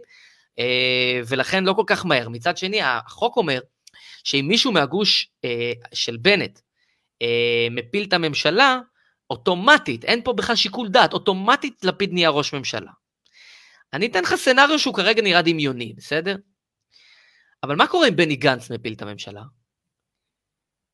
[0.59, 2.29] אה, ולכן לא כל כך מהר.
[2.29, 3.59] מצד שני, החוק אומר
[4.23, 6.59] שאם מישהו מהגוש אה, של בנט
[7.71, 8.79] מפיל את הממשלה,
[9.30, 12.91] אוטומטית, אין פה בכלל שיקול דעת, אוטומטית לפיד נהיה ראש ממשלה.
[13.93, 16.36] אני אתן לך סצנריו שהוא כרגע נראה דמיוני, בסדר?
[17.63, 19.41] אבל מה קורה אם בני גנץ מפיל את הממשלה?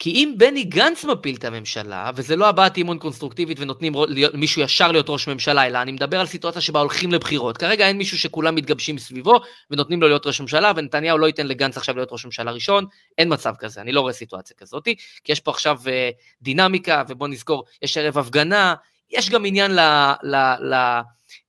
[0.04, 3.94] כי אם בני גנץ מפיל את הממשלה, וזה לא הבעת אימון קונסטרוקטיבית ונותנים
[4.34, 7.58] מישהו ישר להיות ראש ממשלה, אלא אני מדבר על סיטואציה שבה הולכים לבחירות.
[7.58, 9.40] כרגע אין מישהו שכולם מתגבשים סביבו
[9.72, 12.86] ונותנים לו להיות ראש ממשלה, ונתניהו לא ייתן לגנץ עכשיו להיות ראש ממשלה ראשון,
[13.18, 14.84] אין מצב כזה, אני לא רואה סיטואציה כזאת,
[15.24, 16.10] כי יש פה עכשיו אה,
[16.42, 18.76] דינמיקה, ובוא נזכור, יש ערב הפגנה,
[19.10, 19.80] יש גם עניין ל,
[20.24, 20.74] ל, ל,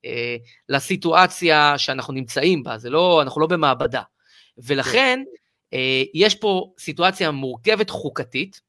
[0.04, 0.36] אה,
[0.68, 4.02] לסיטואציה שאנחנו נמצאים בה, זה לא, אנחנו לא במעבדה.
[4.58, 5.20] ולכן,
[6.14, 8.60] יש פה סיטואציה מורכבת חוקתית,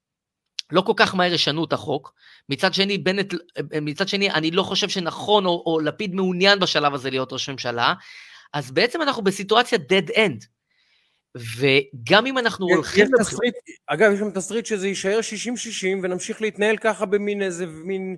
[0.72, 2.14] לא כל כך מהר ישנו את החוק.
[2.50, 6.94] מצד שני, בנט, אה, מצד שני, אני לא חושב שנכון, או, או לפיד מעוניין בשלב
[6.94, 7.94] הזה להיות ראש ממשלה,
[8.54, 10.46] אז בעצם אנחנו בסיטואציה dead end.
[11.58, 13.06] וגם אם אנחנו הולכים...
[13.06, 13.56] יש תסריט,
[13.88, 18.16] אגב, יש גם תסריט שזה יישאר 60-60 ונמשיך להתנהל ככה במין איזה מין...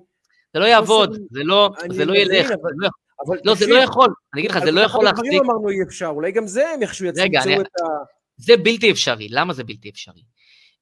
[0.53, 2.45] זה לא יעבוד, זה לא, זה לא ילך.
[2.45, 2.71] אבל...
[2.77, 2.89] לא,
[3.27, 5.25] אבל לא, זה לא יכול, אני אגיד לך, זה לא יכול להחזיק.
[5.25, 7.85] דברים אמרנו אי אפשר, אולי גם זה הם איכשהו יצמצמו את ה...
[8.37, 9.27] זה בלתי אפשרי.
[9.29, 10.21] למה זה בלתי אפשרי?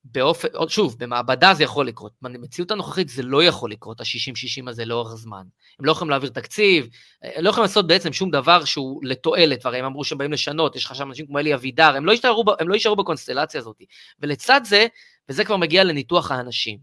[0.06, 2.12] באופן, שוב, במעבדה זה יכול לקרות.
[2.22, 5.43] במציאות הנוכחית זה לא יכול לקרות, ה-60-60 הזה לאורך זמן.
[5.80, 6.88] הם לא יכולים להעביר תקציב,
[7.24, 10.76] הם לא יכולים לעשות בעצם שום דבר שהוא לתועלת, והרי הם אמרו שהם באים לשנות,
[10.76, 13.82] יש לך שם אנשים כמו אלי אבידר, הם לא יישארו, הם לא יישארו בקונסטלציה הזאת.
[14.20, 14.88] ולצד זה,
[15.30, 16.80] וזה כבר מגיע לניתוח האנשים,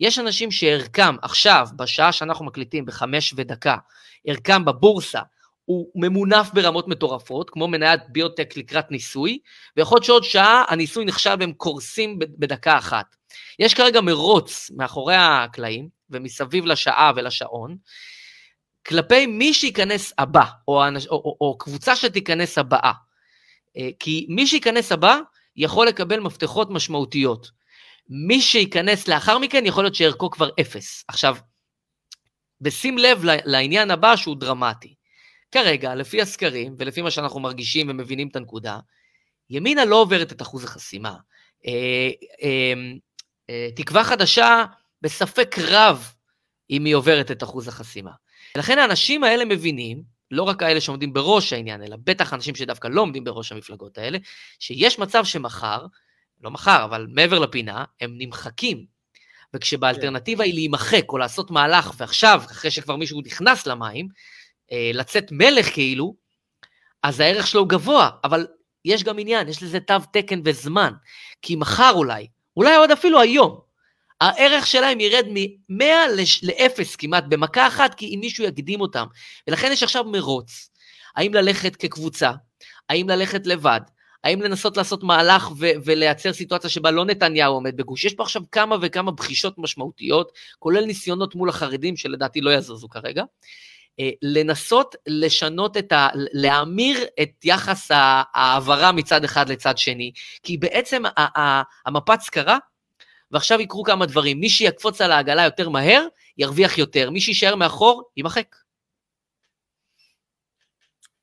[0.00, 3.76] יש אנשים שערכם עכשיו, בשעה שאנחנו מקליטים, בחמש ודקה,
[4.26, 5.20] ערכם בבורסה
[5.64, 9.38] הוא ממונף ברמות מטורפות, כמו מניית ביוטק לקראת ניסוי,
[9.76, 13.16] ויכול להיות שעוד שעה הניסוי נכשל והם קורסים בדקה אחת.
[13.58, 17.76] יש כרגע מרוץ מאחורי הקלעים ומסביב לשעה ולשעון,
[18.86, 22.92] כלפי מי שייכנס הבא, או, או, או, או קבוצה שתיכנס הבאה.
[23.76, 25.18] אה, כי מי שייכנס הבא
[25.56, 27.50] יכול לקבל מפתחות משמעותיות.
[28.08, 31.04] מי שייכנס לאחר מכן יכול להיות שערכו כבר אפס.
[31.08, 31.36] עכשיו,
[32.60, 34.93] ושים לב לעניין הבא שהוא דרמטי.
[35.54, 38.78] כרגע, לפי הסקרים ולפי מה שאנחנו מרגישים ומבינים את הנקודה,
[39.50, 41.14] ימינה לא עוברת את אחוז החסימה.
[41.66, 42.10] אה,
[42.42, 42.72] אה,
[43.50, 44.64] אה, תקווה חדשה
[45.02, 46.12] בספק רב
[46.70, 48.10] אם היא עוברת את אחוז החסימה.
[48.56, 53.00] ולכן האנשים האלה מבינים, לא רק האלה שעומדים בראש העניין, אלא בטח אנשים שדווקא לא
[53.00, 54.18] עומדים בראש המפלגות האלה,
[54.58, 55.86] שיש מצב שמחר,
[56.40, 58.86] לא מחר, אבל מעבר לפינה, הם נמחקים.
[59.54, 64.08] וכשבאלטרנטיבה היא להימחק או לעשות מהלך, ועכשיו, אחרי שכבר מישהו נכנס למים,
[64.72, 66.14] לצאת מלך כאילו,
[67.02, 68.46] אז הערך שלו גבוה, אבל
[68.84, 70.92] יש גם עניין, יש לזה תו תקן וזמן.
[71.42, 73.60] כי מחר אולי, אולי עוד אפילו היום,
[74.20, 75.84] הערך שלהם ירד מ-100
[76.42, 79.06] ל-0 כמעט במכה אחת, כי אם מישהו יקדים אותם.
[79.48, 80.70] ולכן יש עכשיו מרוץ.
[81.16, 82.32] האם ללכת כקבוצה?
[82.88, 83.80] האם ללכת לבד?
[84.24, 88.04] האם לנסות לעשות מהלך ו- ולייצר סיטואציה שבה לא נתניהו עומד בגוש?
[88.04, 93.24] יש פה עכשיו כמה וכמה בחישות משמעותיות, כולל ניסיונות מול החרדים, שלדעתי לא יזוזו כרגע.
[94.00, 96.08] אה, לנסות לשנות את ה...
[96.14, 101.02] להמיר את יחס ההעברה מצד אחד לצד שני, כי בעצם
[101.86, 102.58] המפץ קרה,
[103.30, 104.40] ועכשיו יקרו כמה דברים.
[104.40, 106.06] מי שיקפוץ על העגלה יותר מהר,
[106.38, 107.10] ירוויח יותר.
[107.10, 108.56] מי שיישאר מאחור, יימחק.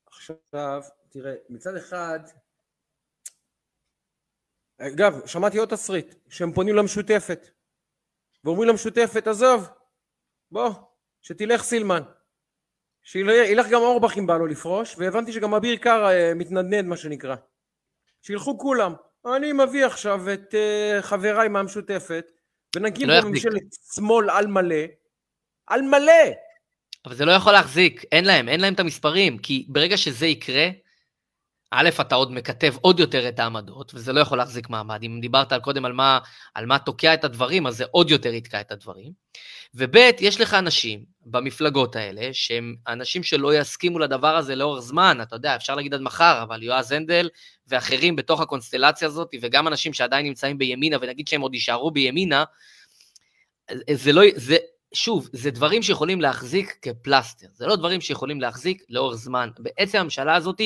[0.06, 2.20] עכשיו, תראה, מצד אחד,
[4.78, 7.50] אגב, שמעתי עוד תסריט, שהם פונים למשותפת,
[8.44, 9.68] ואומרים למשותפת, עזוב,
[10.50, 10.70] בוא,
[11.22, 12.02] שתלך סילמן.
[13.02, 17.34] שילך גם אורבך אם בא לו לפרוש, והבנתי שגם אביר קארה אה, מתנדנד מה שנקרא.
[18.22, 18.94] שילכו כולם.
[19.36, 22.30] אני מביא עכשיו את uh, חבריי מהמשותפת,
[22.76, 23.62] ונקים לא בממשלת
[23.94, 24.84] שמאל על מלא,
[25.66, 26.12] על מלא!
[27.06, 30.68] אבל זה לא יכול להחזיק, אין להם, אין להם את המספרים, כי ברגע שזה יקרה,
[31.74, 35.02] א', אתה עוד מקטב עוד יותר את העמדות, וזה לא יכול להחזיק מעמד.
[35.02, 36.18] אם דיברת קודם על מה,
[36.54, 39.12] על מה תוקע את הדברים, אז זה עוד יותר יתקע את הדברים.
[39.74, 45.36] וב', יש לך אנשים במפלגות האלה, שהם אנשים שלא יסכימו לדבר הזה לאורך זמן, אתה
[45.36, 47.28] יודע, אפשר להגיד עד מחר, אבל יועז הנדל
[47.66, 52.44] ואחרים בתוך הקונסטלציה הזאת, וגם אנשים שעדיין נמצאים בימינה, ונגיד שהם עוד יישארו בימינה,
[53.90, 54.56] זה לא, זה,
[54.94, 59.50] שוב, זה דברים שיכולים להחזיק כפלסטר, זה לא דברים שיכולים להחזיק לאורך זמן.
[59.58, 60.60] בעצם הממשלה הזאת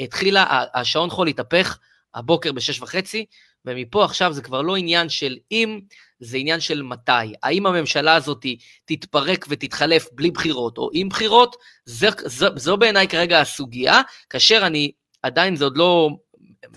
[0.00, 1.78] התחילה, השעון חול התהפך
[2.14, 3.26] הבוקר בשש וחצי,
[3.64, 5.80] ומפה עכשיו זה כבר לא עניין של אם,
[6.20, 7.34] זה עניין של מתי.
[7.42, 8.46] האם הממשלה הזאת
[8.84, 14.00] תתפרק ותתחלף בלי בחירות או עם בחירות, זו, זו, זו בעיניי כרגע הסוגיה,
[14.30, 14.92] כאשר אני,
[15.22, 16.10] עדיין זה עוד לא,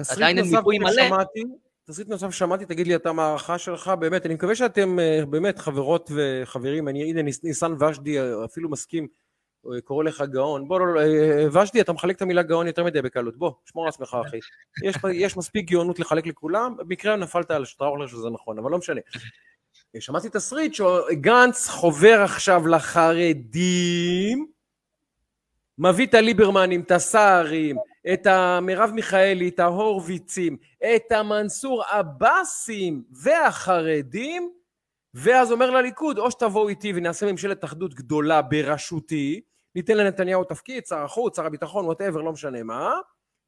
[0.09, 1.07] עדיין אין מיפוי מלא.
[1.07, 1.43] שמעתי,
[1.87, 5.59] תסריט נוסף שמעתי, תגיד לי אתה מה ההערכה שלך, באמת, אני מקווה שאתם אה, באמת
[5.59, 9.07] חברות וחברים, אני, הנה ניסן ושדי אפילו מסכים,
[9.83, 13.01] קורא לך גאון, בוא, לא, לא אה, ושדי, אתה מחלק את המילה גאון יותר מדי
[13.01, 14.37] בקלות, בוא, שמור על עצמך אחי.
[14.83, 19.01] יש, יש מספיק גאונות לחלק לכולם, במקרה נפלת על שטראוכלר שזה נכון, אבל לא משנה.
[19.99, 24.47] שמעתי תסריט שגנץ חובר עכשיו לחרדים,
[25.77, 27.75] מביא את הליברמנים, את הסערים,
[28.13, 30.57] את המרב מיכאלי, את ההורוויצים,
[30.95, 34.51] את המנסור עבאסים והחרדים,
[35.13, 39.41] ואז אומר לליכוד, או שתבואו איתי ונעשה ממשלת אחדות גדולה בראשותי,
[39.75, 42.93] ניתן לנתניהו תפקיד, שר החוץ, שר הביטחון, whatever, לא משנה מה,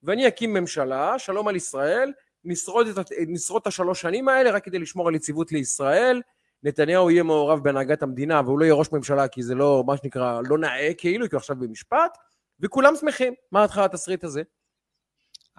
[0.04, 2.12] ואני אקים ממשלה, שלום על ישראל,
[2.44, 6.22] נשרוד את, נשרוד את השלוש שנים האלה רק כדי לשמור על יציבות לישראל,
[6.64, 10.42] נתניהו יהיה מעורב בהנהגת המדינה והוא לא יהיה ראש ממשלה כי זה לא, מה שנקרא,
[10.50, 12.18] לא נאה כאילו, כי הוא עכשיו במשפט,
[12.60, 13.34] וכולם שמחים.
[13.52, 14.42] מה התחלת התסריט הזה?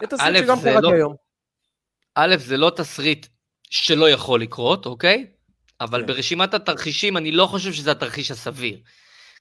[0.00, 1.14] זה תסריט שגם קראתי לא, היום.
[2.14, 3.26] א', זה לא תסריט
[3.70, 5.26] שלא יכול לקרות, אוקיי?
[5.80, 6.06] אבל כן.
[6.06, 8.78] ברשימת התרחישים אני לא חושב שזה התרחיש הסביר.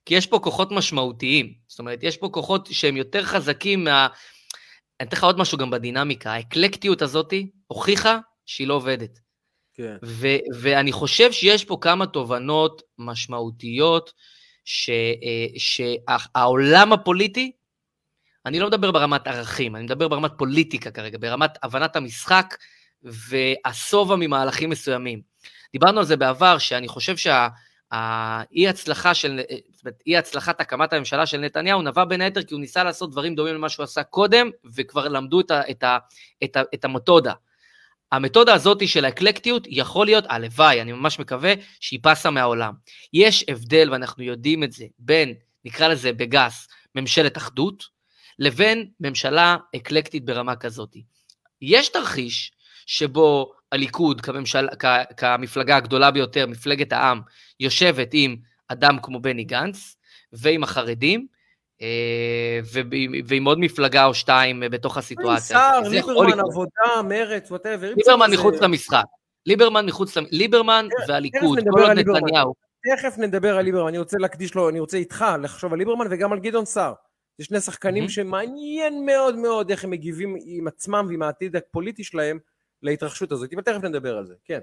[0.06, 1.53] כי יש פה כוחות משמעותיים.
[1.68, 4.08] זאת אומרת, יש פה כוחות שהם יותר חזקים מה...
[4.99, 6.32] אני אתן לך עוד משהו גם בדינמיקה.
[6.32, 7.34] האקלקטיות הזאת
[7.68, 9.20] הוכיחה שהיא לא עובדת.
[9.74, 9.95] כן.
[10.03, 14.14] ו- ואני חושב שיש פה כמה תובנות משמעותיות
[14.66, 17.51] ש- אה, שהעולם הפוליטי,
[18.45, 22.56] אני לא מדבר ברמת ערכים, אני מדבר ברמת פוליטיקה כרגע, ברמת הבנת המשחק
[23.03, 25.22] והשובע ממהלכים מסוימים.
[25.74, 27.18] דיברנו על זה בעבר, שאני חושב
[27.94, 29.42] שהאי הצלחה של,
[30.08, 33.56] אי הצלחת הקמת הממשלה של נתניהו נבע בין היתר כי הוא ניסה לעשות דברים דומים
[33.56, 35.98] למה שהוא עשה קודם, וכבר למדו את, ה, את, ה,
[36.44, 37.34] את, ה, את המתודה.
[38.12, 42.74] המתודה הזאת של האקלקטיות יכול להיות, הלוואי, אני ממש מקווה, שהיא פסה מהעולם.
[43.14, 45.34] יש הבדל, ואנחנו יודעים את זה, בין,
[45.66, 47.84] נקרא לזה בגס, ממשלת אחדות,
[48.40, 50.96] לבין ממשלה אקלקטית ברמה כזאת.
[51.62, 52.52] יש תרחיש
[52.86, 54.86] שבו הליכוד כממשל, כ,
[55.18, 57.22] כמפלגה הגדולה ביותר, מפלגת העם,
[57.59, 58.36] יושבת עם
[58.68, 59.95] אדם כמו בני גנץ
[60.34, 61.28] ועם החרדים,
[61.82, 62.59] אה,
[63.26, 65.57] ועם עוד מפלגה או שתיים בתוך הסיטואציה.
[65.57, 67.93] שר, ליברמן, עבודה, מרץ, ווטאבר.
[67.97, 69.03] ליברמן מחוץ למשחק.
[69.45, 72.53] ליברמן מחוץ, ליברמן והליכוד, כל עוד נתניהו.
[72.95, 76.34] תכף נדבר על ליברמן, אני רוצה להקדיש לו, אני רוצה איתך לחשוב על ליברמן וגם
[76.34, 76.93] על גדעון סער.
[77.38, 82.39] זה שני שחקנים שמעניין מאוד מאוד איך הם מגיבים עם עצמם ועם העתיד הפוליטי שלהם
[82.86, 84.60] להתרחשות הזאת, אבל תכף נדבר על זה, כן.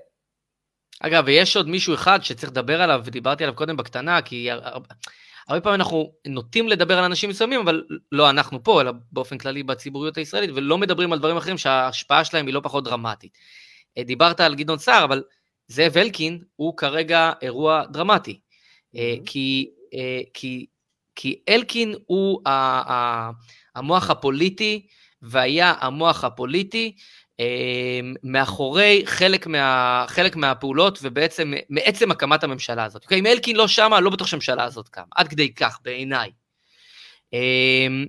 [1.00, 5.80] אגב, ויש עוד מישהו אחד שצריך לדבר עליו, ודיברתי עליו קודם בקטנה, כי הרבה, פעמים
[5.80, 10.50] אנחנו נוטים לדבר על אנשים מסוימים, אבל לא אנחנו פה, אלא באופן כללי בציבוריות הישראלית,
[10.54, 13.38] ולא מדברים על דברים אחרים שההשפעה שלהם היא לא פחות דרמטית.
[13.98, 15.22] אה, דיברת על גדעון סער, אבל
[15.68, 18.40] זאב אלקין הוא כרגע אירוע דרמטי.
[18.40, 18.98] Mm-hmm.
[19.26, 19.70] כי,
[20.34, 20.66] כי,
[21.14, 22.40] כי אלקין הוא
[23.74, 24.86] המוח הפוליטי,
[25.22, 26.96] והיה המוח הפוליטי
[28.22, 33.04] מאחורי חלק, מה, חלק מהפעולות ובעצם מעצם הקמת הממשלה הזאת.
[33.04, 33.18] אוקיי?
[33.18, 35.04] אם אלקין לא שמה, לא בטוח שהממשלה הזאת קמה.
[35.16, 36.30] עד כדי כך, בעיניי.
[37.32, 38.06] אמ,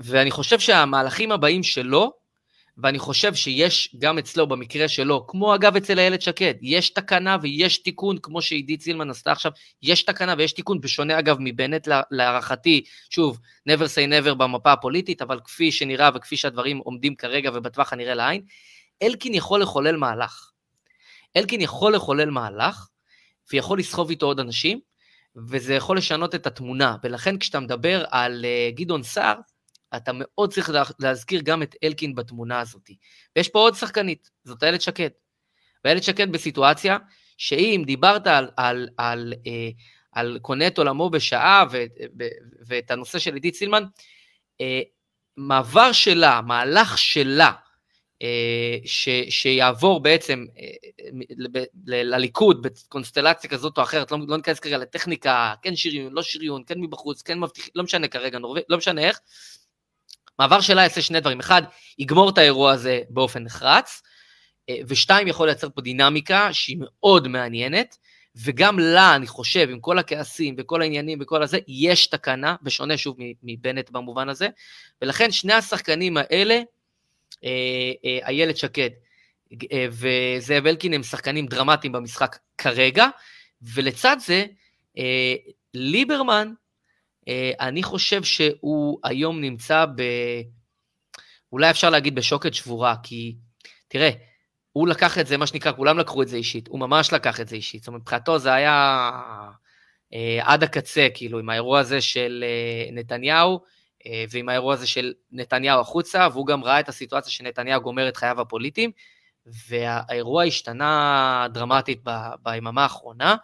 [0.00, 2.12] ואני חושב שהמהלכים הבאים שלו,
[2.82, 7.78] ואני חושב שיש גם אצלו, במקרה שלו, כמו אגב אצל איילת שקד, יש תקנה ויש
[7.78, 9.52] תיקון, כמו שעידית סילמן עשתה עכשיו,
[9.82, 15.40] יש תקנה ויש תיקון, בשונה אגב מבנט להערכתי, שוב, never say never במפה הפוליטית, אבל
[15.44, 18.42] כפי שנראה וכפי שהדברים עומדים כרגע ובטווח הנראה לעין,
[19.02, 20.50] אלקין יכול לחולל מהלך.
[21.36, 22.88] אלקין יכול לחולל מהלך,
[23.52, 24.80] ויכול לסחוב איתו עוד אנשים,
[25.48, 29.36] וזה יכול לשנות את התמונה, ולכן כשאתה מדבר על uh, גדעון סער,
[29.96, 32.90] אתה מאוד צריך להזכיר גם את אלקין בתמונה הזאת.
[33.36, 35.08] ויש פה עוד שחקנית, זאת איילת שקד.
[35.84, 36.98] ואיילת שקד בסיטואציה
[37.38, 39.70] שאם דיברת על, על, על, אה,
[40.12, 41.84] על קונה את עולמו בשעה ו,
[42.18, 42.24] ו,
[42.66, 43.84] ואת הנושא של עידית סילמן,
[44.60, 44.80] אה,
[45.36, 47.52] מעבר שלה, מהלך שלה,
[48.22, 55.54] אה, ש, שיעבור בעצם אה, לליכוד בקונסטלציה כזאת או אחרת, לא, לא ניכנס כרגע לטכניקה,
[55.62, 59.20] כן שריון, לא שריון, כן מבחוץ, כן מבטיח, לא משנה כרגע, נורא, לא משנה איך,
[60.38, 61.40] מעבר שלה יעשה שני דברים.
[61.40, 61.62] אחד,
[61.98, 64.02] יגמור את האירוע הזה באופן נחרץ,
[64.68, 67.96] אה, ושתיים, יכול לייצר פה דינמיקה שהיא מאוד מעניינת,
[68.44, 73.16] וגם לה, אני חושב, עם כל הכעסים וכל העניינים וכל הזה, יש תקנה, בשונה שוב
[73.42, 74.48] מבנט במובן הזה,
[75.02, 76.60] ולכן שני השחקנים האלה,
[77.44, 77.50] אה,
[78.04, 78.90] אה, איילת שקד
[79.90, 83.06] וזאב אלקין הם שחקנים דרמטיים במשחק כרגע,
[83.62, 84.44] ולצד זה,
[85.74, 86.52] ליברמן
[87.60, 90.02] אני חושב שהוא היום נמצא ב...
[91.52, 93.36] אולי אפשר להגיד בשוקת שבורה, כי
[93.88, 94.10] תראה,
[94.72, 97.48] הוא לקח את זה, מה שנקרא, כולם לקחו את זה אישית, הוא ממש לקח את
[97.48, 97.82] זה אישית.
[97.82, 99.10] זאת אומרת, מבחינתו זה היה
[100.14, 103.60] אה, עד הקצה, כאילו, עם האירוע הזה של אה, נתניהו,
[104.06, 108.16] אה, ועם האירוע הזה של נתניהו החוצה, והוא גם ראה את הסיטואציה שנתניהו גומר את
[108.16, 108.90] חייו הפוליטיים,
[109.68, 112.00] והאירוע השתנה דרמטית
[112.42, 113.36] ביממה האחרונה,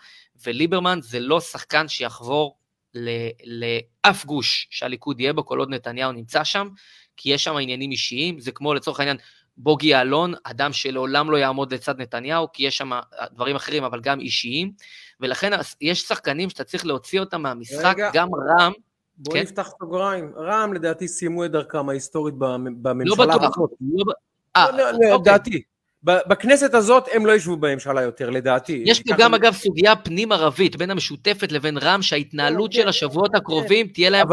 [0.47, 2.59] וליברמן זה לא שחקן שיחבור
[2.95, 6.68] לאף גוש שהליכוד יהיה בו כל עוד נתניהו נמצא שם,
[7.16, 9.16] כי יש שם עניינים אישיים, זה כמו לצורך העניין
[9.57, 12.90] בוגי יעלון, אדם שלעולם לא יעמוד לצד נתניהו, כי יש שם
[13.32, 14.72] דברים אחרים, אבל גם אישיים,
[15.20, 18.72] ולכן יש שחקנים שאתה צריך להוציא אותם מהמשחק, רגע, גם רם.
[19.16, 19.40] בוא כן?
[19.40, 20.32] נפתח סוגריים.
[20.36, 23.26] רם לדעתי סיימו את דרכם ההיסטורית בממשלה.
[23.26, 23.59] לא בטוח.
[23.80, 24.12] לא,
[24.57, 25.14] אה, לא, לא, אוקיי.
[25.14, 25.62] לדעתי.
[26.05, 28.83] בכנסת הזאת הם לא ישבו בממשלה יותר, לדעתי.
[28.87, 33.37] יש פה גם, אגב, סוגיה פנים-ערבית בין המשותפת לבין רע"מ, שההתנהלות כן, של השבועות כן.
[33.37, 34.27] הקרובים תהיה להם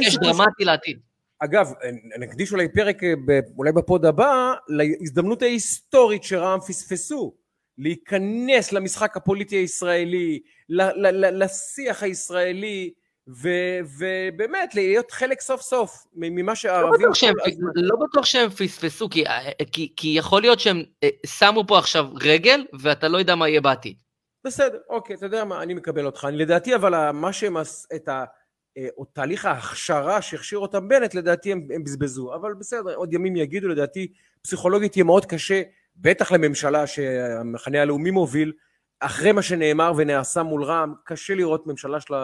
[0.00, 0.98] אש דרמטי לעתיד.
[1.38, 1.72] אגב,
[2.20, 3.12] נקדיש אולי פרק, אה,
[3.58, 7.34] אולי בפוד הבא, להזדמנות ההיסטורית שרע"מ פספסו.
[7.78, 12.90] להיכנס למשחק הפוליטי הישראלי, לשיח הישראלי,
[13.28, 17.06] ו- ובאמת להיות חלק סוף סוף ממה שהערבים...
[17.06, 17.34] לא, שהם,
[17.74, 19.24] לא בטוח שהם פספסו, כי,
[19.72, 23.60] כי, כי יכול להיות שהם אה, שמו פה עכשיו רגל, ואתה לא יודע מה יהיה
[23.60, 23.96] בעתיד.
[24.44, 26.24] בסדר, אוקיי, אתה יודע מה, אני מקבל אותך.
[26.28, 27.56] אני לדעתי, אבל מה שהם,
[27.94, 28.24] את ה...
[28.78, 32.34] אה, או תהליך ההכשרה שהכשיר אותם בנט, לדעתי הם, הם בזבזו.
[32.34, 34.12] אבל בסדר, עוד ימים יגידו, לדעתי
[34.42, 35.62] פסיכולוגית יהיה מאוד קשה,
[35.96, 38.52] בטח לממשלה שהמחנה הלאומי מוביל,
[39.00, 42.14] אחרי מה שנאמר ונעשה מול רע"מ, קשה לראות ממשלה של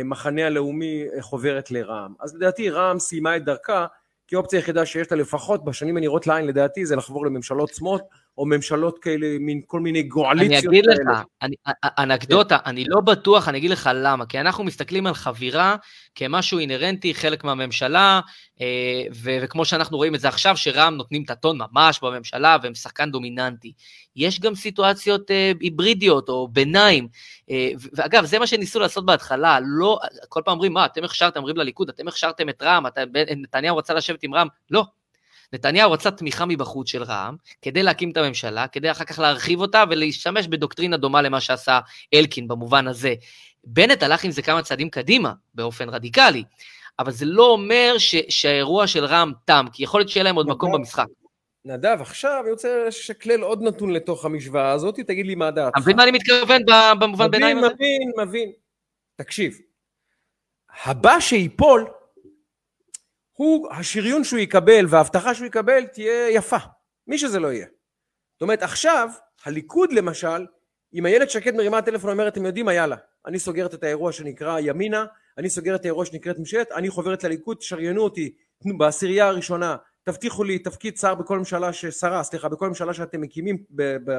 [0.00, 2.14] המחנה הלאומי חוברת לרע"מ.
[2.20, 3.86] אז לדעתי רע"מ סיימה את דרכה,
[4.26, 8.00] כי האופציה היחידה שיש לה לפחות בשנים הנראות לעין לדעתי זה לחבור לממשלות שמאל
[8.38, 11.12] או ממשלות כאלה, מין כל מיני גועליציות אני אגיד כאלה.
[11.12, 11.54] לך, אני,
[11.84, 12.70] אנקדוטה, כן.
[12.70, 15.76] אני לא בטוח, אני אגיד לך למה, כי אנחנו מסתכלים על חבירה
[16.14, 18.20] כמשהו אינהרנטי, חלק מהממשלה,
[18.60, 22.74] אה, ו- וכמו שאנחנו רואים את זה עכשיו, שרע"מ נותנים את הטון ממש בממשלה, והם
[22.74, 23.72] שחקן דומיננטי.
[24.16, 27.08] יש גם סיטואציות אה, היברידיות או ביניים,
[27.50, 31.56] אה, ואגב, זה מה שניסו לעשות בהתחלה, לא, כל פעם אומרים, מה, אתם הכשרתם, אומרים
[31.56, 32.86] לליכוד, אתם הכשרתם את רע"מ,
[33.36, 34.84] נתניהו רצה לשבת עם רע"מ, לא,
[35.52, 39.84] נתניהו רצה תמיכה מבחוץ של רע"מ, כדי להקים את הממשלה, כדי אחר כך להרחיב אותה
[39.90, 41.80] ולהשתמש בדוקטרינה דומה למה שעשה
[42.14, 43.14] אלקין במובן הזה.
[43.64, 46.44] בנט הלך עם זה כמה צעדים קדימה, באופן רדיקלי,
[46.98, 50.46] אבל זה לא אומר ש, שהאירוע של רע"מ תם, כי יכול להיות שיהיה להם עוד
[50.46, 51.06] מקום במשחק.
[51.64, 55.70] נדב, עכשיו אני רוצה לשקלל עוד נתון לתוך המשוואה הזאת, תגיד לי מה דעתך.
[55.72, 56.62] אתה מבין מה אני מתכוון
[57.00, 57.74] במובן ביניים מבין, הזה?
[57.74, 58.52] מבין, מבין.
[59.16, 59.58] תקשיב,
[60.84, 61.86] הבא שייפול,
[63.40, 66.56] הוא, השריון שהוא יקבל וההבטחה שהוא יקבל תהיה יפה,
[67.06, 67.66] מי שזה לא יהיה.
[68.32, 69.10] זאת אומרת, עכשיו,
[69.44, 70.46] הליכוד למשל,
[70.94, 74.58] אם איילת שקד מרימה טלפון ואומרת, אתם יודעים מה, יאללה, אני סוגרת את האירוע שנקרא
[74.60, 75.04] ימינה,
[75.38, 78.34] אני סוגרת את האירוע שנקראת ממשלת, אני חוברת לליכוד, תשריינו אותי
[78.78, 81.86] בעשירייה הראשונה, תבטיחו לי תפקיד שר בכל ממשלה, ש...
[81.86, 83.82] שרה, סליחה, בכל ממשלה שאתם מקימים ב...
[83.82, 84.18] ב...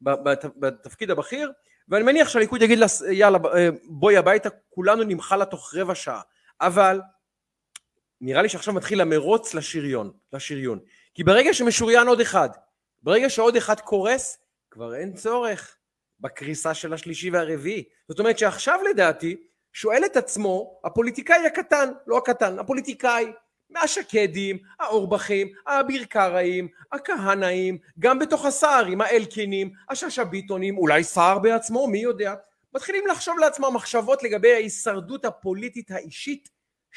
[0.00, 0.10] ב...
[0.10, 0.44] בת...
[0.56, 1.52] בתפקיד הבכיר,
[1.88, 3.38] ואני מניח שהליכוד יגיד לה, יאללה,
[3.84, 6.20] בואי הביתה, כולנו נמחא לה תוך רבע שעה.
[6.60, 7.00] אבל
[8.20, 10.78] נראה לי שעכשיו מתחיל המרוץ לשריון, לשריון.
[11.14, 12.48] כי ברגע שמשוריין עוד אחד,
[13.02, 14.38] ברגע שעוד אחד קורס,
[14.70, 15.76] כבר אין צורך
[16.20, 17.84] בקריסה של השלישי והרביעי.
[18.08, 19.36] זאת אומרת שעכשיו לדעתי,
[19.72, 23.32] שואל את עצמו הפוליטיקאי הקטן, לא הקטן, הפוליטיקאי,
[23.70, 31.98] מהשקדים, האורבכים, האביר קראים, הכהנאים, גם בתוך הסהרים, האלקינים, השאשא ביטונים, אולי סער בעצמו, מי
[31.98, 32.34] יודע,
[32.74, 36.48] מתחילים לחשוב לעצמם מחשבות לגבי ההישרדות הפוליטית האישית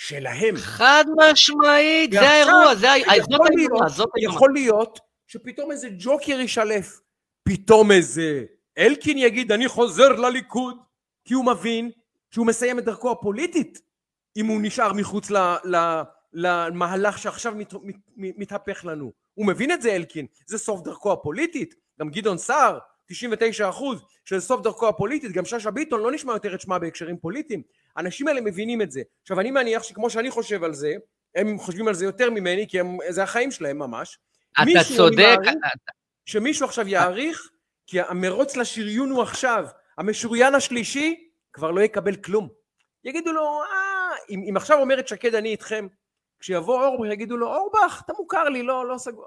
[0.08, 0.56] שלהם.
[0.58, 4.36] חד משמעית, זה האירוע, זה ה- זאת יכול האירוע, זאת האירוע.
[4.36, 7.00] יכול להיות שפתאום איזה ג'וקר ישלף,
[7.44, 8.44] פתאום איזה
[8.78, 10.78] אלקין יגיד אני חוזר לליכוד,
[11.26, 11.92] כי הוא מבין
[12.32, 13.82] שהוא מסיים את דרכו הפוליטית,
[14.38, 16.02] אם הוא נשאר מחוץ ל, ל,
[16.34, 19.12] למהלך שעכשיו מת, מת, מת, מתהפך לנו.
[19.34, 21.76] הוא מבין את זה אלקין, זה סוף דרכו הפוליטית.
[22.00, 26.56] גם גדעון סער, 99 אחוז, שזה סוף דרכו הפוליטית, גם שאשא ביטון לא נשמע יותר
[26.56, 27.62] את שמה בהקשרים פוליטיים.
[27.96, 29.02] האנשים האלה מבינים את זה.
[29.22, 30.94] עכשיו אני מניח שכמו שאני חושב על זה,
[31.36, 34.18] הם חושבים על זה יותר ממני, כי הם, זה החיים שלהם ממש.
[34.54, 35.56] אתה צודק, מעריך,
[36.26, 37.50] שמישהו עכשיו יעריך,
[37.88, 39.66] כי המרוץ לשריון הוא עכשיו.
[39.98, 42.50] המשוריין השלישי כבר לא יקבל כלום.
[43.04, 45.88] יגידו לו, אה, אם, אם עכשיו אומרת שקד אני איתכם,
[46.42, 49.26] כשיבוא אורבך יגידו לו, אורבך, אתה מוכר לי, לא, לא סגור,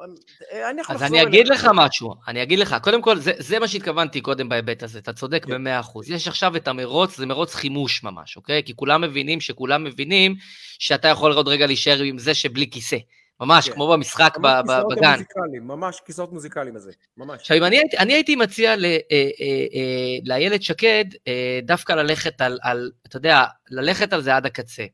[0.70, 3.32] אני יכול אז לחזור אני אגיד אליך." לך משהו, אני אגיד לך, קודם כל, זה,
[3.38, 5.50] זה מה שהתכוונתי קודם בהיבט הזה, אתה צודק כן.
[5.54, 6.10] במאה אחוז.
[6.10, 8.62] יש עכשיו את המרוץ, זה מרוץ חימוש ממש, אוקיי?
[8.64, 10.34] כי כולם מבינים שכולם מבינים
[10.78, 12.96] שאתה יכול עוד רגע להישאר עם זה שבלי כיסא.
[13.40, 13.74] ממש, כן.
[13.74, 15.10] כמו במשחק ב- ממש ב- כיסאות בגן.
[15.12, 17.40] מוזיקליים, ממש כיסאות מוזיקליים הזה, ממש.
[17.40, 19.26] עכשיו, אם אני, הייתי- אני הייתי מציע ל- אה, אה,
[19.74, 24.84] אה, לאיילת שקד אה, דווקא ללכת על, על, אתה יודע, ללכת על זה עד הקצה,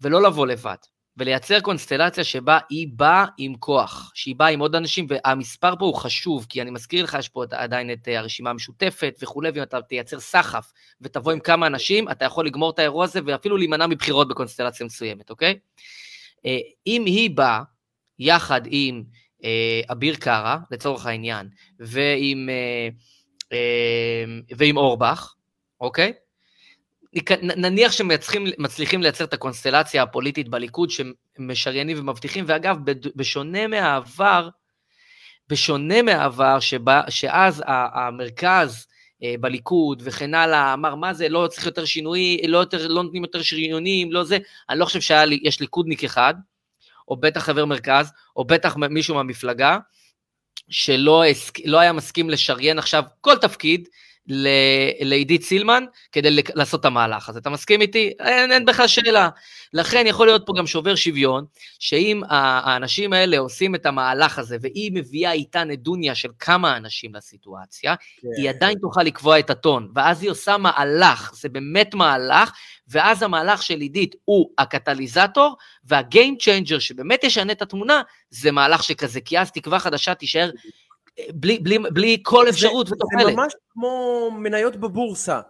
[0.00, 0.76] ולא לבוא לבד,
[1.16, 5.94] ולייצר קונסטלציה שבה היא באה עם כוח, שהיא באה עם עוד אנשים, והמספר פה הוא
[5.94, 9.82] חשוב, כי אני מזכיר לך, יש פה עדיין את אה, הרשימה המשותפת וכולי, ואם אתה
[9.82, 14.28] תייצר סחף ותבוא עם כמה אנשים, אתה יכול לגמור את האירוע הזה ואפילו להימנע מבחירות
[14.28, 15.58] בקונסטלציה מסוימת, אוקיי?
[16.46, 17.62] אה, אם היא באה
[18.18, 19.02] יחד עם
[19.44, 21.48] אה, אביר קארה, לצורך העניין,
[21.78, 22.48] ועם,
[24.56, 25.34] ועם אורבך,
[25.80, 26.12] אוקיי?
[27.42, 32.76] נניח שמצליחים לייצר את הקונסטלציה הפוליטית בליכוד שמשריינים ומבטיחים, ואגב,
[33.16, 34.48] בשונה מהעבר,
[35.48, 38.86] בשונה מהעבר, שבה, שאז המרכז
[39.22, 43.22] אה, בליכוד וכן הלאה אמר, מה זה, לא צריך יותר שינוי, לא, יותר, לא נותנים
[43.22, 44.38] יותר שריונים, לא זה,
[44.70, 46.34] אני לא חושב שיש ליכודניק אחד,
[47.08, 49.78] או בטח חבר מרכז, או בטח מישהו מהמפלגה,
[50.68, 53.88] שלא הסק- לא היה מסכים לשריין עכשיו כל תפקיד
[55.00, 57.38] לעידית סילמן כדי לעשות את המהלך הזה.
[57.38, 58.12] אתה מסכים איתי?
[58.20, 59.28] אין, אין בכלל שאלה.
[59.72, 61.44] לכן יכול להיות פה גם שובר שוויון,
[61.78, 67.94] שאם האנשים האלה עושים את המהלך הזה, והיא מביאה איתה נדוניה של כמה אנשים לסיטואציה,
[68.22, 68.28] כן.
[68.36, 72.52] היא עדיין תוכל לקבוע את הטון, ואז היא עושה מהלך, זה באמת מהלך,
[72.88, 78.82] ואז המהלך של עידית הוא הקטליזטור, וה game changer שבאמת ישנה את התמונה, זה מהלך
[78.82, 80.50] שכזה, כי אז תקווה חדשה תישאר
[81.34, 83.26] בלי, בלי, בלי כל אפשרות זה, ותוחלת.
[83.26, 85.40] זה ממש כמו מניות בבורסה.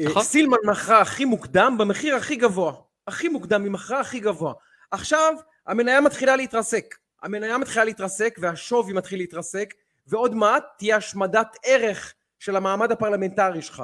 [0.00, 0.22] אה, נכון.
[0.22, 2.72] סילמן מכרה הכי מוקדם במחיר הכי גבוה.
[3.06, 4.52] הכי מוקדם, היא מכרה הכי גבוה.
[4.90, 5.34] עכשיו
[5.66, 6.94] המניה מתחילה להתרסק.
[7.22, 9.74] המניה מתחילה להתרסק והשווי מתחיל להתרסק,
[10.06, 13.82] ועוד מעט תהיה השמדת ערך של המעמד הפרלמנטרי שלך.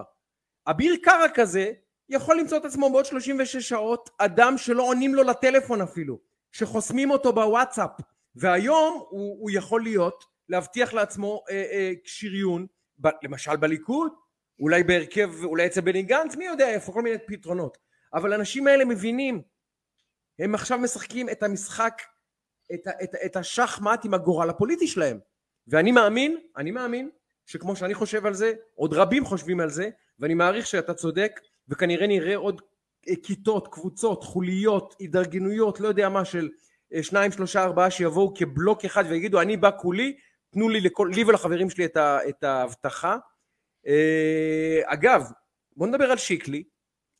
[0.66, 1.72] אביר קארה כזה
[2.08, 6.18] יכול למצוא את עצמו בעוד 36 שעות אדם שלא עונים לו לטלפון אפילו,
[6.52, 7.90] שחוסמים אותו בוואטסאפ,
[8.34, 12.66] והיום הוא, הוא יכול להיות, להבטיח לעצמו אה, אה, שריון,
[13.22, 14.12] למשל בליכוד,
[14.60, 17.78] אולי בהרכב, אולי אצל בני גנץ, מי יודע איפה, כל מיני פתרונות.
[18.14, 19.42] אבל האנשים האלה מבינים,
[20.38, 22.02] הם עכשיו משחקים את המשחק,
[22.74, 25.18] את, את, את השחמט עם הגורל הפוליטי שלהם.
[25.68, 27.10] ואני מאמין, אני מאמין,
[27.46, 32.06] שכמו שאני חושב על זה, עוד רבים חושבים על זה, ואני מעריך שאתה צודק, וכנראה
[32.06, 32.62] נראה עוד
[33.08, 36.48] אה, כיתות, קבוצות, חוליות, התארגנויות, לא יודע מה, של
[37.02, 40.16] שניים, שלושה, ארבעה שיבואו כבלוק אחד ויגידו אני בא כולי,
[40.52, 43.16] תנו לי, לכל, לי ולחברים שלי את, ה, את ההבטחה.
[43.86, 45.22] אה, אגב,
[45.76, 46.62] בוא נדבר על שיקלי,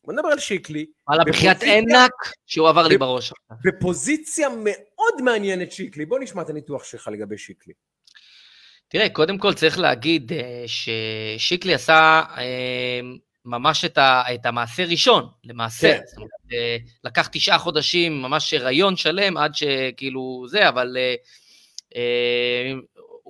[0.05, 0.87] בוא נדבר על שיקלי,
[1.27, 2.13] בחייאת בפוזיציה- ענק
[2.47, 3.33] שהוא עבר לי בראש.
[3.65, 5.21] בפוזיציה מאוד
[5.63, 6.07] את שיקלי.
[6.07, 7.75] בוא נשמע את הניתוח שלך לגבי שיקלי.
[8.89, 13.01] תראה, קודם כל צריך להגיד אה, ששיקלי עשה אה,
[13.45, 15.99] ממש את, ה, את המעשה ראשון, למעשה.
[15.99, 16.03] כן.
[16.07, 20.97] זאת אומרת, לקח תשעה חודשים, ממש הריון שלם, עד שכאילו זה, אבל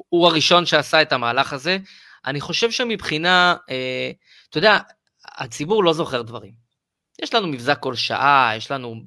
[0.09, 1.79] הוא הראשון שעשה את המהלך הזה.
[2.27, 4.11] אני חושב שמבחינה, אה,
[4.51, 4.79] אתה יודע,
[5.25, 6.53] הציבור לא זוכר דברים.
[7.23, 9.03] יש לנו מבזק כל שעה, יש לנו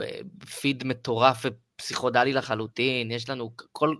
[0.61, 3.95] פיד מטורף ופסיכודלי לחלוטין, יש לנו כל,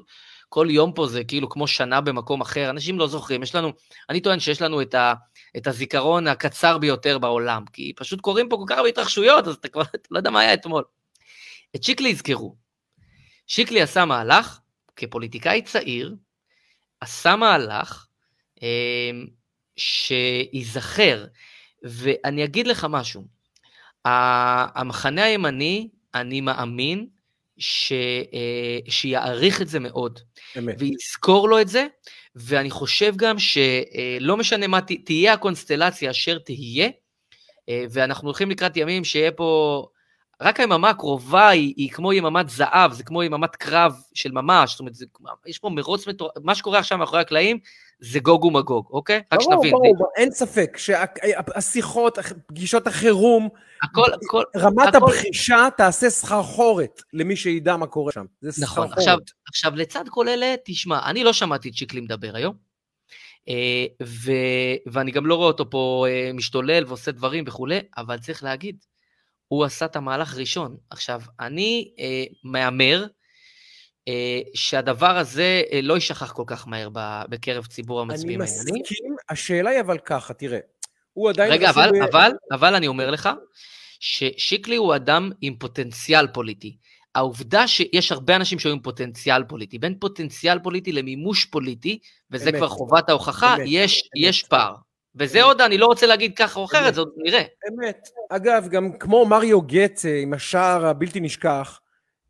[0.50, 3.72] כל יום פה זה כאילו כמו שנה במקום אחר, אנשים לא זוכרים, יש לנו,
[4.10, 5.14] אני טוען שיש לנו את, ה,
[5.58, 9.68] את הזיכרון הקצר ביותר בעולם, כי פשוט קורים פה כל כך הרבה התרחשויות, אז אתה
[9.68, 10.84] כבר אתה לא יודע מה היה אתמול.
[11.76, 12.56] את שיקלי יזכרו.
[13.48, 14.60] שיקלי עשה מהלך,
[14.96, 16.16] כפוליטיקאי צעיר,
[17.02, 18.06] עשה מהלך
[18.64, 19.12] אה,
[19.76, 21.26] שייזכר,
[21.84, 23.26] ואני אגיד לך משהו,
[24.06, 27.08] המחנה הימני, אני מאמין,
[27.58, 27.92] ש,
[28.34, 30.20] אה, שיעריך את זה מאוד.
[30.58, 30.76] אמת.
[30.80, 31.88] ויזכור לו את זה,
[32.36, 36.90] ואני חושב גם שלא משנה מה תהיה הקונסטלציה אשר תהיה,
[37.70, 39.86] אה, ואנחנו הולכים לקראת ימים שיהיה פה,
[40.42, 44.80] רק היממה הקרובה היא, היא כמו יממת זהב, זה כמו יממת קרב של ממש, זאת
[44.80, 45.06] אומרת, זה,
[45.46, 47.60] יש פה מרוץ מטורף, מה שקורה עכשיו מאחורי הקלעים
[48.00, 49.22] זה גוג ומגוג, אוקיי?
[49.34, 52.18] רק ברור, שנבין, ברור, ברור, אין ספק שהשיחות,
[52.48, 53.50] פגישות החירום,
[53.84, 58.26] הכל, הכל, רמת הכל- הבחישה תעשה סחרחורת למי שידע מה קורה שם.
[58.42, 58.98] זה נכון, סחרחורת.
[58.98, 59.18] עכשיו,
[59.48, 62.56] עכשיו לצד כל אלה, תשמע, אני לא שמעתי את שיקלי מדבר היום,
[63.50, 64.32] אה, ו,
[64.92, 68.76] ואני גם לא רואה אותו פה אה, משתולל ועושה דברים וכולי, אבל צריך להגיד,
[69.50, 70.78] הוא עשה את המהלך ראשון.
[70.90, 73.06] עכשיו, אני אה, מהמר
[74.08, 76.90] אה, שהדבר הזה אה, לא יישכח כל כך מהר
[77.30, 78.82] בקרב ציבור אני המצביעים הימני.
[78.82, 80.60] מסכים, השאלה היא אבל ככה, תראה,
[81.14, 81.52] הוא עדיין...
[81.52, 83.30] רגע, אבל, ב- אבל, אבל אני אומר לך,
[84.00, 86.78] ששיקלי הוא אדם עם פוטנציאל פוליטי.
[87.16, 92.00] העובדה שיש הרבה אנשים שהיו עם פוטנציאל פוליטי, בין פוטנציאל פוליטי למימוש פוליטי,
[92.32, 92.56] וזה אמת.
[92.56, 94.10] כבר חובת ההוכחה, אמת, יש, אמת.
[94.16, 94.76] יש פער.
[95.16, 95.44] וזה.
[95.44, 96.94] עוד, אני לא רוצה להגיד ככה או אחרת.
[96.94, 97.44] זה עוד נראה.
[97.70, 98.10] אמת.
[98.30, 101.80] אגב, גם כמו מריו גצה עם השער הבלתי נשכח,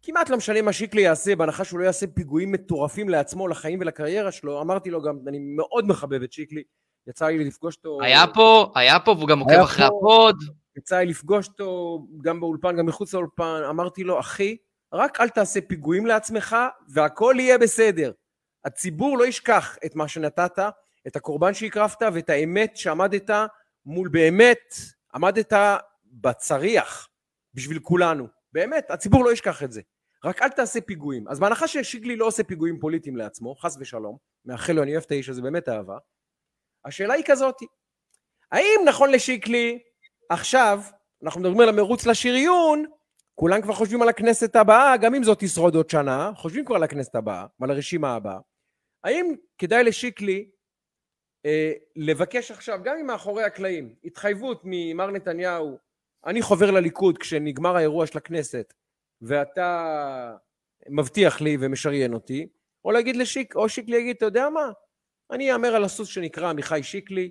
[0.02, 4.32] כמעט לא משנה מה שיקלי יעשה, בהנחה שהוא לא יעשה פיגועים מטורפים לעצמו, לחיים ולקריירה
[4.32, 6.64] שלו, אמרתי לו גם, אני מאוד מחבב את שיקלי,
[7.08, 8.02] יצא לי לפגוש אותו...
[8.02, 9.86] היה פה, היה פה, והוא גם עוקב אחרי.
[9.86, 10.36] הפוד.
[10.78, 14.58] יצא לי לפגוש אותו גם באולפן, גם מחוץ לאולפן, אמרתי לו, אחי,
[14.94, 16.56] רק אל תעשה פיגועים לעצמך,
[16.90, 18.12] והכל יהיה בסדר.
[18.66, 20.60] הציבור לא ישכח את מה שנתת,
[21.08, 23.30] את הקורבן שהקרבת, ואת האמת שעמדת
[23.86, 24.74] מול באמת,
[25.14, 25.54] עמדת
[26.06, 27.08] בצריח
[27.54, 28.28] בשביל כולנו.
[28.54, 29.82] באמת, הציבור לא ישכח את זה.
[30.26, 31.28] רק אל תעשה פיגועים.
[31.28, 35.12] אז בהנחה ששיקלי לא עושה פיגועים פוליטיים לעצמו, חס ושלום, מאחל לו, אני אוהב את
[35.12, 35.98] האיש הזה, באמת אהבה,
[36.86, 37.66] השאלה היא כזאתי,
[38.52, 39.80] האם נכון לשיקלי
[40.30, 40.82] עכשיו,
[41.24, 42.86] אנחנו מדברים על המרוץ לשריון,
[43.36, 46.84] כולם כבר חושבים על הכנסת הבאה, גם אם זאת תשרוד עוד שנה, חושבים כבר על
[46.84, 48.40] הכנסת הבאה, ועל הרשימה הבאה.
[49.04, 50.50] האם כדאי לשיקלי
[51.96, 55.78] לבקש עכשיו, גם אם מאחורי הקלעים, התחייבות ממר נתניהו,
[56.26, 58.74] אני חובר לליכוד כשנגמר האירוע של הכנסת,
[59.22, 60.36] ואתה
[60.90, 62.48] מבטיח לי ומשריין אותי,
[62.86, 64.72] או להגיד לשיק, או שיקלי יגיד, אתה יודע מה,
[65.32, 67.30] אני אאמר על הסוס שנקרא עמיחי שיקלי,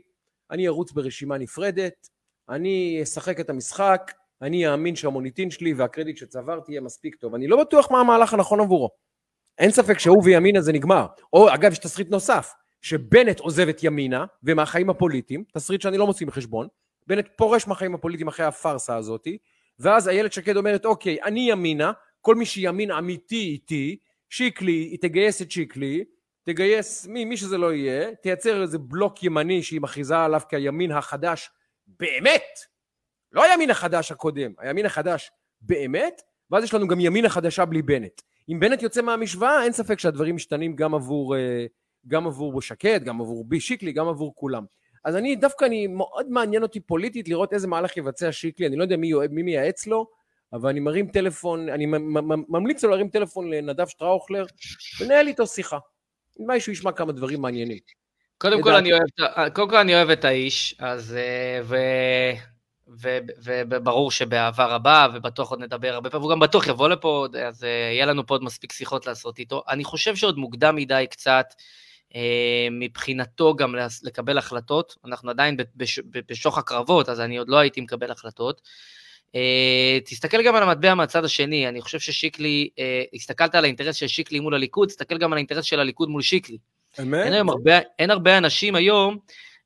[0.51, 2.09] אני ארוץ ברשימה נפרדת,
[2.49, 7.35] אני אשחק את המשחק, אני אאמין שהמוניטין שלי והקרדיט שצברתי יהיה מספיק טוב.
[7.35, 8.91] אני לא בטוח מה המהלך הנכון עבורו.
[9.59, 11.07] אין ספק שהוא וימינה זה נגמר.
[11.33, 12.53] או אגב, יש תסריט נוסף,
[12.83, 16.69] שבנט עוזב את ימינה ומהחיים הפוליטיים, תסריט שאני לא מוציא בחשבון,
[17.07, 19.39] בנט פורש מהחיים הפוליטיים אחרי הפארסה הזאתי,
[19.79, 23.97] ואז איילת שקד אומרת, אוקיי, אני ימינה, כל מי שימין אמיתי איתי,
[24.29, 26.05] שיקלי, היא תגייס את שיקלי,
[26.45, 31.51] תגייס מי, מי שזה לא יהיה, תייצר איזה בלוק ימני שהיא מכריזה עליו כימין החדש
[31.87, 32.59] באמת,
[33.33, 38.23] לא הימין החדש הקודם, הימין החדש באמת, ואז יש לנו גם ימין החדשה בלי בנט.
[38.49, 41.67] אם בנט יוצא מהמשוואה, אין ספק שהדברים משתנים גם עבור, אה,
[42.09, 44.65] גם עבור שקד, גם עבור בי שיקלי, גם עבור כולם.
[45.05, 48.83] אז אני, דווקא אני, מאוד מעניין אותי פוליטית לראות איזה מהלך יבצע שיקלי, אני לא
[48.83, 50.07] יודע מי, מי מייעץ לו,
[50.53, 51.87] אבל אני מרים טלפון, אני
[52.49, 54.47] ממליץ לו להרים טלפון לנדב שטראוכלר,
[55.01, 55.79] ולנהל איתו שיחה.
[56.39, 57.79] נדמה שהוא ישמע כמה דברים מעניינים.
[58.39, 58.75] קודם כל.
[58.75, 61.17] אני אוהב, קודם כל אני אוהב את האיש, אז...
[61.17, 61.77] אה, ו...
[63.69, 67.69] וברור שבאהבה רבה, ובטוח עוד נדבר הרבה פעמים, והוא גם בטוח יבוא לפה אז אה,
[67.69, 69.63] יהיה לנו פה עוד מספיק שיחות לעשות איתו.
[69.69, 71.55] אני חושב שעוד מוקדם מדי קצת,
[72.71, 74.97] מבחינתו גם לקבל החלטות.
[75.05, 75.57] אנחנו עדיין
[76.29, 78.61] בשוך הקרבות, אז אני עוד לא הייתי מקבל החלטות.
[79.35, 84.07] אה, תסתכל גם על המטבע מהצד השני, אני חושב ששיקלי, אה, הסתכלת על האינטרס של
[84.07, 86.59] שיקלי מול הליכוד, תסתכל גם על האינטרס של הליכוד מול שיקלי.
[87.01, 87.27] אמת?
[87.27, 89.19] אין, הרבה, אין הרבה אנשים היום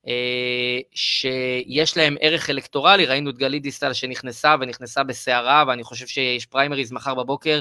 [0.07, 6.47] אה, שיש להם ערך אלקטורלי, ראינו את גלית דיסטל שנכנסה ונכנסה בסערה, ואני חושב שיש
[6.47, 7.61] פריימריז מחר בבוקר,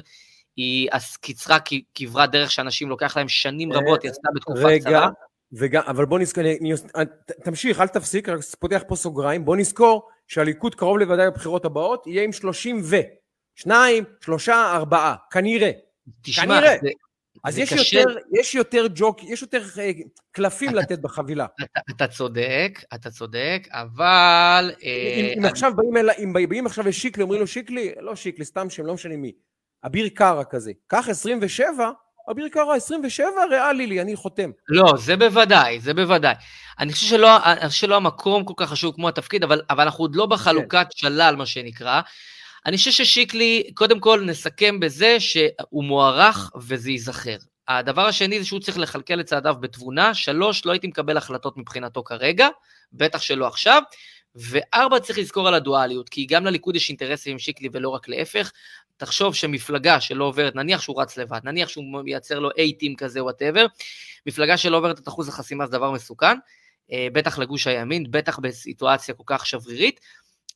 [0.56, 0.90] היא
[1.22, 1.58] קיצרה
[1.96, 5.10] כברת דרך שאנשים לוקח להם שנים רבות, היא עשתה בתקופה רגע, קצרה.
[5.54, 7.06] וגם, אבל בוא נזכור, אני- אני-
[7.44, 12.24] תמשיך, אל תפסיק, רק פותח פה סוגריים, בוא נזכור שהליכוד קרוב לוודאי בבחירות הבאות, יהיה
[12.24, 12.96] עם 30 ו...
[13.56, 15.72] שניים, שלושה, ארבעה, כנראה.
[16.22, 16.76] תשמע, כנראה.
[16.82, 16.90] זה,
[17.44, 18.00] אז זה יש קשה.
[18.00, 19.92] יותר, יש יותר ג'וק, יש יותר אה,
[20.32, 21.46] קלפים לתת בחבילה.
[21.64, 24.72] אתה, אתה צודק, אתה צודק, אבל...
[24.82, 28.46] אם, אה, אם עכשיו באים, אל, אם באים עכשיו לשיקלי, אומרים לו שיקלי, לא שיקלי,
[28.46, 29.32] סתם שם, לא משנה מי.
[29.86, 30.72] אביר קארה כזה.
[30.88, 31.92] קח 27,
[32.32, 34.52] אביר קארה 27, ריאלי לי, אני חותם.
[34.68, 36.36] לא, זה בוודאי, זה בוודאי.
[36.80, 40.04] אני חושב שלא, אני חושב שלא המקום כל כך חשוב כמו התפקיד, אבל, אבל אנחנו
[40.04, 42.02] עוד לא בחלוקת שלל, מה שנקרא.
[42.66, 47.38] אני חושב ששיקלי, קודם כל נסכם בזה שהוא מוערך וזה ייזכר.
[47.68, 50.14] הדבר השני זה שהוא צריך לכלכל את צעדיו בתבונה.
[50.14, 52.48] שלוש, לא הייתי מקבל החלטות מבחינתו כרגע,
[52.94, 53.82] בטח שלא עכשיו.
[54.36, 58.52] וארבע, צריך לזכור על הדואליות, כי גם לליכוד יש אינטרסים עם שיקלי ולא רק להפך.
[59.02, 63.66] תחשוב שמפלגה שלא עוברת, נניח שהוא רץ לבד, נניח שהוא מייצר לו A-team כזה, whatever,
[64.26, 66.38] מפלגה שלא עוברת את אחוז החסימה זה דבר מסוכן,
[66.92, 70.00] אה, בטח לגוש הימין, בטח בסיטואציה כל כך שברירית.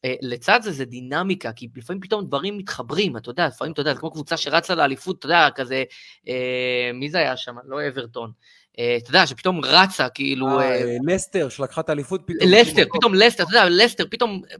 [0.05, 3.93] אה, לצד זה זה דינמיקה, כי לפעמים פתאום דברים מתחברים, אתה יודע, לפעמים, אתה יודע,
[3.93, 5.83] זה כמו קבוצה שרצה לאליפות, אתה יודע, כזה,
[6.27, 7.55] אה, מי זה היה שם?
[7.65, 8.31] לא אברטון.
[8.79, 10.59] אה, אתה יודע, שפתאום רצה, כאילו...
[10.59, 12.51] אה, אה, לסטר שלקחה את האליפות פתאום.
[12.51, 14.05] לסטר, פתאום לסטר, אתה יודע, לסטר,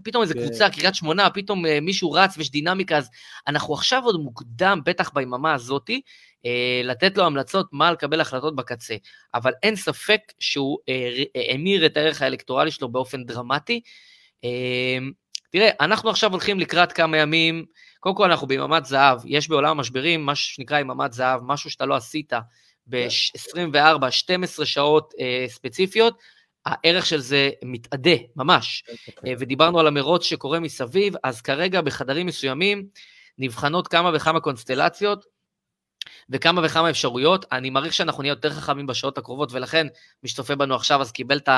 [0.04, 0.40] פתאום, איזה כן.
[0.40, 3.10] קבוצה, קריית שמונה, פתאום מישהו רץ ויש דינמיקה, אז
[3.48, 6.02] אנחנו עכשיו עוד מוקדם, בטח ביממה הזאתי,
[6.84, 8.96] לתת לו המלצות מה לקבל החלטות בקצה.
[9.34, 10.78] אבל אין ספק שהוא
[11.54, 13.82] המיר את הערך האלקטורלי שלו באופן דרמטי.
[14.46, 14.98] אה,
[15.52, 17.66] תראה, אנחנו עכשיו הולכים לקראת כמה ימים,
[18.00, 21.96] קודם כל אנחנו ביממת זהב, יש בעולם המשברים משהו שנקרא יממת זהב, משהו שאתה לא
[21.96, 22.34] עשית
[22.88, 26.18] ב-24, 12 שעות אה, ספציפיות,
[26.66, 28.84] הערך של זה מתאדה, ממש.
[29.28, 32.88] אה, ודיברנו על המרוץ שקורה מסביב, אז כרגע בחדרים מסוימים
[33.38, 35.26] נבחנות כמה וכמה קונסטלציות
[36.30, 37.46] וכמה וכמה אפשרויות.
[37.52, 39.88] אני מעריך שאנחנו נהיה יותר חכמים בשעות הקרובות, ולכן
[40.24, 41.50] מי שצופה בנו עכשיו אז קיבל את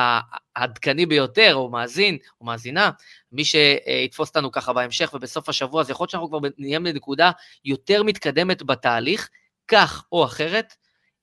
[0.55, 2.91] העדכני ביותר, או מאזין, או מאזינה.
[3.31, 7.31] מי שיתפוס אותנו ככה בהמשך ובסוף השבוע, אז יכול להיות שאנחנו כבר נהיה בנקודה
[7.65, 9.29] יותר מתקדמת בתהליך,
[9.67, 10.73] כך או אחרת.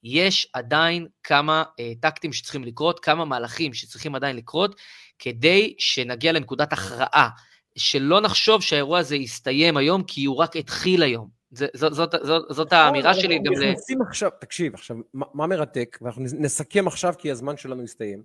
[0.05, 4.81] יש עדיין כמה אה, טקטים שצריכים לקרות, כמה מהלכים שצריכים עדיין לקרות,
[5.19, 7.29] כדי שנגיע לנקודת הכרעה,
[7.77, 11.29] שלא נחשוב שהאירוע הזה יסתיים היום, כי הוא רק התחיל היום.
[11.51, 13.71] זה, זאת, זאת, זאת, זאת האמירה שלי גם ל...
[13.71, 18.23] נכנסים עכשיו, תקשיב, עכשיו, מה, מה מרתק, ואנחנו נסכם עכשיו כי הזמן שלנו הסתיים,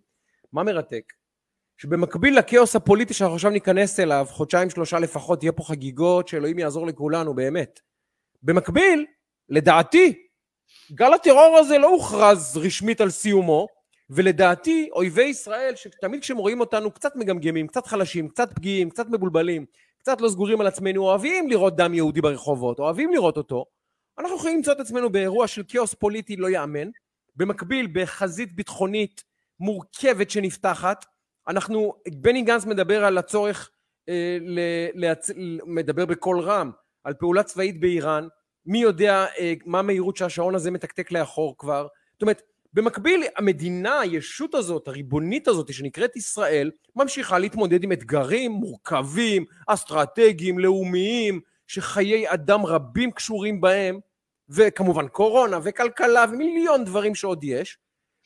[0.53, 1.13] מה מרתק?
[1.77, 6.88] שבמקביל לכאוס הפוליטי שאנחנו עכשיו ניכנס אליו, חודשיים שלושה לפחות, יהיה פה חגיגות, שאלוהים יעזור
[6.88, 7.80] לכולנו, באמת.
[8.43, 9.05] במקביל,
[9.49, 10.28] לדעתי,
[10.92, 13.68] גל הטרור הזה לא הוכרז רשמית על סיומו,
[14.10, 19.66] ולדעתי, אויבי ישראל, שתמיד כשהם רואים אותנו קצת מגמגמים, קצת חלשים, קצת פגיעים, קצת מבולבלים,
[20.00, 23.66] קצת לא סגורים על עצמנו, אוהבים לראות דם יהודי ברחובות, אוהבים לראות אותו,
[24.20, 26.90] אנחנו יכולים למצוא את עצמנו באירוע של כאוס פוליטי לא ייאמן,
[27.36, 29.24] במקביל בחזית ביטחונית
[29.60, 31.06] מורכבת שנפתחת,
[31.48, 33.72] אנחנו, בני גנץ מדבר על הצורך,
[34.10, 34.60] אה, ל,
[34.94, 35.32] להצ...
[35.66, 36.72] מדבר בקול רם,
[37.04, 38.28] על פעולה צבאית באיראן,
[38.66, 42.41] מי יודע אה, מה המהירות שהשעון הזה מתקתק לאחור כבר, זאת אומרת,
[42.74, 51.41] במקביל המדינה, הישות הזאת, הריבונית הזאת שנקראת ישראל, ממשיכה להתמודד עם אתגרים מורכבים, אסטרטגיים, לאומיים,
[51.68, 53.99] שחיי אדם רבים קשורים בהם,
[54.49, 57.78] וכמובן קורונה וכלכלה ומיליון דברים שעוד יש,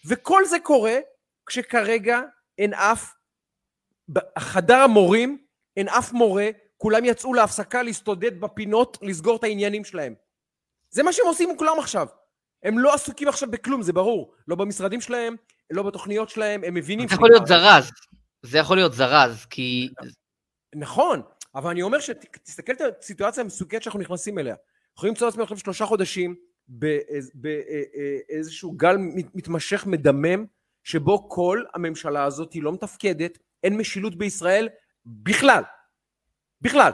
[0.07, 0.95] וכל זה קורה
[1.45, 2.21] כשכרגע
[2.57, 3.13] אין אף,
[4.09, 5.37] בחדר המורים
[5.77, 10.13] אין אף מורה, כולם יצאו להפסקה להסתודד בפינות, לסגור את העניינים שלהם.
[10.93, 12.07] זה מה שהם עושים כולם עכשיו.
[12.63, 14.33] הם לא עסוקים עכשיו בכלום, זה ברור.
[14.47, 15.35] לא במשרדים שלהם,
[15.71, 17.07] לא בתוכניות שלהם, הם מבינים...
[17.07, 17.91] זה יכול להיות זרז.
[18.41, 19.89] זה יכול להיות זרז, כי...
[20.75, 21.21] נכון,
[21.55, 24.55] אבל אני אומר שתסתכל על הסיטואציה המסוכנת שאנחנו נכנסים אליה.
[24.97, 26.35] יכולים למצוא לעצמנו עכשיו שלושה חודשים
[27.33, 28.97] באיזשהו גל
[29.33, 30.45] מתמשך מדמם,
[30.83, 34.69] שבו כל הממשלה הזאת היא לא מתפקדת, אין משילות בישראל
[35.05, 35.63] בכלל.
[36.61, 36.91] בכלל.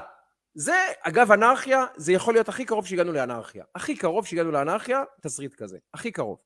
[0.59, 3.63] זה, אגב, אנרכיה, זה יכול להיות הכי קרוב שהגענו לאנרכיה.
[3.75, 5.77] הכי קרוב שהגענו לאנרכיה, תסריט כזה.
[5.93, 6.37] הכי קרוב.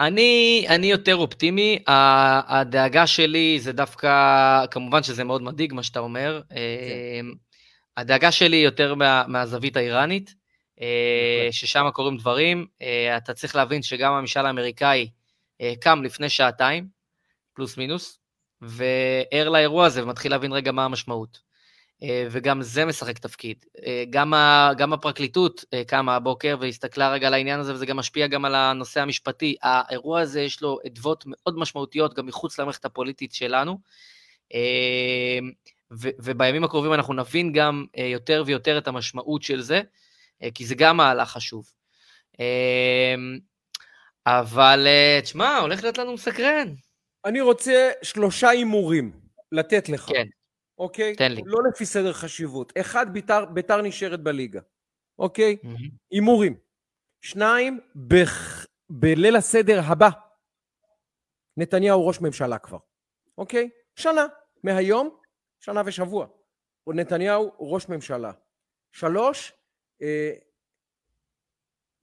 [0.00, 6.42] אני, אני יותר אופטימי, הדאגה שלי זה דווקא, כמובן שזה מאוד מדאיג מה שאתה אומר,
[6.48, 6.56] כן.
[7.96, 10.34] הדאגה שלי יותר מה, מהזווית האיראנית,
[11.50, 12.66] ששם קורים דברים,
[13.16, 15.10] אתה צריך להבין שגם הממשל האמריקאי
[15.80, 16.86] קם לפני שעתיים,
[17.54, 18.18] פלוס מינוס,
[18.60, 21.53] וער לאירוע הזה ומתחיל להבין רגע מה המשמעות.
[22.30, 23.64] וגם זה משחק תפקיד.
[24.10, 28.44] גם, ה, גם הפרקליטות קמה הבוקר והסתכלה רגע על העניין הזה, וזה גם משפיע גם
[28.44, 29.56] על הנושא המשפטי.
[29.62, 33.78] האירוע הזה יש לו אדוות מאוד משמעותיות גם מחוץ למערכת הפוליטית שלנו,
[35.92, 39.82] ו, ובימים הקרובים אנחנו נבין גם יותר ויותר את המשמעות של זה,
[40.54, 41.64] כי זה גם מהלך חשוב.
[44.26, 46.74] אבל אה, תשמע, הולך להיות לנו מסקרן.
[47.24, 49.12] אני רוצה שלושה הימורים
[49.52, 50.00] לתת לך.
[50.00, 50.26] כן.
[50.78, 51.16] אוקיי?
[51.16, 51.42] תן לי.
[51.46, 52.72] לא לפי סדר חשיבות.
[52.80, 54.60] אחד, ביתר, ביתר נשארת בליגה.
[55.18, 55.56] אוקיי?
[56.10, 56.56] הימורים.
[57.20, 58.66] שניים, בח...
[58.90, 60.08] בליל הסדר הבא,
[61.56, 62.78] נתניהו ראש ממשלה כבר.
[63.38, 63.70] אוקיי?
[63.96, 64.26] שנה
[64.64, 65.16] מהיום,
[65.60, 66.26] שנה ושבוע.
[66.86, 68.32] נתניהו ראש ממשלה.
[68.92, 69.52] שלוש,
[70.02, 70.32] אה,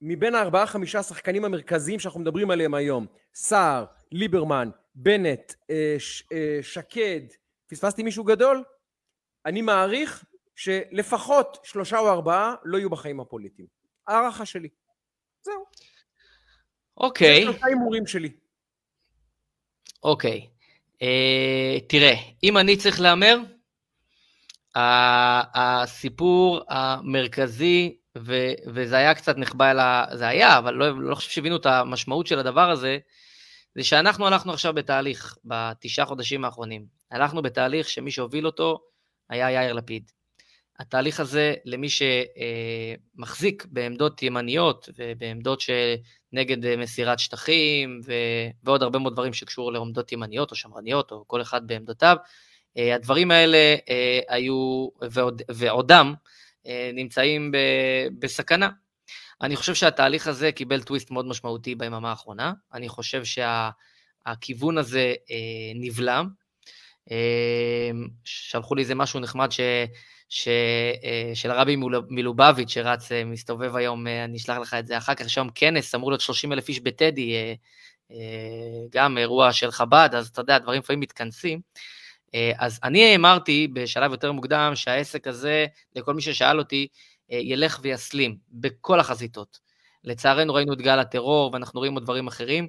[0.00, 6.58] מבין הארבעה חמישה שחקנים המרכזיים שאנחנו מדברים עליהם היום, סער, ליברמן, בנט, אה, ש, אה,
[6.62, 7.20] שקד,
[7.72, 8.64] פספסתי מישהו גדול?
[9.46, 10.24] אני מעריך
[10.56, 13.68] שלפחות שלושה או ארבעה לא יהיו בחיים הפוליטיים.
[14.06, 14.68] הערכה שלי.
[15.42, 15.64] זהו.
[16.96, 18.30] אוקיי, זה שלושה הימורים שלי.
[20.02, 20.48] אוקיי.
[21.02, 23.38] אה, תראה, אם אני צריך להמר,
[25.54, 30.04] הסיפור המרכזי, ו- וזה היה קצת נחבא אל ה...
[30.12, 32.98] זה היה, אבל לא, לא חושב שהבינו את המשמעות של הדבר הזה,
[33.74, 36.86] זה שאנחנו הלכנו עכשיו בתהליך, בתשעה חודשים האחרונים.
[37.12, 38.80] הלכנו בתהליך שמי שהוביל אותו
[39.28, 40.10] היה יאיר לפיד.
[40.78, 48.12] התהליך הזה, למי שמחזיק בעמדות ימניות ובעמדות שנגד אה, מסירת שטחים ו...
[48.64, 52.16] ועוד הרבה מאוד דברים שקשור לעמדות ימניות או שמרניות או כל אחד בעמדותיו,
[52.78, 56.14] אה, הדברים האלה אה, היו ועוד, ועודם
[56.66, 57.56] אה, נמצאים ב...
[58.18, 58.68] בסכנה.
[59.42, 62.52] אני חושב שהתהליך הזה קיבל טוויסט מאוד משמעותי ביממה האחרונה.
[62.74, 66.28] אני חושב שהכיוון הזה אה, נבלם.
[67.10, 67.90] אה,
[68.24, 69.60] שלחו לי איזה משהו נחמד ש,
[70.28, 70.48] ש,
[71.04, 74.98] אה, של הרבי מלוב- מלובביץ' שרץ, אה, מסתובב היום, אה, אני אשלח לך את זה
[74.98, 77.34] אחר כך, יש היום כנס, אמור להיות 30 אלף איש בטדי,
[78.90, 81.60] גם אירוע של חב"ד, אז אתה יודע, דברים לפעמים מתכנסים.
[82.58, 85.66] אז אני אמרתי בשלב יותר מוקדם שהעסק הזה,
[85.96, 86.88] לכל מי ששאל אותי,
[87.28, 89.58] ילך ויסלים בכל החזיתות.
[90.04, 92.68] לצערנו ראינו את גל הטרור ואנחנו רואים עוד דברים אחרים,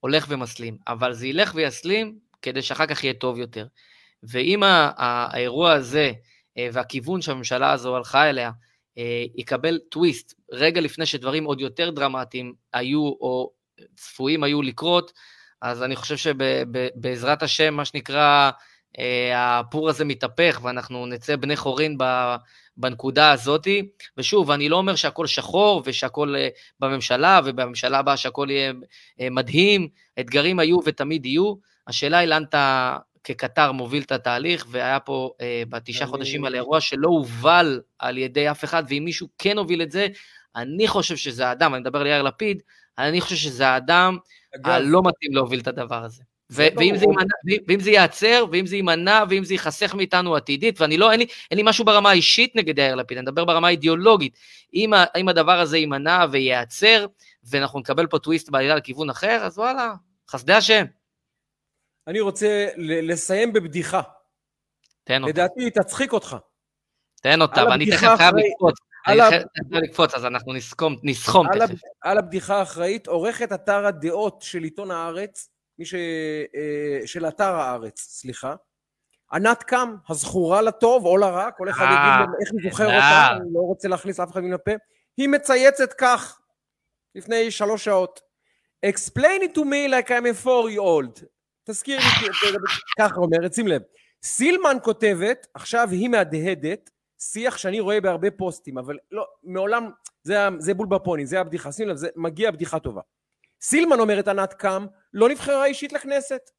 [0.00, 3.66] הולך ומסלים, אבל זה ילך ויסלים כדי שאחר כך יהיה טוב יותר.
[4.22, 4.62] ואם
[4.96, 6.12] האירוע הזה
[6.58, 8.50] אה, והכיוון שהממשלה הזו הלכה אליה
[8.98, 13.50] אה, יקבל טוויסט רגע לפני שדברים עוד יותר דרמטיים היו או
[13.96, 15.12] צפויים היו לקרות,
[15.62, 18.50] אז אני חושב שבעזרת השם, מה שנקרא,
[18.98, 21.98] אה, הפור הזה מתהפך ואנחנו נצא בני חורין
[22.76, 23.88] בנקודה הזאתי.
[24.16, 26.34] ושוב, אני לא אומר שהכל שחור ושהכל
[26.80, 28.72] בממשלה ובממשלה הבאה שהכל יהיה
[29.30, 29.88] מדהים,
[30.20, 31.54] אתגרים היו ותמיד יהיו.
[31.88, 36.54] השאלה היא לאן אתה כקטר מוביל את התהליך, והיה פה אה, בתשעה אני- חודשים על
[36.54, 40.06] אירוע שלא הובל על ידי אף אחד, ואם מישהו כן הוביל את זה,
[40.56, 42.62] אני חושב שזה האדם, אני מדבר על יאיר לפיד,
[42.98, 44.18] אני חושב שזה האדם
[44.56, 46.22] אגב, הלא מתאים להוביל את הדבר הזה.
[46.48, 47.04] זה ו- ואם, זה.
[47.04, 47.24] יימנע,
[47.68, 51.26] ואם- זה ייעצר, ואם זה יימנע, ואם זה ייחסך מאיתנו עתידית, ואני לא, אין לי,
[51.50, 54.36] אין לי משהו ברמה האישית נגד יאיר לפיד, אני מדבר ברמה האידיאולוגית.
[54.74, 57.06] אם, אם הדבר הזה יימנע וייעצר,
[57.50, 59.92] ואנחנו נקבל פה טוויסט בעלילה לכיוון אחר, אז וואלה,
[60.30, 60.84] חסדי השם.
[62.08, 64.00] אני רוצה לסיים בבדיחה.
[65.04, 66.36] תן אותה, לדעתי היא תצחיק אותך.
[67.22, 68.74] תן אותה, ואני תכף חייב אחרי- לקפוץ.
[69.06, 69.42] על אני חייב
[69.84, 71.78] לקפוץ, אז אנחנו נסכום, נסכום על, תכף.
[72.02, 75.48] על הבדיחה האחראית, עורכת אתר הדעות של עיתון הארץ.
[75.80, 78.54] אה, של אתר הארץ, סליחה.
[79.32, 82.96] ענת קם, הזכורה לטוב או לרע, כל אחד אה, יגיד איך הוא זוכר נהדר.
[82.96, 84.70] אותה, אני לא רוצה להכניס אף אחד מן הפה.
[85.16, 86.40] היא מצייצת כך,
[87.14, 88.20] לפני שלוש שעות.
[88.86, 91.24] Explain it to me like I'm a four year old.
[91.64, 92.28] תזכיר לי,
[92.98, 93.82] ככה אומרת, שים לב.
[94.22, 99.90] סילמן כותבת, עכשיו היא מהדהדת, שיח שאני רואה בהרבה פוסטים, אבל לא, מעולם,
[100.22, 103.00] זה, זה בול בפוני, זה הבדיחה, שים לב, זה מגיע בדיחה טובה.
[103.60, 106.50] סילמן אומרת ענת קם, לא נבחרה אישית לכנסת.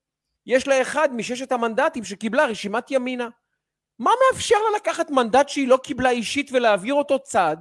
[0.46, 3.30] יש לה אחד מששת המנדטים שקיבלה רשימת ימינה.
[4.00, 7.58] מה מאפשר לה לקחת מנדט שהיא לא קיבלה אישית ולהעביר אותו צד,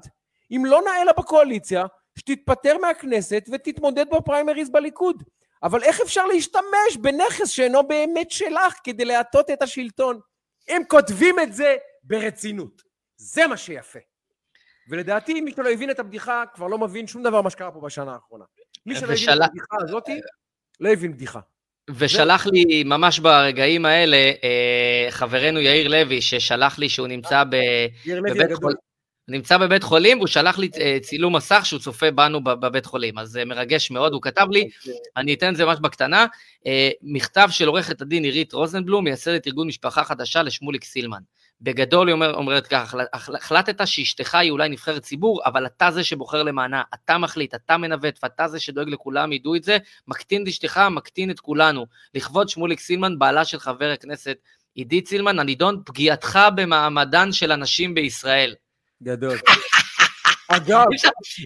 [0.50, 1.84] אם לא נאה לה בקואליציה,
[2.18, 5.22] שתתפטר מהכנסת ותתמודד בפריימריז בליכוד?
[5.64, 10.20] אבל איך אפשר להשתמש בנכס שאינו באמת שלך כדי להטות את השלטון?
[10.68, 12.82] הם כותבים את זה ברצינות.
[13.16, 13.98] זה מה שיפה.
[14.88, 18.12] ולדעתי, מי שלא הבין את הבדיחה, כבר לא מבין שום דבר מה שקרה פה בשנה
[18.14, 18.44] האחרונה.
[18.86, 20.08] מי שלא הבין ושל- את הבדיחה הזאת,
[20.80, 21.40] לא הבין בדיחה.
[21.98, 27.54] ושלח לי ממש ברגעים האלה אה, חברנו יאיר לוי, ששלח לי שהוא נמצא ב...
[28.04, 28.74] יאיר לוי הגדול.
[29.28, 33.18] נמצא בבית חולים, והוא שלח לי אה, צילום מסך שהוא צופה בנו בב- בבית חולים.
[33.18, 34.68] אז זה מרגש מאוד, הוא כתב לי,
[35.16, 36.26] אני אתן את זה ממש בקטנה,
[36.66, 41.18] אה, מכתב של עורכת הדין עירית רוזנבלום, מייסדת ארגון משפחה חדשה לשמוליק סילמן.
[41.60, 46.04] בגדול היא אומר, אומרת ככה, "החל- החלטת שאשתך היא אולי נבחרת ציבור, אבל אתה זה
[46.04, 49.78] שבוחר למענה, אתה מחליט, אתה מנווט, ואתה זה שדואג לכולם, ידעו את זה,
[50.08, 51.86] מקטין את אשתך, מקטין את כולנו.
[52.14, 54.36] לכבוד שמוליק סילמן, בעלה של חבר הכנסת
[54.74, 58.54] עידית סילמן, הנידון פגיעתך במעמדן של הנשים בישראל.
[59.04, 59.38] גדול.
[60.48, 60.84] אגב,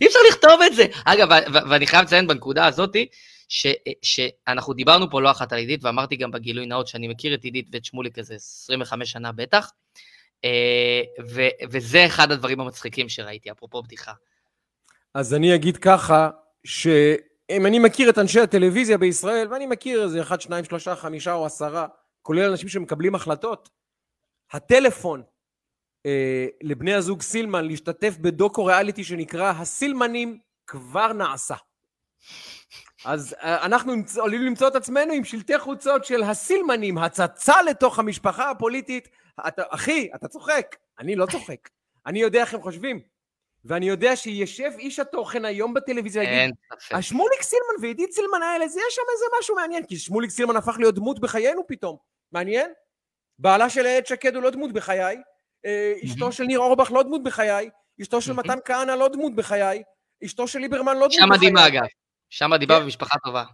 [0.02, 0.86] אי אפשר- לכתוב את זה.
[1.04, 1.28] אגב,
[1.70, 3.06] ואני חייב לציין בנקודה הזאתי,
[3.48, 3.66] ש-
[4.02, 7.68] שאנחנו דיברנו פה לא אחת על עידית, ואמרתי גם בגילוי נאות שאני מכיר את עידית
[7.72, 9.70] ואת שמוליק איזה 25 שנה בטח,
[10.44, 11.00] אה,
[11.34, 14.12] ו- וזה אחד הדברים המצחיקים שראיתי, אפרופו בדיחה.
[15.14, 16.30] אז אני אגיד ככה,
[16.64, 21.46] שאם אני מכיר את אנשי הטלוויזיה בישראל, ואני מכיר איזה אחד, שניים, שלושה, חמישה או
[21.46, 21.86] עשרה,
[22.22, 23.68] כולל אנשים שמקבלים החלטות,
[24.52, 25.22] הטלפון
[26.06, 31.54] אה, לבני הזוג סילמן להשתתף בדוקו ריאליטי שנקרא הסילמנים כבר נעשה.
[33.04, 38.50] אז אה, אנחנו עלולים למצוא את עצמנו עם שלטי חוצות של הסילמנים, הצצה לתוך המשפחה
[38.50, 39.08] הפוליטית.
[39.48, 40.76] אתה, אחי, אתה צוחק.
[40.98, 41.68] אני לא צוחק.
[42.06, 43.00] אני יודע איך הם חושבים.
[43.64, 46.94] ואני יודע שישב איש התוכן היום בטלוויזיה אין ספק.
[46.94, 50.76] השמוליק סילמן ועידית סילמן האלה, זה יש שם איזה משהו מעניין, כי שמוליק סילמן הפך
[50.78, 51.96] להיות דמות בחיינו פתאום.
[52.32, 52.70] מעניין?
[53.38, 55.12] בעלה של איילת שקד הוא לא דמות בחיי, אה,
[56.04, 57.70] אשתו של ניר אורבך לא דמות בחיי,
[58.02, 59.82] אשתו של מתן כהנא לא דמות בחיי,
[60.24, 61.26] אשתו של ליברמן לא דמות בחיי.
[61.26, 61.82] מדהימה אגב.
[62.32, 62.82] אישה מדהימה כן.
[62.82, 63.44] ומשפחה טובה.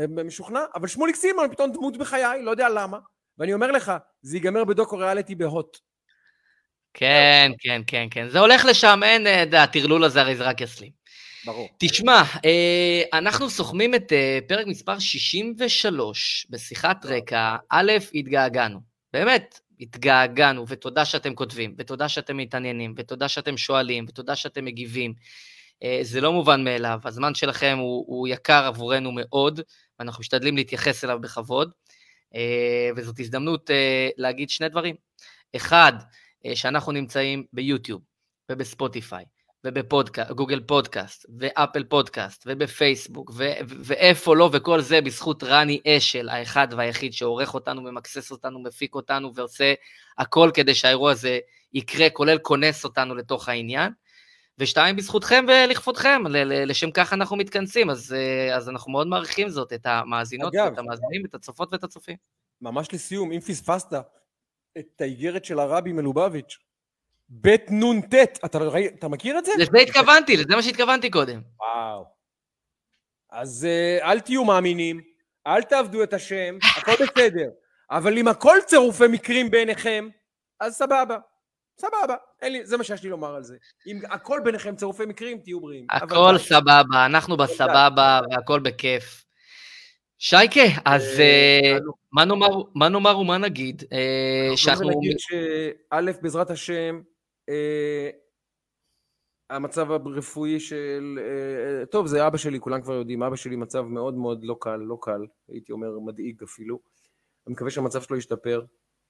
[0.00, 2.98] אה, משוכנע, אבל שמוליק סילמן פתאום דמות בחיי, לא יודע למה.
[3.38, 3.92] ואני אומר לך,
[4.22, 5.78] זה ייגמר בדוקו ריאליטי בהוט.
[6.94, 8.28] כן, כן, כן, כן.
[8.28, 10.92] זה הולך לשם, אין, אה, הטרלול הזה הרי זה רק יסלים.
[11.44, 11.68] ברור.
[11.78, 17.56] תשמע, אה, אנחנו סוכמים את אה, פרק מספר 63 בשיחת רקע.
[17.70, 18.80] א', התגעגענו.
[19.12, 25.14] באמת, התגעגענו, ותודה שאתם כותבים, ותודה שאתם מתעניינים, ותודה שאתם שואלים, ותודה שאתם מגיבים.
[25.82, 29.60] אה, זה לא מובן מאליו, הזמן שלכם הוא, הוא יקר עבורנו מאוד,
[29.98, 31.70] ואנחנו משתדלים להתייחס אליו בכבוד.
[32.34, 34.94] אה, וזאת הזדמנות אה, להגיד שני דברים.
[35.56, 35.92] אחד,
[36.54, 38.02] שאנחנו נמצאים ביוטיוב
[38.52, 39.24] ובספוטיפיי
[39.66, 43.34] ובפודקאסט, גוגל פודקאסט ואפל פודקאסט ובפייסבוק ו-
[43.68, 48.94] ו- ואיפה לא, וכל זה בזכות רני אשל, האחד והיחיד שעורך אותנו, ממקסס אותנו, מפיק
[48.94, 49.74] אותנו ועושה
[50.18, 51.38] הכל כדי שהאירוע הזה
[51.74, 53.92] יקרה, כולל כונס אותנו לתוך העניין.
[54.58, 59.48] ושתיים, בזכותכם ולכבודכם, ל- ל- לשם כך אנחנו מתכנסים, אז, אה, אז אנחנו מאוד מעריכים
[59.48, 60.72] זאת, את המאזינות, אגב.
[60.72, 62.16] את המאזינים, את הצופות ואת הצופים.
[62.60, 63.92] ממש לסיום, אם פספסת
[64.78, 66.58] את האיגרת של הרבי מלובביץ',
[67.28, 68.58] בית נ"ט, אתה,
[68.98, 69.52] אתה מכיר את זה?
[69.58, 71.40] לזה התכוונתי, לזה מה שהתכוונתי קודם.
[71.58, 72.04] וואו.
[73.30, 75.00] אז אה, אל תהיו מאמינים,
[75.46, 77.48] אל תעבדו את השם, הכל בסדר.
[77.90, 80.08] אבל אם הכל צירופי מקרים בעיניכם,
[80.60, 81.18] אז סבבה.
[81.80, 82.16] סבבה.
[82.42, 83.56] אין לי, זה מה שיש לי לומר על זה.
[83.86, 85.86] אם הכל ביניכם צירופי מקרים, תהיו בריאים.
[85.90, 86.38] הכל.
[86.38, 89.24] סבבה, אנחנו בסבבה והכל בכיף.
[90.18, 91.78] שייקה, אז אה, אה.
[92.12, 93.84] מה נאמר, מה נאמר ומה נגיד?
[94.68, 94.90] אנחנו.
[94.90, 97.00] נגיד שא', בעזרת השם,
[99.50, 101.18] המצב הרפואי של...
[101.22, 104.76] אה, טוב, זה אבא שלי, כולם כבר יודעים, אבא שלי מצב מאוד מאוד לא קל,
[104.76, 106.78] לא קל, הייתי אומר מדאיג אפילו.
[107.46, 108.62] אני מקווה שהמצב שלו ישתפר.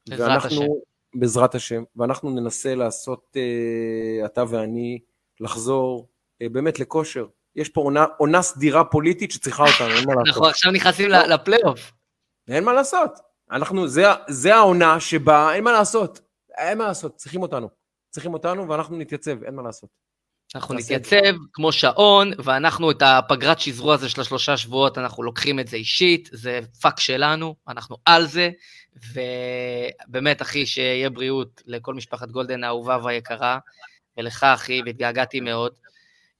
[0.08, 1.20] בעזרת ואנחנו, השם.
[1.20, 1.82] בעזרת השם.
[1.96, 4.98] ואנחנו ננסה לעשות, אה, אתה ואני,
[5.40, 6.08] לחזור
[6.42, 7.26] אה, באמת לכושר.
[7.56, 10.26] יש פה עונה, עונה סדירה פוליטית שצריכה אותנו, אין מה לעשות.
[10.26, 11.92] אנחנו עכשיו נכנסים לפלייאוף.
[12.48, 13.10] אין מה לעשות.
[13.50, 16.20] אנחנו, זה, זה העונה שבה אין מה לעשות.
[16.58, 17.85] אין מה לעשות, צריכים אותנו.
[18.16, 19.90] צריכים אותנו ואנחנו נתייצב, אין מה לעשות.
[20.54, 25.68] אנחנו נתייצב כמו שעון, ואנחנו את הפגרת שזרוע הזה של השלושה שבועות, אנחנו לוקחים את
[25.68, 28.50] זה אישית, זה פאק שלנו, אנחנו על זה,
[29.12, 33.58] ובאמת, אחי, שיהיה בריאות לכל משפחת גולדן האהובה והיקרה,
[34.16, 35.72] ולך, אחי, והתגעגעתי מאוד.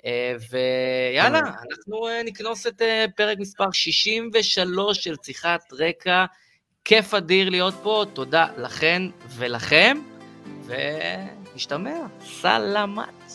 [0.06, 6.24] אה, ויאללה, אנחנו אה, נקנוס את אה, פרק מספר 63 של שיחת רקע.
[6.84, 9.02] כיף אדיר להיות פה, תודה לכן
[9.36, 9.98] ולכם,
[11.56, 12.06] ונשתמע.
[12.24, 13.25] סלמת.